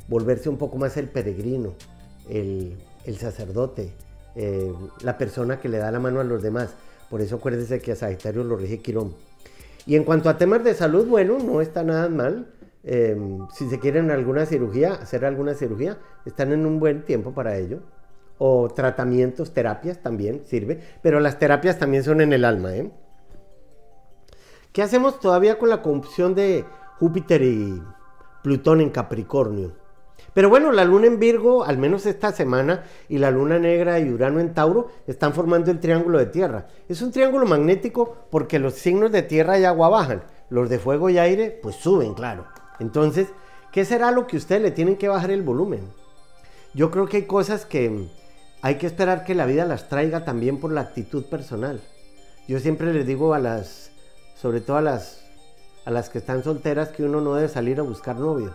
volverse 0.08 0.50
un 0.50 0.58
poco 0.58 0.78
más 0.78 0.98
el 0.98 1.08
peregrino, 1.08 1.74
el, 2.30 2.78
sacerdote, 3.18 3.94
eh, 4.36 4.74
la 5.02 5.18
persona 5.18 5.60
que 5.60 5.70
le 5.70 5.78
da 5.78 5.92
la 5.92 6.00
mano 6.00 6.20
a 6.20 6.24
los 6.24 6.42
demás. 6.42 6.72
Por 7.10 7.22
eso 7.22 7.38
acuérdense 7.38 7.80
que 7.80 7.94
a 7.94 7.96
Sagitario 7.96 8.44
lo 8.44 8.56
rige 8.58 8.80
Quirón. 8.80 9.14
Y 9.86 9.96
en 9.96 10.04
cuanto 10.04 10.30
a 10.30 10.38
temas 10.38 10.64
de 10.64 10.74
salud, 10.74 11.08
bueno, 11.08 11.40
no 11.40 11.62
está 11.62 11.84
nada 11.84 12.08
mal. 12.10 12.48
Eh, 12.84 13.16
si 13.54 13.70
se 13.70 13.80
quieren 13.80 14.12
alguna 14.12 14.46
cirugía, 14.46 14.94
hacer 14.94 15.26
alguna 15.26 15.54
cirugía, 15.54 16.00
están 16.26 16.52
en 16.52 16.66
un 16.66 16.80
buen 16.80 17.04
tiempo 17.04 17.34
para 17.34 17.58
ello. 17.58 17.80
O 18.38 18.70
tratamientos, 18.70 19.54
terapias 19.54 20.02
también 20.02 20.44
sirve. 20.46 20.80
Pero 21.02 21.20
las 21.20 21.38
terapias 21.38 21.78
también 21.78 22.04
son 22.04 22.22
en 22.22 22.34
el 22.34 22.44
alma. 22.44 22.76
¿eh? 22.76 22.92
¿Qué 24.74 24.82
hacemos 24.82 25.20
todavía 25.20 25.60
con 25.60 25.70
la 25.70 25.82
conjunción 25.82 26.34
de 26.34 26.66
Júpiter 27.00 27.42
y 27.44 27.82
Plutón 28.42 28.82
en 28.82 28.90
Capricornio? 28.90 29.74
Pero 30.34 30.50
bueno, 30.50 30.72
la 30.72 30.86
luna 30.86 31.08
en 31.08 31.20
Virgo, 31.20 31.66
al 31.66 31.78
menos 31.78 32.06
esta 32.06 32.32
semana, 32.32 32.86
y 33.10 33.18
la 33.18 33.32
luna 33.32 33.60
negra 33.60 34.00
y 34.00 34.10
Urano 34.10 34.40
en 34.40 34.54
Tauro 34.54 34.88
están 35.08 35.34
formando 35.34 35.72
el 35.72 35.80
triángulo 35.80 36.20
de 36.20 36.28
tierra. 36.28 36.68
Es 36.88 37.02
un 37.02 37.12
triángulo 37.12 37.46
magnético 37.46 38.16
porque 38.30 38.60
los 38.60 38.76
signos 38.76 39.12
de 39.12 39.24
tierra 39.24 39.60
y 39.60 39.66
agua 39.66 39.90
bajan, 39.90 40.24
los 40.50 40.70
de 40.70 40.80
fuego 40.80 41.10
y 41.10 41.18
aire 41.18 41.60
pues 41.62 41.76
suben, 41.76 42.14
claro. 42.14 42.46
Entonces, 42.82 43.30
¿qué 43.72 43.86
será 43.86 44.12
lo 44.12 44.28
que 44.28 44.38
ustedes 44.38 44.62
le 44.62 44.72
tienen 44.72 44.98
que 44.98 45.08
bajar 45.08 45.32
el 45.32 45.44
volumen? 45.44 45.88
Yo 46.74 46.90
creo 46.90 47.08
que 47.08 47.18
hay 47.18 47.26
cosas 47.26 47.66
que 47.66 48.10
hay 48.64 48.76
que 48.76 48.88
esperar 48.88 49.24
que 49.24 49.36
la 49.36 49.46
vida 49.46 49.66
las 49.66 49.88
traiga 49.88 50.26
también 50.26 50.60
por 50.60 50.72
la 50.72 50.82
actitud 50.82 51.26
personal. 51.26 51.80
Yo 52.48 52.60
siempre 52.60 52.92
les 52.94 53.06
digo 53.06 53.34
a 53.34 53.40
las, 53.40 53.92
sobre 54.36 54.62
todo 54.62 54.78
a 54.78 54.82
las, 54.82 55.24
a 55.86 55.92
las 55.92 56.10
que 56.10 56.18
están 56.18 56.44
solteras, 56.44 56.90
que 56.90 57.04
uno 57.04 57.22
no 57.22 57.36
debe 57.36 57.50
salir 57.50 57.80
a 57.80 57.84
buscar 57.84 58.18
novio. 58.18 58.54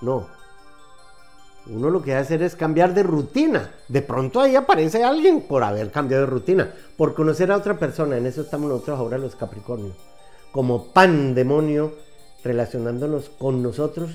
No, 0.00 0.26
uno 1.66 1.90
lo 1.90 2.02
que 2.02 2.10
debe 2.10 2.22
hacer 2.22 2.42
es 2.42 2.56
cambiar 2.56 2.94
de 2.94 3.04
rutina. 3.04 3.70
De 3.88 4.02
pronto 4.02 4.40
ahí 4.40 4.56
aparece 4.56 5.04
alguien 5.04 5.42
por 5.42 5.62
haber 5.62 5.92
cambiado 5.92 6.24
de 6.24 6.30
rutina, 6.30 6.72
por 6.96 7.14
conocer 7.14 7.52
a 7.52 7.56
otra 7.56 7.78
persona. 7.78 8.16
En 8.16 8.26
eso 8.26 8.40
estamos 8.42 8.68
nosotros 8.68 8.98
ahora 8.98 9.18
los 9.18 9.36
Capricornios. 9.36 9.96
Como 10.50 10.86
pandemonio, 10.86 11.92
relacionándonos 12.44 13.30
con 13.30 13.62
nosotros 13.62 14.10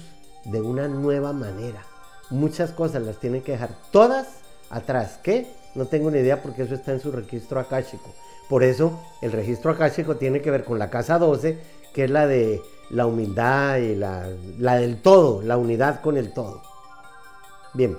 de 0.45 0.61
una 0.61 0.87
nueva 0.87 1.33
manera. 1.33 1.83
Muchas 2.29 2.71
cosas 2.71 3.03
las 3.03 3.17
tienen 3.17 3.41
que 3.41 3.53
dejar 3.53 3.69
todas 3.91 4.27
atrás. 4.69 5.19
¿Qué? 5.23 5.47
No 5.75 5.85
tengo 5.85 6.11
ni 6.11 6.19
idea 6.19 6.41
porque 6.41 6.63
eso 6.63 6.75
está 6.75 6.91
en 6.91 6.99
su 6.99 7.11
registro 7.11 7.59
akáshico. 7.59 8.13
Por 8.49 8.63
eso 8.63 8.99
el 9.21 9.31
registro 9.31 9.71
akáshico 9.71 10.15
tiene 10.15 10.41
que 10.41 10.51
ver 10.51 10.63
con 10.63 10.79
la 10.79 10.89
casa 10.89 11.19
12, 11.19 11.57
que 11.93 12.05
es 12.05 12.09
la 12.09 12.27
de 12.27 12.61
la 12.89 13.05
humildad 13.05 13.77
y 13.77 13.95
la, 13.95 14.27
la 14.57 14.75
del 14.75 15.01
todo, 15.01 15.41
la 15.41 15.57
unidad 15.57 16.01
con 16.01 16.17
el 16.17 16.33
todo. 16.33 16.61
Bien, 17.73 17.97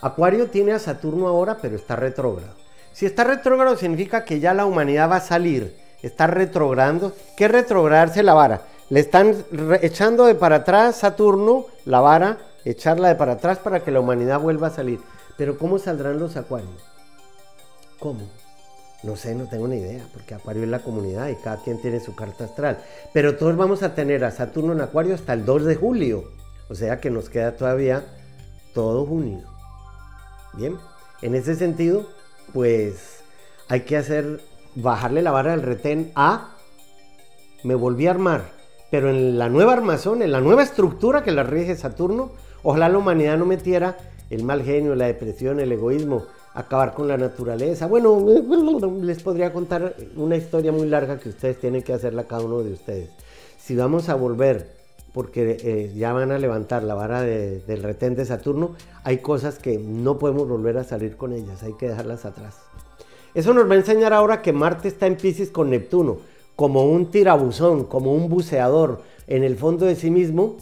Acuario 0.00 0.48
tiene 0.48 0.72
a 0.72 0.78
Saturno 0.78 1.28
ahora, 1.28 1.58
pero 1.60 1.76
está 1.76 1.94
retrógrado. 1.94 2.54
Si 2.92 3.06
está 3.06 3.24
retrógrado 3.24 3.76
significa 3.76 4.24
que 4.24 4.40
ya 4.40 4.52
la 4.52 4.66
humanidad 4.66 5.10
va 5.10 5.16
a 5.16 5.20
salir, 5.20 5.76
está 6.02 6.26
retrogradando. 6.26 7.12
¿Qué 7.36 7.48
retrogradarse 7.48 8.22
la 8.22 8.34
vara? 8.34 8.62
Le 8.92 9.00
están 9.00 9.34
echando 9.80 10.26
de 10.26 10.34
para 10.34 10.56
atrás 10.56 10.96
Saturno, 10.96 11.64
la 11.86 12.02
vara, 12.02 12.36
echarla 12.66 13.08
de 13.08 13.14
para 13.14 13.32
atrás 13.32 13.56
para 13.56 13.82
que 13.82 13.90
la 13.90 14.00
humanidad 14.00 14.38
vuelva 14.38 14.66
a 14.66 14.70
salir. 14.70 15.00
Pero 15.38 15.56
¿cómo 15.56 15.78
saldrán 15.78 16.18
los 16.18 16.36
acuarios? 16.36 16.84
¿Cómo? 17.98 18.28
No 19.02 19.16
sé, 19.16 19.34
no 19.34 19.46
tengo 19.48 19.66
ni 19.66 19.78
idea, 19.78 20.04
porque 20.12 20.34
Acuario 20.34 20.64
es 20.64 20.68
la 20.68 20.80
comunidad 20.80 21.28
y 21.28 21.36
cada 21.36 21.62
quien 21.62 21.80
tiene 21.80 22.00
su 22.00 22.14
carta 22.14 22.44
astral. 22.44 22.84
Pero 23.14 23.38
todos 23.38 23.56
vamos 23.56 23.82
a 23.82 23.94
tener 23.94 24.26
a 24.26 24.30
Saturno 24.30 24.74
en 24.74 24.82
Acuario 24.82 25.14
hasta 25.14 25.32
el 25.32 25.46
2 25.46 25.64
de 25.64 25.76
julio. 25.76 26.24
O 26.68 26.74
sea 26.74 27.00
que 27.00 27.08
nos 27.08 27.30
queda 27.30 27.56
todavía 27.56 28.04
todo 28.74 29.06
junio. 29.06 29.40
Bien, 30.52 30.76
en 31.22 31.34
ese 31.34 31.54
sentido, 31.54 32.10
pues 32.52 33.22
hay 33.68 33.80
que 33.86 33.96
hacer, 33.96 34.42
bajarle 34.74 35.22
la 35.22 35.30
vara 35.30 35.52
del 35.52 35.62
retén 35.62 36.12
a, 36.14 36.58
me 37.62 37.74
volví 37.74 38.06
a 38.06 38.10
armar, 38.10 38.60
pero 38.92 39.08
en 39.08 39.38
la 39.38 39.48
nueva 39.48 39.72
armazón, 39.72 40.20
en 40.20 40.32
la 40.32 40.42
nueva 40.42 40.62
estructura 40.62 41.24
que 41.24 41.32
la 41.32 41.44
rige 41.44 41.74
Saturno, 41.76 42.32
ojalá 42.62 42.90
la 42.90 42.98
humanidad 42.98 43.38
no 43.38 43.46
metiera 43.46 43.96
el 44.28 44.44
mal 44.44 44.62
genio, 44.62 44.94
la 44.94 45.06
depresión, 45.06 45.60
el 45.60 45.72
egoísmo, 45.72 46.24
acabar 46.52 46.92
con 46.92 47.08
la 47.08 47.16
naturaleza. 47.16 47.86
Bueno, 47.86 48.22
les 49.00 49.22
podría 49.22 49.50
contar 49.50 49.96
una 50.14 50.36
historia 50.36 50.72
muy 50.72 50.86
larga 50.88 51.18
que 51.18 51.30
ustedes 51.30 51.58
tienen 51.58 51.80
que 51.80 51.94
hacerla 51.94 52.24
cada 52.24 52.42
uno 52.42 52.62
de 52.62 52.74
ustedes. 52.74 53.08
Si 53.58 53.74
vamos 53.74 54.10
a 54.10 54.14
volver, 54.14 54.68
porque 55.14 55.56
eh, 55.62 55.94
ya 55.96 56.12
van 56.12 56.30
a 56.30 56.38
levantar 56.38 56.82
la 56.82 56.92
vara 56.92 57.22
del 57.22 57.82
retén 57.82 58.14
de 58.14 58.26
Saturno, 58.26 58.74
hay 59.04 59.18
cosas 59.18 59.58
que 59.58 59.78
no 59.78 60.18
podemos 60.18 60.46
volver 60.46 60.76
a 60.76 60.84
salir 60.84 61.16
con 61.16 61.32
ellas, 61.32 61.62
hay 61.62 61.72
que 61.78 61.88
dejarlas 61.88 62.26
atrás. 62.26 62.58
Eso 63.32 63.54
nos 63.54 63.70
va 63.70 63.72
a 63.72 63.78
enseñar 63.78 64.12
ahora 64.12 64.42
que 64.42 64.52
Marte 64.52 64.88
está 64.88 65.06
en 65.06 65.16
Pisces 65.16 65.48
con 65.48 65.70
Neptuno, 65.70 66.18
como 66.62 66.84
un 66.84 67.10
tirabuzón, 67.10 67.86
como 67.86 68.14
un 68.14 68.28
buceador 68.28 69.02
en 69.26 69.42
el 69.42 69.56
fondo 69.56 69.84
de 69.84 69.96
sí 69.96 70.12
mismo, 70.12 70.58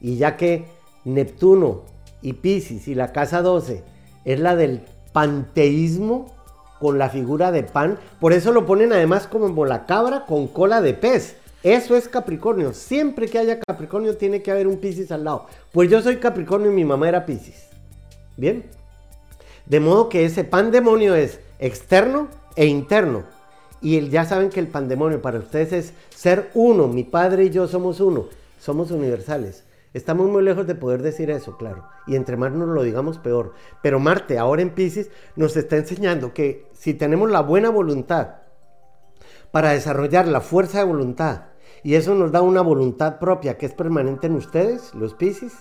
y 0.00 0.16
ya 0.16 0.36
que 0.36 0.66
Neptuno 1.04 1.80
y 2.22 2.34
Pisces 2.34 2.86
y 2.86 2.94
la 2.94 3.10
casa 3.10 3.42
12 3.42 3.82
es 4.24 4.38
la 4.38 4.54
del 4.54 4.82
panteísmo 5.12 6.32
con 6.78 6.98
la 6.98 7.10
figura 7.10 7.50
de 7.50 7.64
pan, 7.64 7.98
por 8.20 8.32
eso 8.32 8.52
lo 8.52 8.64
ponen 8.64 8.92
además 8.92 9.26
como 9.26 9.66
la 9.66 9.86
cabra 9.86 10.24
con 10.24 10.46
cola 10.46 10.80
de 10.80 10.94
pez. 10.94 11.34
Eso 11.64 11.96
es 11.96 12.06
Capricornio. 12.06 12.72
Siempre 12.72 13.26
que 13.26 13.40
haya 13.40 13.58
Capricornio 13.58 14.16
tiene 14.16 14.42
que 14.42 14.52
haber 14.52 14.68
un 14.68 14.76
Pisces 14.76 15.10
al 15.10 15.24
lado. 15.24 15.46
Pues 15.72 15.90
yo 15.90 16.00
soy 16.00 16.18
Capricornio 16.18 16.70
y 16.70 16.74
mi 16.76 16.84
mamá 16.84 17.08
era 17.08 17.26
Pisces. 17.26 17.66
Bien. 18.36 18.66
De 19.66 19.80
modo 19.80 20.08
que 20.08 20.24
ese 20.24 20.44
pan 20.44 20.70
demonio 20.70 21.16
es 21.16 21.40
externo 21.58 22.28
e 22.54 22.66
interno. 22.66 23.39
Y 23.80 24.08
ya 24.08 24.24
saben 24.24 24.50
que 24.50 24.60
el 24.60 24.68
pandemonio 24.68 25.22
para 25.22 25.38
ustedes 25.38 25.72
es 25.72 25.92
ser 26.10 26.50
uno. 26.54 26.88
Mi 26.88 27.04
padre 27.04 27.44
y 27.44 27.50
yo 27.50 27.66
somos 27.66 28.00
uno. 28.00 28.26
Somos 28.58 28.90
universales. 28.90 29.64
Estamos 29.92 30.28
muy 30.28 30.44
lejos 30.44 30.66
de 30.66 30.76
poder 30.76 31.02
decir 31.02 31.30
eso, 31.30 31.56
claro. 31.56 31.84
Y 32.06 32.14
entre 32.14 32.36
más 32.36 32.52
nos 32.52 32.68
lo 32.68 32.82
digamos, 32.82 33.18
peor. 33.18 33.54
Pero 33.82 33.98
Marte, 33.98 34.38
ahora 34.38 34.62
en 34.62 34.70
Pisces, 34.70 35.10
nos 35.34 35.56
está 35.56 35.76
enseñando 35.76 36.32
que 36.32 36.66
si 36.72 36.94
tenemos 36.94 37.30
la 37.30 37.40
buena 37.40 37.70
voluntad 37.70 38.36
para 39.50 39.70
desarrollar 39.70 40.28
la 40.28 40.40
fuerza 40.40 40.78
de 40.78 40.84
voluntad, 40.84 41.46
y 41.82 41.94
eso 41.94 42.14
nos 42.14 42.30
da 42.30 42.42
una 42.42 42.60
voluntad 42.60 43.18
propia 43.18 43.56
que 43.56 43.66
es 43.66 43.72
permanente 43.72 44.28
en 44.28 44.34
ustedes, 44.34 44.94
los 44.94 45.14
Pisces, 45.14 45.54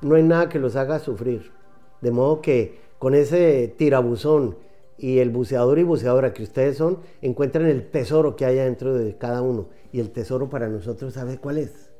no 0.00 0.14
hay 0.14 0.22
nada 0.22 0.48
que 0.48 0.58
los 0.58 0.76
haga 0.76 0.98
sufrir. 0.98 1.52
De 2.00 2.10
modo 2.10 2.40
que 2.40 2.80
con 2.98 3.14
ese 3.14 3.74
tirabuzón 3.76 4.56
y 4.96 5.18
el 5.18 5.30
buceador 5.30 5.78
y 5.78 5.82
buceadora 5.82 6.32
que 6.32 6.42
ustedes 6.42 6.76
son, 6.76 7.00
encuentran 7.20 7.66
el 7.66 7.90
tesoro 7.90 8.36
que 8.36 8.44
hay 8.44 8.56
dentro 8.56 8.94
de 8.94 9.16
cada 9.16 9.42
uno. 9.42 9.68
Y 9.92 10.00
el 10.00 10.10
tesoro 10.10 10.48
para 10.48 10.68
nosotros, 10.68 11.14
¿sabe 11.14 11.38
cuál 11.38 11.58
es? 11.58 11.90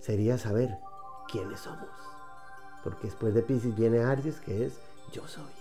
Sería 0.00 0.38
saber 0.38 0.70
quiénes 1.30 1.60
somos. 1.60 1.88
Porque 2.82 3.08
después 3.08 3.34
de 3.34 3.42
Pisces 3.42 3.76
viene 3.76 4.00
Aries, 4.00 4.40
que 4.40 4.66
es 4.66 4.78
yo 5.12 5.26
soy. 5.26 5.57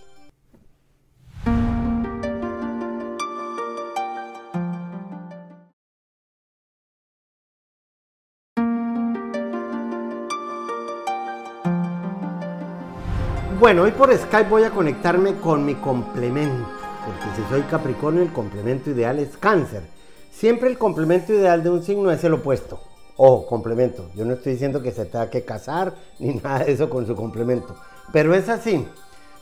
Bueno, 13.60 13.82
hoy 13.82 13.92
por 13.92 14.16
Skype 14.16 14.52
voy 14.52 14.66
a 14.66 14.70
conectarme 14.70 15.38
con 15.38 15.66
mi 15.66 15.74
complemento, 15.74 16.70
porque 17.04 17.24
si 17.36 17.50
soy 17.50 17.64
Capricornio 17.64 18.22
el 18.22 18.32
complemento 18.32 18.92
ideal 18.92 19.18
es 19.18 19.36
cáncer. 19.36 19.82
Siempre 20.30 20.70
el 20.70 20.78
complemento 20.78 21.34
ideal 21.34 21.64
de 21.64 21.72
un 21.72 21.84
signo 21.84 22.12
es 22.12 22.24
el 22.24 22.36
opuesto. 22.36 22.80
Ojo, 23.16 23.48
complemento. 23.48 24.12
Yo 24.14 24.26
no 24.26 24.36
estoy 24.36 24.54
diciendo 24.54 24.84
que 24.84 24.92
se 24.92 25.06
tenga 25.06 25.32
que 25.32 25.44
casar 25.44 25.96
ni 26.20 26.36
nada 26.36 26.66
de 26.66 26.72
eso 26.72 26.88
con 26.88 27.08
su 27.08 27.16
complemento. 27.16 27.76
Pero 28.14 28.36
es 28.36 28.48
así. 28.48 28.88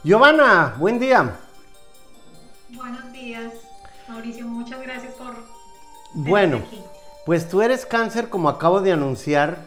Giovanna, 0.02 0.76
buen 0.80 0.98
día. 0.98 1.38
Buenos 2.70 3.12
días, 3.12 3.52
Mauricio. 4.08 4.48
Muchas 4.48 4.82
gracias 4.82 5.14
por... 5.16 5.34
Bueno, 6.14 6.62
pues 7.26 7.50
tú 7.50 7.62
eres 7.62 7.86
cáncer 7.86 8.30
como 8.30 8.48
acabo 8.48 8.80
de 8.80 8.94
anunciar, 8.94 9.58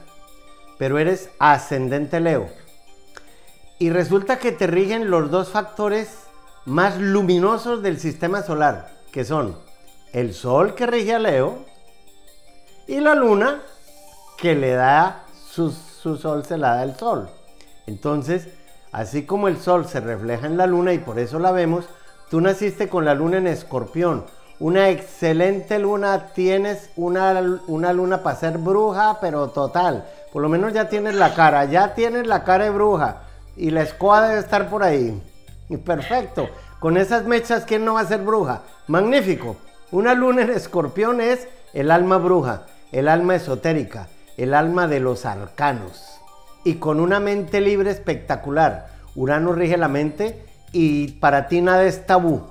pero 0.79 0.99
eres 0.99 1.29
ascendente 1.39 2.19
Leo. 2.19 2.49
Y 3.81 3.91
resulta 3.91 4.39
que 4.39 4.51
te 4.51 4.67
rigen 4.67 5.09
los 5.09 5.31
dos 5.31 5.51
factores 5.51 6.25
más 6.65 6.99
luminosos 6.99 7.81
del 7.81 8.01
sistema 8.01 8.43
solar, 8.43 8.91
que 9.13 9.25
son 9.25 9.57
el 10.13 10.35
Sol 10.35 10.75
que 10.75 10.87
rige 10.87 11.15
a 11.15 11.21
Leo 11.21 11.65
y 12.89 12.99
la 12.99 13.15
Luna 13.15 13.63
que 14.37 14.57
le 14.57 14.73
da 14.73 15.23
su, 15.49 15.71
Sol, 15.71 16.45
se 16.45 16.59
la 16.59 16.75
da 16.75 16.83
el 16.83 16.97
Sol. 16.97 17.29
Entonces, 17.87 18.49
así 18.91 19.25
como 19.25 19.47
el 19.47 19.59
Sol 19.59 19.87
se 19.87 20.01
refleja 20.01 20.47
en 20.47 20.57
la 20.57 20.67
Luna 20.67 20.93
y 20.93 20.99
por 20.99 21.21
eso 21.21 21.39
la 21.39 21.53
vemos, 21.53 21.85
tú 22.31 22.41
naciste 22.41 22.89
con 22.89 23.05
la 23.05 23.15
Luna 23.15 23.39
en 23.39 23.47
Escorpión. 23.47 24.25
Una 24.61 24.89
excelente 24.89 25.79
luna, 25.79 26.33
tienes 26.35 26.91
una, 26.97 27.61
una 27.69 27.93
luna 27.93 28.25
para 28.25 28.41
ser 28.41 28.59
bruja, 28.59 29.19
pero 29.21 29.51
total. 29.51 30.05
Por 30.33 30.43
lo 30.43 30.49
menos 30.49 30.73
ya 30.73 30.89
tienes 30.89 31.15
la 31.15 31.33
cara, 31.33 31.65
ya 31.67 31.95
tienes 31.95 32.27
la 32.27 32.43
cara 32.43 32.65
de 32.65 32.71
bruja 32.71 33.28
y 33.59 33.71
la 33.71 33.83
escoba 33.83 34.29
debe 34.29 34.41
estar 34.41 34.71
por 34.71 34.83
ahí. 34.83 35.21
Y 35.69 35.77
perfecto. 35.77 36.49
Con 36.79 36.97
esas 36.97 37.25
mechas, 37.25 37.65
¿quién 37.65 37.85
no 37.85 37.95
va 37.95 38.01
a 38.01 38.07
ser 38.07 38.23
bruja? 38.23 38.63
Magnífico. 38.87 39.57
Una 39.91 40.15
luna 40.15 40.43
en 40.43 40.51
escorpión 40.51 41.21
es 41.21 41.49
el 41.75 41.91
alma 41.91 42.19
bruja, 42.19 42.67
el 42.93 43.09
alma 43.09 43.35
esotérica, 43.35 44.07
el 44.37 44.55
alma 44.55 44.87
de 44.87 45.01
los 45.01 45.27
arcanos. 45.27 46.21
Y 46.65 46.75
con 46.75 47.01
una 47.01 47.21
mente 47.21 47.61
libre 47.61 47.91
espectacular. 47.91 48.89
Urano 49.17 49.53
rige 49.53 49.77
la 49.77 49.89
mente 49.89 50.45
y 50.73 51.13
para 51.13 51.49
ti 51.49 51.61
nada 51.61 51.85
es 51.85 52.07
tabú. 52.07 52.43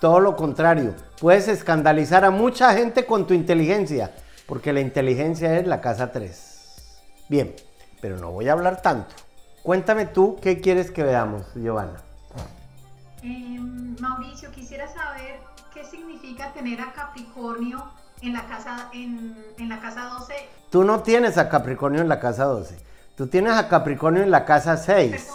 Todo 0.00 0.20
lo 0.20 0.36
contrario. 0.36 0.94
Puedes 1.20 1.48
escandalizar 1.48 2.24
a 2.24 2.30
mucha 2.30 2.72
gente 2.72 3.04
con 3.04 3.26
tu 3.26 3.34
inteligencia, 3.34 4.12
porque 4.46 4.72
la 4.72 4.80
inteligencia 4.80 5.58
es 5.58 5.66
la 5.66 5.80
casa 5.80 6.12
3. 6.12 6.94
Bien, 7.28 7.54
pero 8.00 8.16
no 8.16 8.30
voy 8.30 8.48
a 8.48 8.52
hablar 8.52 8.80
tanto. 8.80 9.27
Cuéntame 9.68 10.06
tú 10.06 10.38
qué 10.40 10.62
quieres 10.62 10.90
que 10.90 11.02
veamos, 11.02 11.42
Giovanna. 11.54 12.00
Em, 13.22 13.94
Mauricio, 14.00 14.50
quisiera 14.50 14.88
saber 14.88 15.40
qué 15.74 15.84
significa 15.84 16.54
tener 16.54 16.80
a 16.80 16.90
Capricornio 16.94 17.84
en 18.22 18.32
la 18.32 18.46
casa, 18.46 18.88
en, 18.94 19.36
la 19.68 19.78
casa 19.78 20.04
12. 20.04 20.32
Tú 20.70 20.84
no 20.84 21.00
tienes 21.00 21.36
a 21.36 21.50
Capricornio 21.50 22.00
en 22.00 22.08
la 22.08 22.18
casa 22.18 22.46
12. 22.46 22.78
Tú 23.14 23.26
tienes 23.26 23.52
a 23.52 23.68
Capricornio 23.68 24.22
en 24.22 24.30
la 24.30 24.46
casa 24.46 24.78
6. 24.78 25.28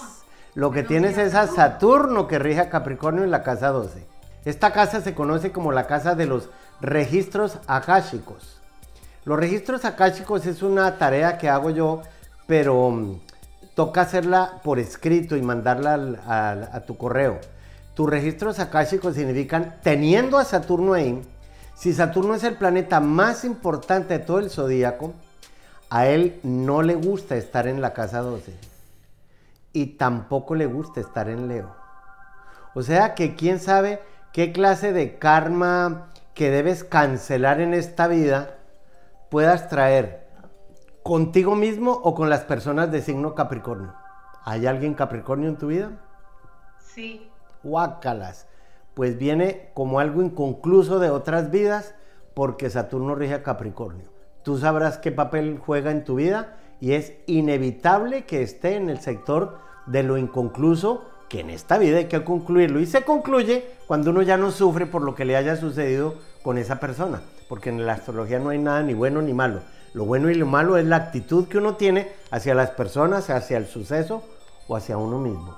Lo 0.55 0.71
que 0.71 0.81
tienes 0.81 1.15
es 1.19 1.35
a 1.35 1.45
Saturno 1.45 2.27
que 2.27 2.39
rige 2.39 2.61
a 2.61 2.69
Capricornio 2.71 3.23
en 3.23 3.29
la 3.29 3.43
casa 3.43 3.69
12. 3.69 4.03
Esta 4.45 4.73
casa 4.73 5.01
se 5.01 5.13
conoce 5.13 5.51
como 5.51 5.71
la 5.71 5.85
casa 5.85 6.15
de 6.15 6.25
los 6.25 6.49
registros 6.81 7.59
akáshicos. 7.67 8.59
Los 9.25 9.37
registros 9.37 9.85
akáshicos 9.85 10.47
es 10.47 10.63
una 10.63 10.97
tarea 10.97 11.37
que 11.37 11.49
hago 11.49 11.69
yo, 11.69 12.01
pero 12.47 12.89
mm, 12.89 13.19
toca 13.75 14.01
hacerla 14.01 14.61
por 14.63 14.79
escrito 14.79 15.35
y 15.35 15.41
mandarla 15.41 15.93
a, 16.71 16.79
tu 16.81 16.97
correo. 16.97 17.39
Tus 17.95 18.09
registros 18.09 18.59
akáshicos 18.59 19.15
significan, 19.15 19.77
teniendo 19.83 20.37
a 20.37 20.45
Saturno 20.45 20.93
ahí, 20.93 21.21
si 21.75 21.93
Saturno 21.93 22.35
es 22.35 22.43
el 22.43 22.55
planeta 22.55 22.99
más 22.99 23.43
importante 23.45 24.17
de 24.17 24.25
todo 24.25 24.39
el 24.39 24.49
zodíaco, 24.49 25.13
a 25.89 26.07
él 26.07 26.39
no 26.43 26.81
le 26.81 26.95
gusta 26.95 27.35
estar 27.35 27.67
en 27.67 27.81
la 27.81 27.93
casa 27.93 28.19
12 28.19 28.53
y 29.73 29.85
tampoco 29.97 30.55
le 30.55 30.65
gusta 30.65 31.01
estar 31.01 31.29
en 31.29 31.47
Leo. 31.47 31.75
O 32.73 32.81
sea 32.81 33.15
que 33.15 33.35
quién 33.35 33.59
sabe 33.59 34.01
qué 34.31 34.51
clase 34.51 34.93
de 34.93 35.17
karma 35.17 36.11
que 36.33 36.49
debes 36.49 36.83
cancelar 36.83 37.61
en 37.61 37.73
esta 37.73 38.07
vida 38.07 38.55
puedas 39.29 39.67
traer 39.69 40.22
contigo 41.03 41.55
mismo 41.55 41.91
o 41.91 42.15
con 42.15 42.29
las 42.29 42.41
personas 42.41 42.91
de 42.91 43.01
signo 43.01 43.35
Capricornio. 43.35 43.93
¿Hay 44.45 44.65
alguien 44.65 44.93
Capricornio 44.93 45.49
en 45.49 45.57
tu 45.57 45.67
vida? 45.67 45.91
Sí. 46.79 47.29
Huácalas. 47.63 48.47
Pues 48.93 49.17
viene 49.17 49.71
como 49.73 49.99
algo 49.99 50.21
inconcluso 50.21 50.99
de 50.99 51.09
otras 51.09 51.51
vidas 51.51 51.93
porque 52.33 52.69
Saturno 52.69 53.15
rige 53.15 53.35
a 53.35 53.43
Capricornio. 53.43 54.05
Tú 54.43 54.57
sabrás 54.57 54.97
qué 54.97 55.11
papel 55.11 55.59
juega 55.63 55.91
en 55.91 56.03
tu 56.03 56.15
vida 56.15 56.57
y 56.79 56.93
es 56.93 57.13
inevitable 57.27 58.25
que 58.25 58.41
esté 58.41 58.75
en 58.75 58.89
el 58.89 58.99
sector 58.99 59.57
de 59.85 60.03
lo 60.03 60.17
inconcluso 60.17 61.05
que 61.29 61.39
en 61.39 61.49
esta 61.49 61.77
vida 61.77 61.97
hay 61.97 62.05
que 62.05 62.23
concluirlo 62.23 62.79
y 62.79 62.85
se 62.85 63.03
concluye 63.03 63.65
cuando 63.87 64.11
uno 64.11 64.21
ya 64.21 64.37
no 64.37 64.51
sufre 64.51 64.85
por 64.85 65.01
lo 65.01 65.15
que 65.15 65.25
le 65.25 65.35
haya 65.35 65.55
sucedido 65.55 66.15
con 66.43 66.57
esa 66.57 66.79
persona, 66.79 67.21
porque 67.49 67.69
en 67.69 67.85
la 67.85 67.93
astrología 67.93 68.37
no 68.37 68.49
hay 68.49 68.59
nada 68.59 68.83
ni 68.83 68.93
bueno 68.93 69.21
ni 69.21 69.33
malo, 69.33 69.61
Lo 69.93 70.05
bueno 70.05 70.29
y 70.29 70.35
lo 70.35 70.45
malo 70.45 70.77
es 70.77 70.85
la 70.85 70.95
actitud 70.95 71.47
que 71.47 71.59
uno 71.59 71.75
tiene 71.75 72.11
hacia 72.31 72.55
las 72.55 72.71
personas, 72.71 73.29
hacia 73.29 73.57
el 73.57 73.67
suceso 73.67 74.23
o 74.67 74.75
hacia 74.75 74.97
uno 74.97 75.19
mismo. 75.19 75.55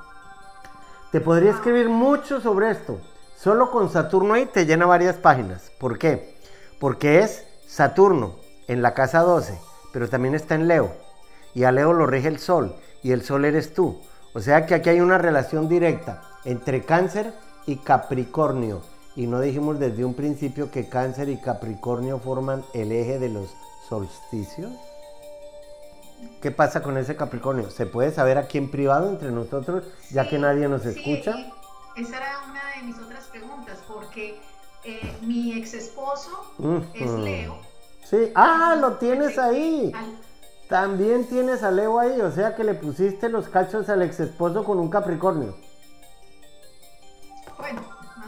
Te 1.11 1.21
podría 1.21 1.51
escribir 1.51 1.87
mucho 1.87 2.41
sobre 2.41 2.71
esto. 2.71 2.99
Solo 3.37 3.71
con 3.71 3.89
Saturno 3.89 4.33
ahí 4.33 4.45
te 4.45 4.65
llena 4.65 4.85
varias 4.85 5.15
páginas. 5.15 5.71
¿Por 5.79 5.97
qué? 5.97 6.35
Porque 6.79 7.19
es 7.19 7.45
Saturno 7.65 8.35
en 8.67 8.81
la 8.81 8.93
casa 8.93 9.21
12, 9.21 9.57
pero 9.93 10.09
también 10.09 10.35
está 10.35 10.55
en 10.55 10.67
Leo. 10.67 10.91
Y 11.53 11.63
a 11.63 11.71
Leo 11.71 11.93
lo 11.93 12.05
rige 12.05 12.27
el 12.27 12.39
Sol, 12.39 12.75
y 13.03 13.11
el 13.11 13.23
Sol 13.23 13.45
eres 13.45 13.73
tú. 13.73 14.01
O 14.33 14.41
sea 14.41 14.65
que 14.65 14.75
aquí 14.75 14.89
hay 14.89 14.99
una 14.99 15.17
relación 15.17 15.69
directa 15.69 16.21
entre 16.43 16.83
Cáncer 16.83 17.33
y 17.65 17.77
Capricornio. 17.77 18.81
Y 19.15 19.27
no 19.27 19.39
dijimos 19.39 19.79
desde 19.79 20.03
un 20.03 20.13
principio 20.13 20.69
que 20.71 20.89
Cáncer 20.89 21.29
y 21.29 21.37
Capricornio 21.37 22.19
forman 22.19 22.65
el 22.73 22.91
eje 22.91 23.19
de 23.19 23.29
los 23.29 23.55
solsticios. 23.87 24.71
¿Qué 26.41 26.51
pasa 26.51 26.81
con 26.81 26.97
ese 26.97 27.15
Capricornio? 27.15 27.69
¿Se 27.69 27.85
puede 27.85 28.11
saber 28.11 28.37
aquí 28.37 28.57
en 28.57 28.71
privado 28.71 29.09
entre 29.09 29.31
nosotros, 29.31 29.85
ya 30.11 30.27
que 30.27 30.39
nadie 30.39 30.67
nos 30.67 30.85
escucha? 30.85 31.35
esa 31.95 32.17
era 32.17 32.39
una 32.49 32.61
de 32.75 32.83
mis 32.83 32.97
otras 32.99 33.25
preguntas, 33.25 33.79
porque 33.87 34.37
eh, 34.83 35.17
mi 35.21 35.53
ex 35.53 35.73
esposo 35.73 36.45
es 36.93 37.09
Leo. 37.11 37.57
Sí, 38.03 38.31
ah, 38.35 38.75
lo 38.79 38.93
tienes 38.97 39.37
ahí. 39.37 39.91
También 40.69 41.27
tienes 41.27 41.63
a 41.63 41.71
Leo 41.71 41.99
ahí, 41.99 42.19
o 42.21 42.31
sea 42.31 42.55
que 42.55 42.63
le 42.63 42.73
pusiste 42.73 43.29
los 43.29 43.47
cachos 43.47 43.87
al 43.89 44.01
ex 44.01 44.19
esposo 44.19 44.63
con 44.63 44.79
un 44.79 44.89
Capricornio. 44.89 45.55
Bueno, 47.57 47.81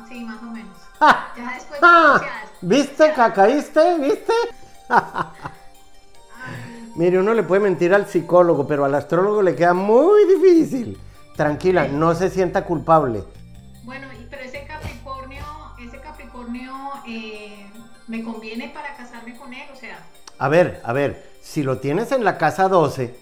así 0.04 0.24
más 0.24 0.42
o 0.42 0.46
menos. 0.46 0.78
Ya 1.00 1.54
después 1.54 1.80
¿Viste? 2.62 3.14
¿Cacaíste? 3.14 4.00
¿Viste? 4.00 4.34
Mire, 6.96 7.20
uno 7.20 7.34
le 7.34 7.44
puede 7.44 7.62
mentir 7.62 7.94
al 7.94 8.08
psicólogo, 8.08 8.68
pero 8.68 8.86
al 8.86 8.96
astrólogo 8.96 9.42
le 9.42 9.56
queda 9.56 9.74
muy 9.74 10.26
difícil. 10.26 10.98
Tranquila, 11.36 11.88
no 11.88 12.16
se 12.16 12.30
sienta 12.30 12.66
culpable. 12.66 13.24
Bueno, 13.84 14.08
pero 14.30 14.44
ese 14.44 14.66
Capricornio, 14.66 15.44
ese 15.80 16.00
Capricornio 16.00 16.74
eh, 17.08 17.68
me 18.08 18.24
conviene 18.24 18.72
para 18.74 18.96
casarme 18.96 19.38
con 19.38 19.54
él, 19.54 19.68
o 19.72 19.76
sea. 19.76 20.00
A 20.40 20.50
ver, 20.50 20.82
a 20.84 20.94
ver, 20.94 21.32
si 21.42 21.64
lo 21.64 21.78
tienes 21.78 22.12
en 22.12 22.24
la 22.24 22.38
casa 22.38 22.68
12, 22.68 23.16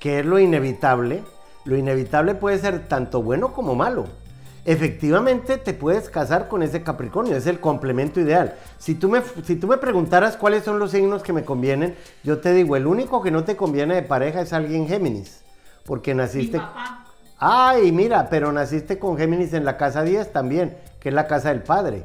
que 0.00 0.20
es 0.20 0.26
lo 0.26 0.38
inevitable, 0.38 1.22
lo 1.64 1.76
inevitable 1.76 2.34
puede 2.34 2.58
ser 2.58 2.88
tanto 2.88 3.22
bueno 3.22 3.52
como 3.52 3.74
malo 3.74 4.06
efectivamente 4.68 5.56
te 5.56 5.72
puedes 5.72 6.10
casar 6.10 6.46
con 6.46 6.62
ese 6.62 6.82
Capricornio, 6.82 7.36
es 7.36 7.46
el 7.46 7.58
complemento 7.58 8.20
ideal. 8.20 8.54
Si 8.76 8.94
tú, 8.94 9.08
me, 9.08 9.22
si 9.44 9.56
tú 9.56 9.66
me 9.66 9.78
preguntaras 9.78 10.36
cuáles 10.36 10.62
son 10.62 10.78
los 10.78 10.90
signos 10.90 11.22
que 11.22 11.32
me 11.32 11.42
convienen, 11.42 11.96
yo 12.22 12.38
te 12.40 12.52
digo, 12.52 12.76
el 12.76 12.86
único 12.86 13.22
que 13.22 13.30
no 13.30 13.44
te 13.44 13.56
conviene 13.56 13.94
de 13.94 14.02
pareja 14.02 14.42
es 14.42 14.52
alguien 14.52 14.86
Géminis, 14.86 15.40
porque 15.86 16.14
naciste... 16.14 16.60
Ay, 17.38 17.92
mira, 17.92 18.28
pero 18.28 18.52
naciste 18.52 18.98
con 18.98 19.16
Géminis 19.16 19.54
en 19.54 19.64
la 19.64 19.78
casa 19.78 20.02
10 20.02 20.32
también, 20.32 20.76
que 21.00 21.08
es 21.08 21.14
la 21.14 21.28
casa 21.28 21.48
del 21.48 21.62
padre. 21.62 22.04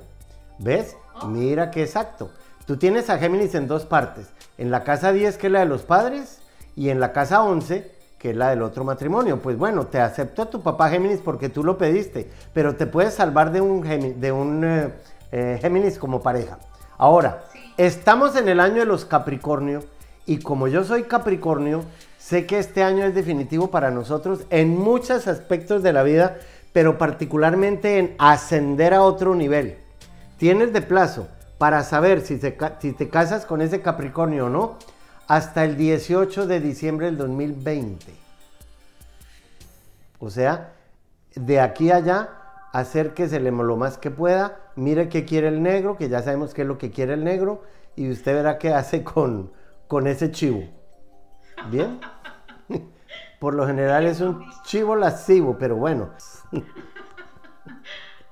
¿Ves? 0.60 0.96
Oh. 1.16 1.28
Mira 1.28 1.70
qué 1.70 1.82
exacto. 1.82 2.32
Tú 2.66 2.78
tienes 2.78 3.10
a 3.10 3.18
Géminis 3.18 3.56
en 3.56 3.68
dos 3.68 3.86
partes, 3.86 4.28
en 4.58 4.72
la 4.72 4.86
casa 4.86 5.12
10 5.12 5.38
que 5.38 5.48
es 5.48 5.54
la 5.54 5.60
de 5.60 5.66
los 5.66 5.82
padres 5.82 6.40
y 6.78 6.90
en 6.90 7.02
la 7.02 7.12
casa 7.12 7.44
11 7.44 7.93
que 8.24 8.30
es 8.30 8.38
la 8.38 8.52
del 8.52 8.62
otro 8.62 8.86
matrimonio. 8.86 9.40
Pues 9.40 9.58
bueno, 9.58 9.88
te 9.88 10.00
acepto 10.00 10.44
a 10.44 10.50
tu 10.50 10.62
papá 10.62 10.90
Géminis 10.90 11.20
porque 11.20 11.50
tú 11.50 11.62
lo 11.62 11.78
pediste, 11.78 12.30
pero 12.54 12.74
te 12.78 12.88
puedes 12.88 13.16
salvar 13.16 13.52
de 13.52 13.60
un, 13.60 13.82
de 14.22 14.32
un 14.32 14.64
eh, 14.64 14.94
eh, 15.34 15.60
Géminis 15.62 16.00
como 16.00 16.22
pareja. 16.22 16.58
Ahora, 16.98 17.44
estamos 17.76 18.38
en 18.38 18.48
el 18.48 18.62
año 18.62 18.76
de 18.76 18.86
los 18.86 19.04
Capricornio 19.04 19.84
y 20.26 20.38
como 20.38 20.70
yo 20.70 20.86
soy 20.86 21.04
Capricornio, 21.04 21.84
sé 22.18 22.46
que 22.46 22.60
este 22.60 22.82
año 22.82 23.04
es 23.04 23.14
definitivo 23.14 23.70
para 23.70 23.92
nosotros 23.92 24.46
en 24.52 24.70
muchos 24.78 25.28
aspectos 25.28 25.84
de 25.84 25.92
la 25.92 26.04
vida, 26.04 26.38
pero 26.72 26.98
particularmente 26.98 27.98
en 27.98 28.16
ascender 28.20 28.94
a 28.94 29.02
otro 29.02 29.36
nivel. 29.36 29.80
Tienes 30.38 30.72
de 30.72 30.82
plazo 30.82 31.28
para 31.58 31.84
saber 31.84 32.22
si, 32.22 32.40
si 32.80 32.94
te 32.94 33.10
casas 33.10 33.46
con 33.46 33.62
ese 33.62 33.82
Capricornio 33.82 34.46
o 34.46 34.50
no 34.50 34.78
hasta 35.28 35.64
el 35.64 35.78
18 35.78 36.48
de 36.48 36.60
diciembre 36.60 37.08
del 37.08 37.18
2020. 37.18 38.14
O 40.20 40.30
sea, 40.30 40.74
de 41.36 41.60
aquí 41.60 41.92
a 41.92 41.98
allá, 41.98 42.30
acérquese 42.72 43.40
lo 43.40 43.78
más 43.78 43.98
que 43.98 44.12
pueda, 44.12 44.60
mire 44.76 45.10
qué 45.10 45.26
quiere 45.26 45.48
el 45.48 45.62
negro, 45.62 45.98
que 45.98 46.10
ya 46.10 46.22
sabemos 46.22 46.54
qué 46.54 46.62
es 46.62 46.68
lo 46.68 46.78
que 46.78 46.92
quiere 46.92 47.14
el 47.14 47.24
negro, 47.24 47.64
y 47.96 48.10
usted 48.10 48.34
verá 48.34 48.58
qué 48.58 48.74
hace 48.74 49.04
con, 49.04 49.52
con 49.88 50.08
ese 50.08 50.32
chivo. 50.32 50.64
¿Bien? 51.70 52.00
Por 53.40 53.54
lo 53.54 53.68
general 53.68 54.06
es 54.06 54.22
un 54.22 54.46
chivo 54.64 54.96
lascivo, 54.96 55.58
pero 55.58 55.76
bueno. 55.76 56.12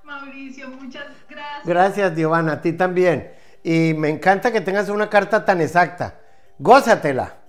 Mauricio, 0.03 0.69
muchas 0.69 1.07
gracias. 1.29 1.65
Gracias, 1.65 2.15
Giovanna, 2.15 2.53
a 2.53 2.61
ti 2.61 2.73
también. 2.73 3.31
Y 3.63 3.93
me 3.95 4.09
encanta 4.09 4.51
que 4.51 4.61
tengas 4.61 4.89
una 4.89 5.09
carta 5.09 5.45
tan 5.45 5.61
exacta. 5.61 6.19
Gózatela. 6.61 7.39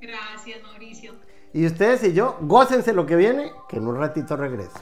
Gracias, 0.00 0.62
Mauricio. 0.62 1.12
Y 1.52 1.66
ustedes 1.66 2.02
y 2.04 2.14
yo, 2.14 2.38
gócense 2.40 2.94
lo 2.94 3.04
que 3.04 3.16
viene, 3.16 3.52
que 3.68 3.76
en 3.76 3.86
un 3.86 3.98
ratito 3.98 4.34
regreso. 4.34 4.80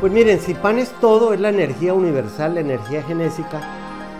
Pues 0.00 0.12
miren, 0.12 0.40
si 0.40 0.54
pan 0.54 0.80
es 0.80 0.90
todo, 1.00 1.32
es 1.32 1.38
la 1.38 1.50
energía 1.50 1.94
universal, 1.94 2.54
la 2.54 2.60
energía 2.62 3.04
genésica, 3.04 3.60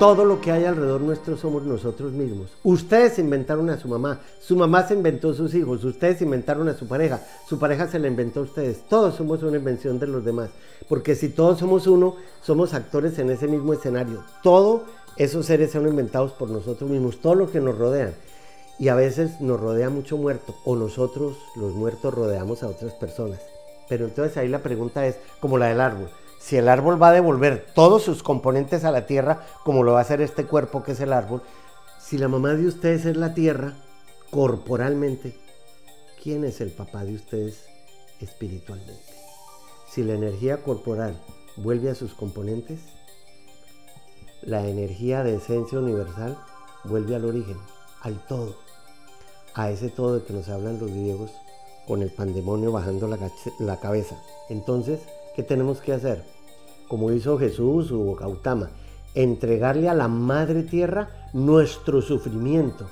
todo 0.03 0.24
lo 0.24 0.40
que 0.40 0.50
hay 0.50 0.64
alrededor 0.64 1.00
nuestro 1.00 1.36
somos 1.36 1.62
nosotros 1.62 2.11
mismos. 2.11 2.50
Ustedes 2.64 3.20
inventaron 3.20 3.70
a 3.70 3.78
su 3.78 3.86
mamá, 3.86 4.18
su 4.40 4.57
mamá 4.57 4.84
se 4.84 4.94
inventó 4.94 5.30
a 5.30 5.34
sus 5.34 5.55
hijos, 5.55 5.84
ustedes 5.84 6.20
inventaron 6.22 6.68
a 6.68 6.74
su 6.74 6.88
pareja, 6.88 7.24
su 7.46 7.57
pareja 7.57 7.86
se 7.86 8.00
la 8.00 8.09
inventó 8.09 8.40
a 8.40 8.42
ustedes. 8.42 8.82
Todos 8.88 9.14
somos 9.14 9.44
una 9.44 9.59
invención 9.59 10.00
de 10.00 10.09
los 10.09 10.24
demás. 10.24 10.50
Porque 10.88 11.14
si 11.14 11.28
todos 11.28 11.61
somos 11.61 11.86
uno, 11.86 12.16
somos 12.42 12.74
actores 12.74 13.16
en 13.20 13.30
ese 13.30 13.46
mismo 13.46 13.74
escenario. 13.74 14.24
Todos 14.42 14.82
esos 15.18 15.46
seres 15.46 15.70
son 15.70 15.86
inventados 15.86 16.32
por 16.32 16.50
nosotros 16.50 16.90
mismos, 16.90 17.20
todo 17.20 17.36
lo 17.36 17.53
que 17.53 17.61
nos 17.61 17.78
rodean. 17.78 18.12
Y 18.80 18.88
a 18.88 18.96
veces 18.96 19.40
nos 19.40 19.61
rodea 19.61 19.88
mucho 19.88 20.16
muerto, 20.16 20.57
o 20.64 20.74
nosotros, 20.74 21.36
los 21.55 21.74
muertos, 21.74 22.12
rodeamos 22.12 22.64
a 22.64 22.66
otras 22.66 22.94
personas. 22.94 23.38
Pero 23.88 24.07
entonces 24.07 24.36
ahí 24.36 24.48
la 24.48 24.64
pregunta 24.64 25.07
es, 25.07 25.14
como 25.38 25.59
la 25.59 25.66
del 25.66 25.80
árbol 25.80 26.09
si 26.43 26.57
el 26.57 26.68
árbol 26.68 27.01
va 27.01 27.11
a 27.11 27.12
devolver 27.12 27.66
todos 27.72 28.03
sus 28.03 28.24
componentes 28.24 28.84
a 28.84 28.90
la 28.90 29.07
tierra, 29.07 29.47
como 29.62 29.84
lo 29.84 29.93
va 29.93 30.01
a 30.01 30.03
hacer 30.03 30.20
este 30.20 30.45
cuerpo 30.45 30.82
que 30.82 30.93
es 30.93 31.01
el 31.01 31.12
árbol, 31.12 31.40
si 32.01 32.18
la 32.18 32.26
mamá 32.26 32.55
de 32.55 32.66
ustedes 32.66 33.07
es 33.07 33.16
la 33.16 33.32
tierra, 33.32 33.74
corporalmente, 34.30 35.38
¿quién 36.20 36.45
es 36.45 36.61
el 36.61 36.70
papá 36.70 37.05
de 37.05 37.14
ustedes 37.14 37.66
espiritualmente? 38.20 39.14
Si 39.88 40.03
la 40.03 40.14
energía 40.14 40.64
corporal 40.64 41.16
vuelve 41.57 41.90
a 41.90 41.95
sus 41.95 42.12
componentes, 42.12 42.80
la 44.43 44.66
energía 44.66 45.22
de 45.22 45.36
esencia 45.36 45.78
universal 45.78 46.36
vuelve 46.82 47.14
al 47.14 47.24
origen, 47.24 47.57
al 48.01 48.18
todo, 48.26 48.57
a 49.55 49.70
ese 49.70 49.90
todo 49.90 50.18
de 50.18 50.24
que 50.24 50.32
nos 50.32 50.49
hablan 50.49 50.80
los 50.80 50.90
griegos 50.90 51.30
con 51.86 52.03
el 52.03 52.11
pandemonio 52.11 52.72
bajando 52.72 53.07
la, 53.07 53.18
la 53.61 53.78
cabeza. 53.78 54.20
Entonces, 54.49 54.99
¿qué 55.35 55.43
tenemos 55.43 55.80
que 55.80 55.93
hacer? 55.93 56.22
como 56.93 57.11
hizo 57.11 57.39
Jesús 57.39 57.91
o 57.91 58.14
Gautama, 58.14 58.68
entregarle 59.14 59.89
a 59.89 59.95
la 59.95 60.09
madre 60.09 60.62
tierra 60.62 61.30
nuestro 61.33 62.03
sufrimiento, 62.03 62.87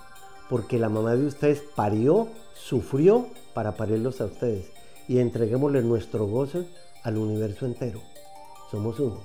porque 0.49 0.79
la 0.79 0.89
mamá 0.89 1.17
de 1.17 1.27
ustedes 1.27 1.63
parió, 1.77 2.29
sufrió 2.55 3.27
para 3.53 3.77
parirlos 3.77 4.23
a 4.23 4.25
ustedes, 4.25 4.73
y 5.07 5.19
entreguémosle 5.19 5.83
nuestro 5.83 6.27
gozo 6.27 6.65
al 7.03 7.19
universo 7.19 7.67
entero. 7.67 8.01
Somos 8.71 8.99
uno. 9.01 9.21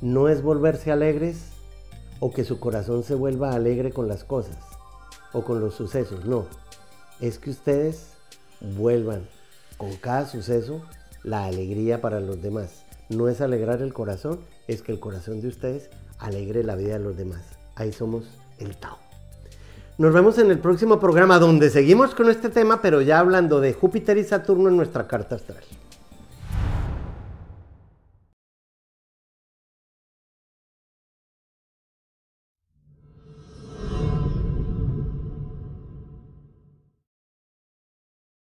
No 0.00 0.30
es 0.30 0.40
volverse 0.40 0.90
alegres 0.90 1.50
o 2.18 2.32
que 2.32 2.44
su 2.44 2.58
corazón 2.58 3.04
se 3.04 3.14
vuelva 3.14 3.52
alegre 3.52 3.92
con 3.92 4.08
las 4.08 4.24
cosas 4.24 4.56
o 5.34 5.44
con 5.44 5.60
los 5.60 5.74
sucesos, 5.74 6.24
no. 6.24 6.46
Es 7.20 7.38
que 7.38 7.50
ustedes 7.50 8.12
vuelvan 8.62 9.28
con 9.76 9.94
cada 9.96 10.26
suceso 10.26 10.80
la 11.26 11.44
alegría 11.44 12.00
para 12.00 12.20
los 12.20 12.40
demás 12.40 12.84
no 13.08 13.28
es 13.28 13.40
alegrar 13.40 13.82
el 13.82 13.92
corazón, 13.92 14.38
es 14.68 14.80
que 14.80 14.92
el 14.92 15.00
corazón 15.00 15.40
de 15.40 15.48
ustedes 15.48 15.90
alegre 16.18 16.62
la 16.62 16.76
vida 16.76 16.94
de 16.94 17.00
los 17.00 17.16
demás. 17.16 17.42
Ahí 17.74 17.92
somos 17.92 18.24
el 18.58 18.76
Tao. 18.76 18.96
Nos 19.98 20.14
vemos 20.14 20.38
en 20.38 20.50
el 20.50 20.60
próximo 20.60 21.00
programa 21.00 21.38
donde 21.38 21.70
seguimos 21.70 22.14
con 22.14 22.30
este 22.30 22.48
tema, 22.48 22.80
pero 22.80 23.02
ya 23.02 23.18
hablando 23.18 23.60
de 23.60 23.72
Júpiter 23.72 24.16
y 24.18 24.24
Saturno 24.24 24.68
en 24.68 24.76
nuestra 24.76 25.08
carta 25.08 25.34
astral. 25.34 25.62